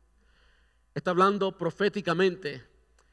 Está 0.94 1.10
hablando 1.10 1.58
proféticamente, 1.58 2.64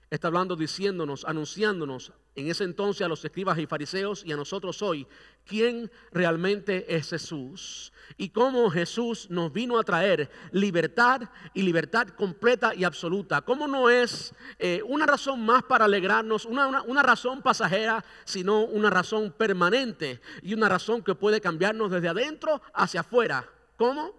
está 0.09 0.27
hablando 0.27 0.55
diciéndonos, 0.55 1.25
anunciándonos 1.25 2.13
en 2.35 2.49
ese 2.49 2.63
entonces 2.63 3.03
a 3.03 3.09
los 3.09 3.25
escribas 3.25 3.57
y 3.57 3.65
fariseos 3.65 4.23
y 4.23 4.31
a 4.31 4.37
nosotros 4.37 4.81
hoy, 4.81 5.07
quién 5.45 5.91
realmente 6.11 6.95
es 6.95 7.09
Jesús 7.09 7.91
y 8.15 8.29
cómo 8.29 8.69
Jesús 8.69 9.29
nos 9.29 9.51
vino 9.51 9.79
a 9.79 9.83
traer 9.83 10.29
libertad 10.51 11.21
y 11.53 11.63
libertad 11.63 12.09
completa 12.09 12.73
y 12.75 12.83
absoluta. 12.83 13.41
Cómo 13.41 13.67
no 13.67 13.89
es 13.89 14.33
eh, 14.59 14.81
una 14.85 15.05
razón 15.05 15.43
más 15.43 15.63
para 15.63 15.85
alegrarnos, 15.85 16.45
una, 16.45 16.83
una 16.83 17.01
razón 17.01 17.41
pasajera, 17.41 18.05
sino 18.23 18.61
una 18.65 18.89
razón 18.89 19.33
permanente 19.35 20.21
y 20.41 20.53
una 20.53 20.69
razón 20.69 21.01
que 21.01 21.15
puede 21.15 21.41
cambiarnos 21.41 21.91
desde 21.91 22.09
adentro 22.09 22.61
hacia 22.73 23.01
afuera. 23.01 23.49
¿Cómo? 23.77 24.15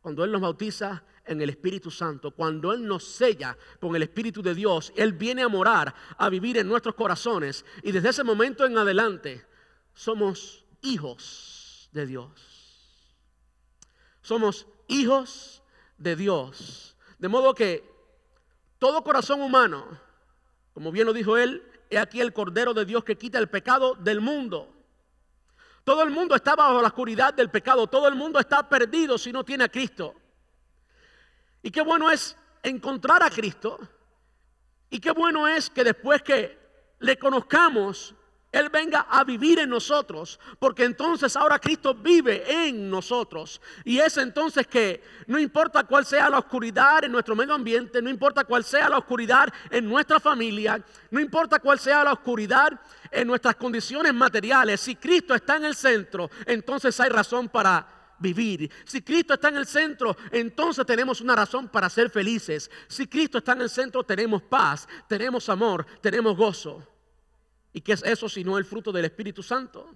Cuando 0.00 0.24
Él 0.24 0.32
nos 0.32 0.40
bautiza 0.40 1.02
en 1.28 1.40
el 1.40 1.50
Espíritu 1.50 1.90
Santo, 1.90 2.32
cuando 2.32 2.72
Él 2.72 2.86
nos 2.86 3.04
sella 3.04 3.56
con 3.80 3.94
el 3.94 4.02
Espíritu 4.02 4.42
de 4.42 4.54
Dios, 4.54 4.92
Él 4.96 5.12
viene 5.12 5.42
a 5.42 5.48
morar, 5.48 5.94
a 6.16 6.28
vivir 6.28 6.58
en 6.58 6.66
nuestros 6.66 6.94
corazones. 6.94 7.64
Y 7.82 7.92
desde 7.92 8.08
ese 8.08 8.24
momento 8.24 8.64
en 8.64 8.76
adelante 8.76 9.46
somos 9.94 10.64
hijos 10.82 11.88
de 11.92 12.06
Dios. 12.06 12.30
Somos 14.22 14.66
hijos 14.88 15.62
de 15.98 16.16
Dios. 16.16 16.96
De 17.18 17.28
modo 17.28 17.54
que 17.54 17.88
todo 18.78 19.04
corazón 19.04 19.40
humano, 19.42 20.00
como 20.72 20.90
bien 20.90 21.06
lo 21.06 21.12
dijo 21.12 21.36
Él, 21.36 21.62
he 21.90 21.98
aquí 21.98 22.20
el 22.20 22.32
Cordero 22.32 22.74
de 22.74 22.84
Dios 22.84 23.04
que 23.04 23.16
quita 23.18 23.38
el 23.38 23.48
pecado 23.48 23.94
del 23.94 24.20
mundo. 24.20 24.74
Todo 25.84 26.02
el 26.02 26.10
mundo 26.10 26.34
está 26.34 26.54
bajo 26.54 26.82
la 26.82 26.88
oscuridad 26.88 27.32
del 27.32 27.50
pecado. 27.50 27.86
Todo 27.86 28.08
el 28.08 28.14
mundo 28.14 28.38
está 28.38 28.68
perdido 28.68 29.16
si 29.16 29.32
no 29.32 29.44
tiene 29.44 29.64
a 29.64 29.68
Cristo. 29.68 30.14
Y 31.62 31.70
qué 31.70 31.82
bueno 31.82 32.10
es 32.10 32.36
encontrar 32.62 33.22
a 33.22 33.30
Cristo 33.30 33.78
Y 34.90 35.00
qué 35.00 35.10
bueno 35.10 35.46
es 35.46 35.68
que 35.70 35.84
después 35.84 36.22
que 36.22 36.58
le 37.00 37.18
conozcamos, 37.18 38.14
Él 38.50 38.70
venga 38.70 39.06
a 39.08 39.22
vivir 39.22 39.58
en 39.58 39.68
nosotros, 39.68 40.40
porque 40.58 40.84
entonces 40.84 41.36
ahora 41.36 41.58
Cristo 41.58 41.94
vive 41.94 42.66
en 42.66 42.88
nosotros. 42.88 43.60
Y 43.84 43.98
es 43.98 44.16
entonces 44.16 44.66
que 44.66 45.02
no 45.26 45.38
importa 45.38 45.84
cuál 45.84 46.06
sea 46.06 46.30
la 46.30 46.38
oscuridad 46.38 47.04
en 47.04 47.12
nuestro 47.12 47.36
medio 47.36 47.54
ambiente, 47.54 48.00
no 48.00 48.08
importa 48.08 48.44
cuál 48.44 48.64
sea 48.64 48.88
la 48.88 48.98
oscuridad 48.98 49.52
en 49.70 49.86
nuestra 49.86 50.18
familia, 50.18 50.82
no 51.10 51.20
importa 51.20 51.58
cuál 51.58 51.78
sea 51.78 52.02
la 52.02 52.12
oscuridad 52.12 52.80
en 53.10 53.28
nuestras 53.28 53.56
condiciones 53.56 54.14
materiales, 54.14 54.80
si 54.80 54.96
Cristo 54.96 55.34
está 55.34 55.56
en 55.56 55.66
el 55.66 55.74
centro, 55.74 56.30
entonces 56.46 56.98
hay 57.00 57.10
razón 57.10 57.48
para 57.48 57.97
vivir. 58.18 58.70
Si 58.84 59.02
Cristo 59.02 59.34
está 59.34 59.48
en 59.48 59.56
el 59.56 59.66
centro, 59.66 60.16
entonces 60.30 60.84
tenemos 60.86 61.20
una 61.20 61.36
razón 61.36 61.68
para 61.68 61.88
ser 61.88 62.10
felices. 62.10 62.70
Si 62.88 63.06
Cristo 63.06 63.38
está 63.38 63.52
en 63.52 63.62
el 63.62 63.70
centro, 63.70 64.04
tenemos 64.04 64.42
paz, 64.42 64.88
tenemos 65.08 65.48
amor, 65.48 65.86
tenemos 66.00 66.36
gozo. 66.36 66.86
¿Y 67.72 67.80
qué 67.80 67.92
es 67.92 68.02
eso 68.02 68.28
si 68.28 68.44
no 68.44 68.58
el 68.58 68.64
fruto 68.64 68.92
del 68.92 69.04
Espíritu 69.04 69.42
Santo? 69.42 69.94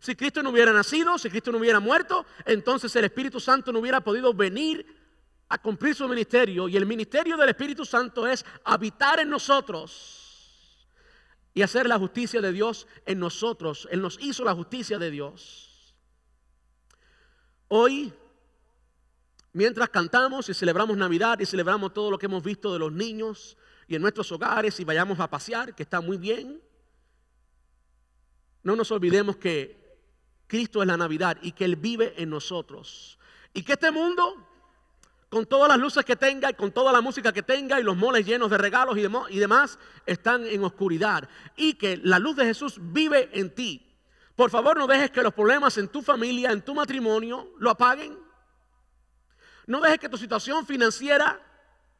Si 0.00 0.14
Cristo 0.14 0.42
no 0.42 0.50
hubiera 0.50 0.72
nacido, 0.72 1.18
si 1.18 1.30
Cristo 1.30 1.50
no 1.50 1.58
hubiera 1.58 1.80
muerto, 1.80 2.26
entonces 2.44 2.94
el 2.96 3.04
Espíritu 3.04 3.40
Santo 3.40 3.72
no 3.72 3.78
hubiera 3.78 4.00
podido 4.02 4.34
venir 4.34 4.86
a 5.48 5.58
cumplir 5.58 5.94
su 5.94 6.08
ministerio. 6.08 6.68
Y 6.68 6.76
el 6.76 6.86
ministerio 6.86 7.36
del 7.36 7.48
Espíritu 7.48 7.84
Santo 7.84 8.26
es 8.26 8.44
habitar 8.64 9.20
en 9.20 9.30
nosotros 9.30 10.88
y 11.54 11.62
hacer 11.62 11.86
la 11.86 11.98
justicia 11.98 12.40
de 12.40 12.52
Dios 12.52 12.86
en 13.06 13.18
nosotros. 13.18 13.88
Él 13.90 14.02
nos 14.02 14.18
hizo 14.20 14.44
la 14.44 14.54
justicia 14.54 14.98
de 14.98 15.10
Dios. 15.10 15.73
Hoy, 17.68 18.12
mientras 19.52 19.88
cantamos 19.88 20.48
y 20.48 20.54
celebramos 20.54 20.96
Navidad 20.96 21.38
y 21.40 21.46
celebramos 21.46 21.92
todo 21.94 22.10
lo 22.10 22.18
que 22.18 22.26
hemos 22.26 22.42
visto 22.42 22.72
de 22.72 22.78
los 22.78 22.92
niños 22.92 23.56
y 23.86 23.94
en 23.94 24.02
nuestros 24.02 24.30
hogares 24.32 24.78
y 24.80 24.84
vayamos 24.84 25.20
a 25.20 25.28
pasear, 25.28 25.74
que 25.74 25.82
está 25.82 26.00
muy 26.00 26.16
bien, 26.16 26.60
no 28.62 28.74
nos 28.76 28.90
olvidemos 28.90 29.36
que 29.36 29.84
Cristo 30.46 30.82
es 30.82 30.88
la 30.88 30.96
Navidad 30.96 31.38
y 31.42 31.52
que 31.52 31.64
Él 31.64 31.76
vive 31.76 32.14
en 32.16 32.30
nosotros. 32.30 33.18
Y 33.52 33.62
que 33.62 33.74
este 33.74 33.90
mundo, 33.90 34.36
con 35.28 35.46
todas 35.46 35.68
las 35.68 35.78
luces 35.78 36.04
que 36.04 36.16
tenga 36.16 36.50
y 36.50 36.54
con 36.54 36.72
toda 36.72 36.92
la 36.92 37.00
música 37.00 37.32
que 37.32 37.42
tenga 37.42 37.78
y 37.78 37.82
los 37.82 37.96
moles 37.96 38.26
llenos 38.26 38.50
de 38.50 38.58
regalos 38.58 38.96
y, 38.96 39.38
demás, 39.38 39.78
están 40.06 40.46
en 40.46 40.64
oscuridad. 40.64 41.28
Y 41.56 41.74
que 41.74 41.98
la 41.98 42.18
luz 42.18 42.36
de 42.36 42.46
Jesús 42.46 42.76
vive 42.80 43.30
en 43.32 43.54
ti. 43.54 43.83
Por 44.36 44.50
favor, 44.50 44.76
no 44.76 44.86
dejes 44.86 45.10
que 45.10 45.22
los 45.22 45.32
problemas 45.32 45.78
en 45.78 45.88
tu 45.88 46.02
familia, 46.02 46.50
en 46.50 46.62
tu 46.62 46.74
matrimonio, 46.74 47.52
lo 47.58 47.70
apaguen. 47.70 48.18
No 49.66 49.80
dejes 49.80 49.98
que 49.98 50.08
tu 50.08 50.18
situación 50.18 50.66
financiera 50.66 51.40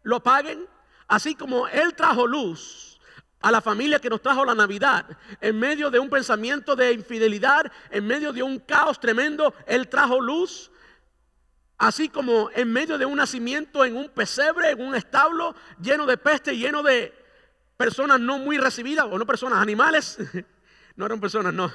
lo 0.02 0.16
apaguen. 0.16 0.66
Así 1.06 1.34
como 1.34 1.68
Él 1.68 1.94
trajo 1.94 2.26
luz 2.26 2.98
a 3.40 3.50
la 3.50 3.60
familia 3.60 3.98
que 3.98 4.08
nos 4.08 4.22
trajo 4.22 4.42
la 4.44 4.54
Navidad, 4.54 5.04
en 5.38 5.58
medio 5.58 5.90
de 5.90 5.98
un 5.98 6.08
pensamiento 6.08 6.74
de 6.74 6.92
infidelidad, 6.92 7.70
en 7.90 8.06
medio 8.06 8.32
de 8.32 8.42
un 8.42 8.58
caos 8.58 8.98
tremendo, 8.98 9.54
Él 9.66 9.88
trajo 9.88 10.18
luz. 10.18 10.70
Así 11.76 12.08
como 12.08 12.50
en 12.54 12.72
medio 12.72 12.96
de 12.96 13.04
un 13.04 13.16
nacimiento 13.16 13.84
en 13.84 13.96
un 13.96 14.08
pesebre, 14.08 14.70
en 14.70 14.80
un 14.80 14.94
establo 14.94 15.54
lleno 15.78 16.06
de 16.06 16.16
peste, 16.16 16.56
lleno 16.56 16.82
de 16.82 17.12
personas 17.76 18.18
no 18.18 18.38
muy 18.38 18.56
recibidas, 18.56 19.06
o 19.10 19.18
no 19.18 19.26
personas, 19.26 19.60
animales. 19.60 20.18
No 20.96 21.06
eran 21.06 21.20
personas, 21.20 21.52
no. 21.52 21.72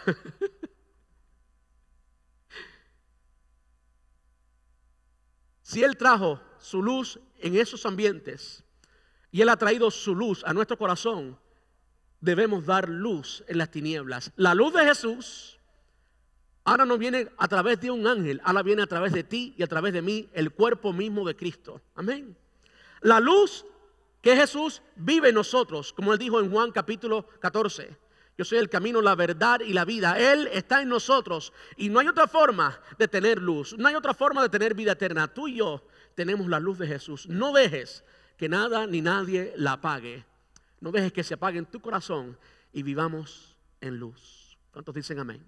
si 5.61 5.83
Él 5.83 5.97
trajo 5.97 6.41
su 6.59 6.81
luz 6.81 7.19
en 7.39 7.55
esos 7.55 7.85
ambientes 7.85 8.63
y 9.31 9.41
Él 9.41 9.49
ha 9.49 9.57
traído 9.57 9.91
su 9.91 10.15
luz 10.15 10.43
a 10.45 10.53
nuestro 10.53 10.77
corazón, 10.77 11.37
debemos 12.21 12.65
dar 12.65 12.89
luz 12.89 13.43
en 13.47 13.57
las 13.57 13.69
tinieblas. 13.71 14.31
La 14.35 14.55
luz 14.55 14.73
de 14.73 14.85
Jesús 14.85 15.59
ahora 16.63 16.85
no 16.85 16.97
viene 16.97 17.29
a 17.37 17.47
través 17.47 17.79
de 17.81 17.91
un 17.91 18.07
ángel, 18.07 18.41
ahora 18.43 18.63
viene 18.63 18.83
a 18.83 18.87
través 18.87 19.13
de 19.13 19.23
ti 19.23 19.53
y 19.57 19.63
a 19.63 19.67
través 19.67 19.93
de 19.93 20.01
mí, 20.01 20.29
el 20.33 20.51
cuerpo 20.51 20.93
mismo 20.93 21.25
de 21.27 21.35
Cristo. 21.35 21.81
Amén. 21.95 22.37
La 23.01 23.19
luz 23.19 23.65
que 24.21 24.35
Jesús 24.35 24.81
vive 24.95 25.29
en 25.29 25.35
nosotros, 25.35 25.93
como 25.93 26.13
Él 26.13 26.19
dijo 26.19 26.39
en 26.39 26.51
Juan 26.51 26.71
capítulo 26.71 27.25
14. 27.39 27.97
Yo 28.39 28.45
soy 28.45 28.59
el 28.59 28.69
camino, 28.69 29.01
la 29.01 29.15
verdad 29.15 29.59
y 29.59 29.73
la 29.73 29.83
vida. 29.83 30.17
Él 30.17 30.47
está 30.53 30.81
en 30.81 30.87
nosotros 30.87 31.51
y 31.75 31.89
no 31.89 31.99
hay 31.99 32.07
otra 32.07 32.25
forma 32.25 32.79
de 32.97 33.09
tener 33.09 33.41
luz. 33.41 33.75
No 33.77 33.89
hay 33.89 33.95
otra 33.95 34.13
forma 34.13 34.41
de 34.41 34.47
tener 34.47 34.73
vida 34.73 34.93
eterna. 34.93 35.27
Tú 35.27 35.49
y 35.49 35.55
yo 35.55 35.85
tenemos 36.15 36.47
la 36.47 36.57
luz 36.57 36.77
de 36.77 36.87
Jesús. 36.87 37.27
No 37.27 37.51
dejes 37.51 38.05
que 38.37 38.47
nada 38.47 38.87
ni 38.87 39.01
nadie 39.01 39.51
la 39.57 39.73
apague. 39.73 40.23
No 40.79 40.89
dejes 40.89 41.11
que 41.11 41.21
se 41.21 41.33
apague 41.33 41.59
en 41.59 41.65
tu 41.65 41.81
corazón 41.81 42.37
y 42.71 42.81
vivamos 42.81 43.57
en 43.81 43.97
luz. 43.97 44.57
¿Cuántos 44.71 44.95
dicen 44.95 45.19
amén? 45.19 45.45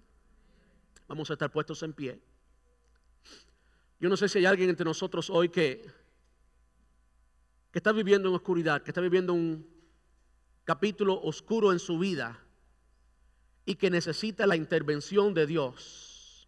Vamos 1.08 1.30
a 1.30 1.34
estar 1.36 1.50
puestos 1.50 1.82
en 1.84 1.94
pie. 1.94 2.20
Yo 4.02 4.10
no 4.10 4.18
sé 4.18 4.28
si 4.28 4.40
hay 4.40 4.46
alguien 4.48 4.70
entre 4.70 4.84
nosotros 4.84 5.30
hoy 5.30 5.48
que, 5.48 5.90
que 7.72 7.80
está 7.80 7.94
viviendo 7.94 8.28
en 8.28 8.36
oscuridad, 8.36 8.84
que 8.84 8.92
está 8.92 9.00
viviendo 9.00 9.32
un 9.32 9.66
capítulo 10.66 11.22
oscuro 11.22 11.72
en 11.72 11.80
su 11.80 11.98
vida 11.98 12.38
y 13.66 13.76
que 13.76 13.90
necesita 13.90 14.48
la 14.48 14.56
intervención 14.56 15.34
de 15.34 15.46
Dios. 15.46 16.48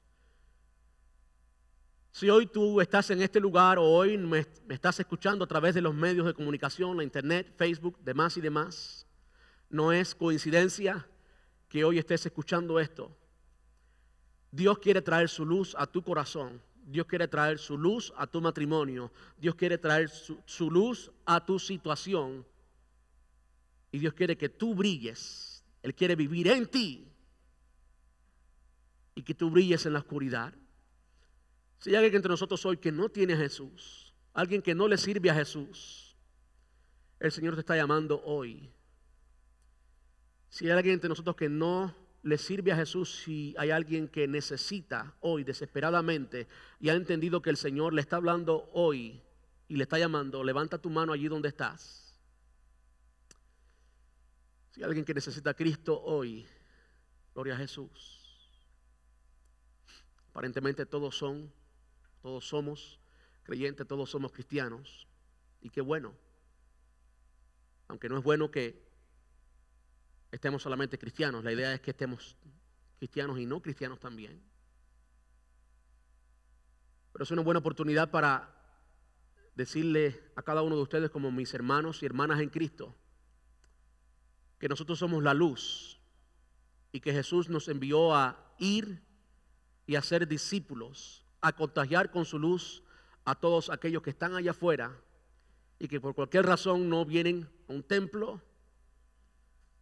Si 2.11 2.30
hoy 2.30 2.45
tú 2.45 2.80
estás 2.80 3.09
en 3.09 3.22
este 3.22 3.39
lugar 3.39 3.80
o 3.80 3.84
hoy 3.84 4.18
me, 4.18 4.45
estás 4.70 4.99
escuchando 4.99 5.45
a 5.45 5.47
través 5.47 5.74
de 5.74 5.82
los 5.82 5.95
medios 5.95 6.26
de 6.28 6.34
comunicación, 6.34 6.97
la 6.97 7.03
internet, 7.03 7.53
Facebook, 7.57 7.97
demás 8.03 8.38
y 8.38 8.41
demás, 8.41 9.07
no 9.70 9.91
es 9.91 10.14
coincidencia 10.14 11.07
que 11.68 11.84
hoy 11.84 11.97
estés 11.97 12.26
escuchando 12.26 12.80
esto. 12.80 13.16
Dios 14.51 14.78
quiere 14.78 15.01
traer 15.01 15.28
su 15.28 15.43
luz 15.43 15.76
a 15.78 15.88
tu 15.88 16.03
corazón. 16.03 16.61
Dios 16.86 17.07
quiere 17.07 17.28
traer 17.28 17.57
su 17.57 17.78
luz 17.78 18.14
a 18.16 18.28
tu 18.28 18.39
matrimonio. 18.41 19.11
Dios 19.38 19.55
quiere 19.55 19.80
traer 19.80 20.09
su, 20.09 20.39
su 20.45 20.70
luz 20.70 21.11
a 21.26 21.43
tu 21.43 21.57
situación. 21.57 22.45
Y 23.91 23.97
Dios 23.97 24.14
quiere 24.14 24.38
que 24.38 24.49
tú 24.49 24.76
brilles 24.76 25.53
él 25.84 25.93
quiere 25.93 26.15
vivir 26.15 26.47
en 26.47 26.65
ti 26.65 27.07
y 29.15 29.21
que 29.21 29.36
tú 29.36 29.49
brilles 29.51 29.86
en 29.86 29.93
la 29.93 29.99
oscuridad. 29.99 30.53
Si 31.77 31.89
hay 31.89 31.97
alguien 31.97 32.15
entre 32.15 32.31
nosotros 32.31 32.65
hoy 32.65 32.77
que 32.77 32.91
no 32.91 33.09
tiene 33.09 33.34
a 33.34 33.38
Jesús, 33.38 34.13
alguien 34.34 34.61
que 34.61 34.73
no 34.73 34.88
le 34.88 34.97
sirve 34.97 35.29
a 35.29 35.36
Jesús, 35.36 36.15
el 37.19 37.31
Señor 37.31 37.53
te 37.55 37.59
está 37.59 37.75
llamando 37.75 38.21
hoy. 38.23 38.71
Si 40.49 40.65
hay 40.65 40.71
alguien 40.71 40.95
entre 40.95 41.09
nosotros 41.09 41.36
que 41.36 41.49
no 41.49 41.93
le 42.23 42.38
sirve 42.38 42.71
a 42.71 42.77
Jesús, 42.77 43.23
si 43.23 43.53
hay 43.57 43.71
alguien 43.71 44.07
que 44.07 44.27
necesita 44.27 45.13
hoy 45.19 45.43
desesperadamente 45.43 46.47
y 46.79 46.88
ha 46.88 46.93
entendido 46.93 47.41
que 47.41 47.49
el 47.49 47.57
Señor 47.57 47.93
le 47.93 48.01
está 48.01 48.15
hablando 48.15 48.69
hoy 48.71 49.21
y 49.67 49.75
le 49.75 49.84
está 49.84 49.99
llamando, 49.99 50.43
levanta 50.43 50.77
tu 50.77 50.89
mano 50.89 51.11
allí 51.11 51.27
donde 51.27 51.49
estás. 51.49 52.03
Si 54.74 54.82
hay 54.82 54.86
alguien 54.86 55.05
que 55.05 55.13
necesita 55.13 55.53
Cristo 55.53 56.01
hoy, 56.01 56.47
gloria 57.36 57.53
a 57.53 57.57
Jesús. 57.57 58.24
Aparentemente 60.32 60.88
todos 60.88 61.15
son, 61.15 61.53
todos 62.24 62.47
somos 62.47 62.99
creyentes, 63.43 63.86
todos 63.86 64.09
somos 64.09 64.32
cristianos. 64.32 65.07
Y 65.61 65.69
qué 65.69 65.82
bueno. 65.82 66.15
Aunque 67.88 68.09
no 68.09 68.17
es 68.17 68.24
bueno 68.24 68.49
que 68.49 68.84
estemos 70.32 70.63
solamente 70.63 70.97
cristianos, 70.97 71.43
la 71.43 71.51
idea 71.51 71.71
es 71.71 71.80
que 71.80 71.91
estemos 71.91 72.36
cristianos 72.97 73.38
y 73.38 73.45
no 73.45 73.61
cristianos 73.61 73.99
también. 73.99 74.41
Pero 77.11 77.24
es 77.26 77.30
una 77.30 77.43
buena 77.43 77.59
oportunidad 77.59 78.09
para 78.09 78.59
decirle 79.53 80.19
a 80.36 80.41
cada 80.41 80.63
uno 80.63 80.76
de 80.76 80.82
ustedes 80.82 81.11
como 81.11 81.32
mis 81.32 81.53
hermanos 81.53 82.01
y 82.01 82.07
hermanas 82.07 82.39
en 82.39 82.49
Cristo, 82.49 82.95
que 84.64 84.70
nosotros 84.70 84.97
somos 84.97 85.22
la 85.22 85.34
luz 85.34 85.99
y 86.93 87.01
que 87.01 87.11
Jesús 87.11 87.49
nos 87.49 87.68
envió 87.68 88.16
a 88.16 88.55
ir 88.59 89.03
y 89.86 89.95
a 89.95 90.01
ser 90.01 90.26
discípulos, 90.26 91.26
a 91.41 91.51
contagiar 91.51 92.11
con 92.11 92.24
su 92.24 92.39
luz 92.39 92.82
a 93.26 93.36
todos 93.36 93.70
aquellos 93.70 94.01
que 94.01 94.11
están 94.11 94.36
allá 94.36 94.51
afuera 94.51 94.97
y 95.80 95.89
que 95.89 95.99
por 95.99 96.16
cualquier 96.16 96.45
razón 96.45 96.88
no 96.88 97.03
vienen 97.03 97.49
a 97.68 97.74
un 97.74 97.84
templo, 97.84 98.41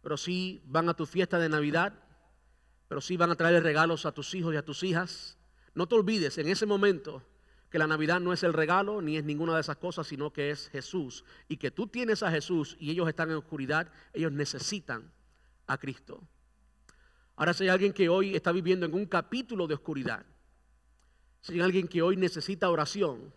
pero 0.02 0.16
sí 0.16 0.60
van 0.66 0.88
a 0.88 0.94
tu 0.94 1.06
fiesta 1.06 1.38
de 1.38 1.48
Navidad, 1.48 1.94
pero 2.88 3.00
sí 3.00 3.16
van 3.16 3.30
a 3.30 3.36
traer 3.36 3.62
regalos 3.62 4.04
a 4.04 4.10
tus 4.10 4.34
hijos 4.34 4.52
y 4.52 4.56
a 4.56 4.64
tus 4.64 4.82
hijas. 4.82 5.38
No 5.76 5.86
te 5.86 5.94
olvides 5.94 6.38
en 6.38 6.48
ese 6.48 6.66
momento 6.66 7.22
que 7.72 7.78
la 7.78 7.86
Navidad 7.86 8.20
no 8.20 8.34
es 8.34 8.42
el 8.42 8.52
regalo 8.52 9.00
ni 9.00 9.16
es 9.16 9.24
ninguna 9.24 9.54
de 9.54 9.62
esas 9.62 9.78
cosas, 9.78 10.06
sino 10.06 10.30
que 10.30 10.50
es 10.50 10.68
Jesús. 10.68 11.24
Y 11.48 11.56
que 11.56 11.70
tú 11.70 11.86
tienes 11.86 12.22
a 12.22 12.30
Jesús 12.30 12.76
y 12.78 12.90
ellos 12.90 13.08
están 13.08 13.30
en 13.30 13.36
oscuridad, 13.36 13.90
ellos 14.12 14.30
necesitan 14.30 15.10
a 15.66 15.78
Cristo. 15.78 16.22
Ahora 17.34 17.54
si 17.54 17.64
hay 17.64 17.70
alguien 17.70 17.94
que 17.94 18.10
hoy 18.10 18.36
está 18.36 18.52
viviendo 18.52 18.84
en 18.84 18.92
un 18.92 19.06
capítulo 19.06 19.66
de 19.66 19.72
oscuridad, 19.72 20.26
si 21.40 21.54
hay 21.54 21.60
alguien 21.60 21.88
que 21.88 22.02
hoy 22.02 22.18
necesita 22.18 22.68
oración, 22.68 23.32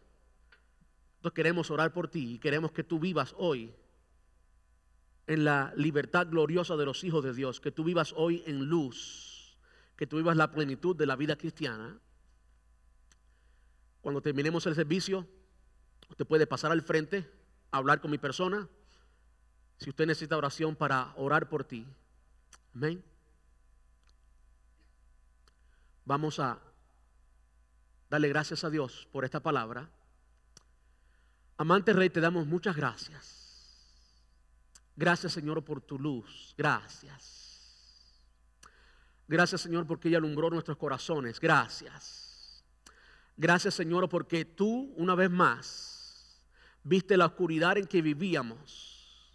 nosotros 1.14 1.34
queremos 1.34 1.72
orar 1.72 1.94
por 1.94 2.10
ti 2.10 2.34
y 2.34 2.38
queremos 2.38 2.74
que 2.74 2.84
tú 2.84 3.00
vivas 3.00 3.34
hoy 3.38 3.74
en 5.28 5.46
la 5.46 5.72
libertad 5.78 6.28
gloriosa 6.30 6.76
de 6.76 6.84
los 6.84 7.06
hijos 7.06 7.24
de 7.24 7.34
Dios, 7.34 7.62
que 7.62 7.72
tú 7.72 7.86
vivas 7.86 8.14
hoy 8.18 8.44
en 8.48 8.66
luz, 8.66 9.58
que 9.96 10.06
tú 10.08 10.18
vivas 10.18 10.36
la 10.36 10.52
plenitud 10.52 10.94
de 10.94 11.06
la 11.06 11.16
vida 11.16 11.38
cristiana. 11.38 12.02
Cuando 14.06 14.22
terminemos 14.22 14.68
el 14.68 14.76
servicio, 14.76 15.28
usted 16.10 16.28
puede 16.28 16.46
pasar 16.46 16.72
al 16.72 16.84
frente, 16.84 17.28
hablar 17.72 18.02
con 18.02 18.12
mi 18.12 18.20
persona. 18.20 18.70
Si 19.80 19.90
usted 19.90 20.06
necesita 20.06 20.38
oración 20.38 20.76
para 20.76 21.12
orar 21.16 21.50
por 21.50 21.64
ti. 21.64 21.88
Amén. 22.76 23.04
Vamos 26.06 26.38
a 26.38 26.60
darle 28.08 28.30
gracias 28.30 28.64
a 28.64 28.70
Dios 28.70 29.08
por 29.12 29.26
esta 29.26 29.40
palabra. 29.40 29.90
Amante 31.58 31.92
Rey, 31.92 32.12
te 32.12 32.22
damos 32.22 32.46
muchas 32.46 32.76
gracias. 32.76 33.92
Gracias 34.96 35.34
Señor 35.34 35.66
por 35.66 35.82
tu 35.82 35.98
luz. 35.98 36.54
Gracias. 36.56 38.22
Gracias 39.28 39.62
Señor 39.62 39.88
porque 39.88 40.10
ella 40.10 40.20
alumbró 40.20 40.52
nuestros 40.52 40.78
corazones. 40.78 41.40
Gracias. 41.40 42.25
Gracias 43.38 43.74
Señor 43.74 44.08
porque 44.10 44.46
tú 44.46 44.94
una 44.96 45.16
vez 45.16 45.30
más 45.30 46.42
viste 46.84 47.18
la 47.18 47.26
oscuridad 47.26 47.78
en 47.78 47.86
que 47.86 48.02
vivíamos. 48.02 49.34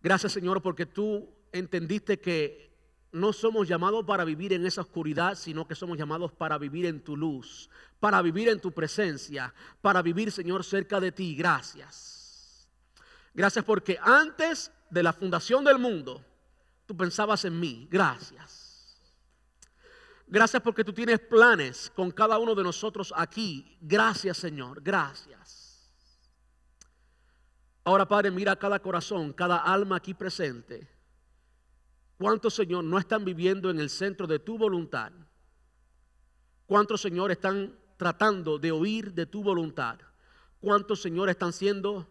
Gracias 0.00 0.32
Señor 0.32 0.62
porque 0.62 0.86
tú 0.86 1.28
entendiste 1.52 2.20
que 2.20 2.68
no 3.10 3.32
somos 3.32 3.66
llamados 3.66 4.04
para 4.04 4.24
vivir 4.24 4.52
en 4.52 4.66
esa 4.66 4.82
oscuridad, 4.82 5.34
sino 5.34 5.66
que 5.66 5.74
somos 5.74 5.96
llamados 5.96 6.32
para 6.32 6.58
vivir 6.58 6.86
en 6.86 7.02
tu 7.02 7.16
luz, 7.16 7.70
para 8.00 8.20
vivir 8.22 8.48
en 8.48 8.60
tu 8.60 8.70
presencia, 8.72 9.54
para 9.80 10.02
vivir, 10.02 10.30
Señor, 10.30 10.62
cerca 10.62 11.00
de 11.00 11.10
ti. 11.12 11.34
Gracias. 11.34 12.68
Gracias 13.32 13.64
porque 13.64 13.98
antes 14.02 14.70
de 14.90 15.02
la 15.02 15.12
fundación 15.12 15.64
del 15.64 15.78
mundo, 15.78 16.24
tú 16.86 16.96
pensabas 16.96 17.44
en 17.44 17.58
mí. 17.58 17.88
Gracias. 17.90 18.67
Gracias 20.30 20.62
porque 20.62 20.84
tú 20.84 20.92
tienes 20.92 21.20
planes 21.20 21.90
con 21.96 22.10
cada 22.10 22.38
uno 22.38 22.54
de 22.54 22.62
nosotros 22.62 23.12
aquí. 23.16 23.78
Gracias, 23.80 24.36
Señor. 24.36 24.82
Gracias. 24.82 25.90
Ahora, 27.82 28.06
Padre, 28.06 28.30
mira 28.30 28.54
cada 28.54 28.78
corazón, 28.78 29.32
cada 29.32 29.56
alma 29.56 29.96
aquí 29.96 30.12
presente. 30.12 30.86
¿Cuántos, 32.18 32.52
Señor, 32.52 32.84
no 32.84 32.98
están 32.98 33.24
viviendo 33.24 33.70
en 33.70 33.80
el 33.80 33.88
centro 33.88 34.26
de 34.26 34.38
tu 34.38 34.58
voluntad? 34.58 35.12
¿Cuántos, 36.66 37.00
Señor, 37.00 37.30
están 37.30 37.74
tratando 37.96 38.58
de 38.58 38.70
oír 38.70 39.14
de 39.14 39.24
tu 39.24 39.42
voluntad? 39.42 39.98
¿Cuántos, 40.60 41.00
Señor, 41.00 41.30
están 41.30 41.54
siendo 41.54 42.06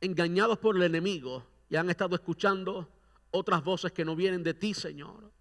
engañados 0.00 0.58
por 0.58 0.76
el 0.76 0.82
enemigo 0.82 1.44
y 1.68 1.74
han 1.74 1.90
estado 1.90 2.14
escuchando 2.14 2.88
otras 3.32 3.64
voces 3.64 3.90
que 3.90 4.04
no 4.04 4.14
vienen 4.14 4.44
de 4.44 4.54
ti, 4.54 4.74
Señor? 4.74 5.32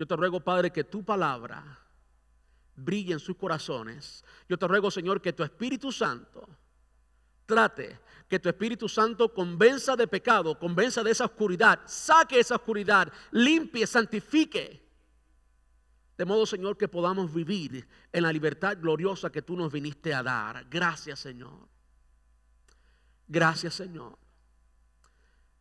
Yo 0.00 0.06
te 0.06 0.16
ruego, 0.16 0.40
Padre, 0.40 0.70
que 0.70 0.82
tu 0.82 1.04
palabra 1.04 1.78
brille 2.74 3.12
en 3.12 3.20
sus 3.20 3.36
corazones. 3.36 4.24
Yo 4.48 4.56
te 4.56 4.66
ruego, 4.66 4.90
Señor, 4.90 5.20
que 5.20 5.34
tu 5.34 5.42
Espíritu 5.42 5.92
Santo 5.92 6.48
trate 7.44 8.00
que 8.26 8.38
tu 8.38 8.48
Espíritu 8.48 8.88
Santo 8.88 9.34
convenza 9.34 9.96
de 9.96 10.06
pecado, 10.06 10.58
convenza 10.58 11.02
de 11.02 11.10
esa 11.10 11.26
oscuridad, 11.26 11.80
saque 11.84 12.38
esa 12.38 12.54
oscuridad, 12.54 13.12
limpie, 13.32 13.86
santifique. 13.86 14.88
De 16.16 16.24
modo, 16.24 16.46
Señor, 16.46 16.78
que 16.78 16.88
podamos 16.88 17.34
vivir 17.34 17.86
en 18.10 18.22
la 18.22 18.32
libertad 18.32 18.78
gloriosa 18.80 19.30
que 19.30 19.42
tú 19.42 19.54
nos 19.54 19.70
viniste 19.70 20.14
a 20.14 20.22
dar. 20.22 20.64
Gracias, 20.70 21.18
Señor. 21.18 21.68
Gracias, 23.28 23.74
Señor. 23.74 24.16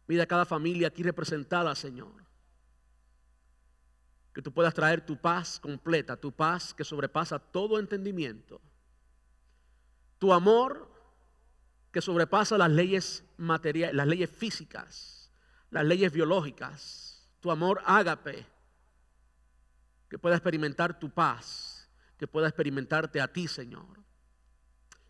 Mira 0.08 0.26
cada 0.26 0.46
familia 0.46 0.88
aquí 0.88 1.04
representada, 1.04 1.76
Señor. 1.76 2.29
Que 4.40 4.44
tú 4.44 4.54
puedas 4.54 4.74
traer 4.74 5.06
tu 5.06 5.18
paz 5.18 5.60
completa, 5.60 6.16
tu 6.16 6.32
paz 6.32 6.74
que 6.74 6.86
sobrepasa 6.86 7.38
todo 7.38 7.78
entendimiento. 7.78 8.62
Tu 10.18 10.32
amor 10.32 10.90
que 11.92 12.00
sobrepasa 12.00 12.58
las 12.58 12.72
leyes 12.72 13.26
materiales, 13.36 13.94
las 13.94 14.08
leyes 14.08 14.30
físicas, 14.30 15.30
las 15.72 15.84
leyes 15.84 16.14
biológicas, 16.14 17.30
tu 17.42 17.52
amor 17.52 17.82
ágape, 17.84 18.46
que 20.10 20.18
pueda 20.18 20.38
experimentar 20.38 20.98
tu 20.98 21.10
paz, 21.10 21.90
que 22.18 22.26
pueda 22.26 22.48
experimentarte 22.48 23.20
a 23.20 23.28
ti, 23.28 23.46
Señor. 23.46 24.00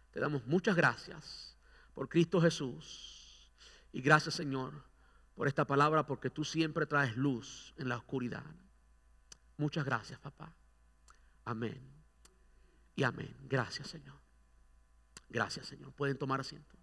Te 0.10 0.20
damos 0.20 0.44
muchas 0.48 0.76
gracias 0.76 1.56
por 1.94 2.10
Cristo 2.10 2.42
Jesús 2.42 3.54
y 3.92 4.02
gracias, 4.02 4.34
Señor, 4.34 4.84
por 5.36 5.48
esta 5.48 5.66
palabra, 5.66 6.08
porque 6.08 6.32
tú 6.32 6.44
siempre 6.44 6.88
traes 6.88 7.16
luz 7.16 7.76
en 7.78 7.90
la 7.90 7.98
oscuridad. 7.98 8.44
Muchas 9.60 9.84
gracias, 9.84 10.18
papá. 10.22 10.56
Amén. 11.44 11.82
Y 12.96 13.04
amén. 13.04 13.36
Gracias, 13.42 13.90
Señor. 13.90 14.16
Gracias, 15.28 15.68
Señor. 15.68 15.92
Pueden 15.92 16.18
tomar 16.18 16.40
asiento. 16.40 16.79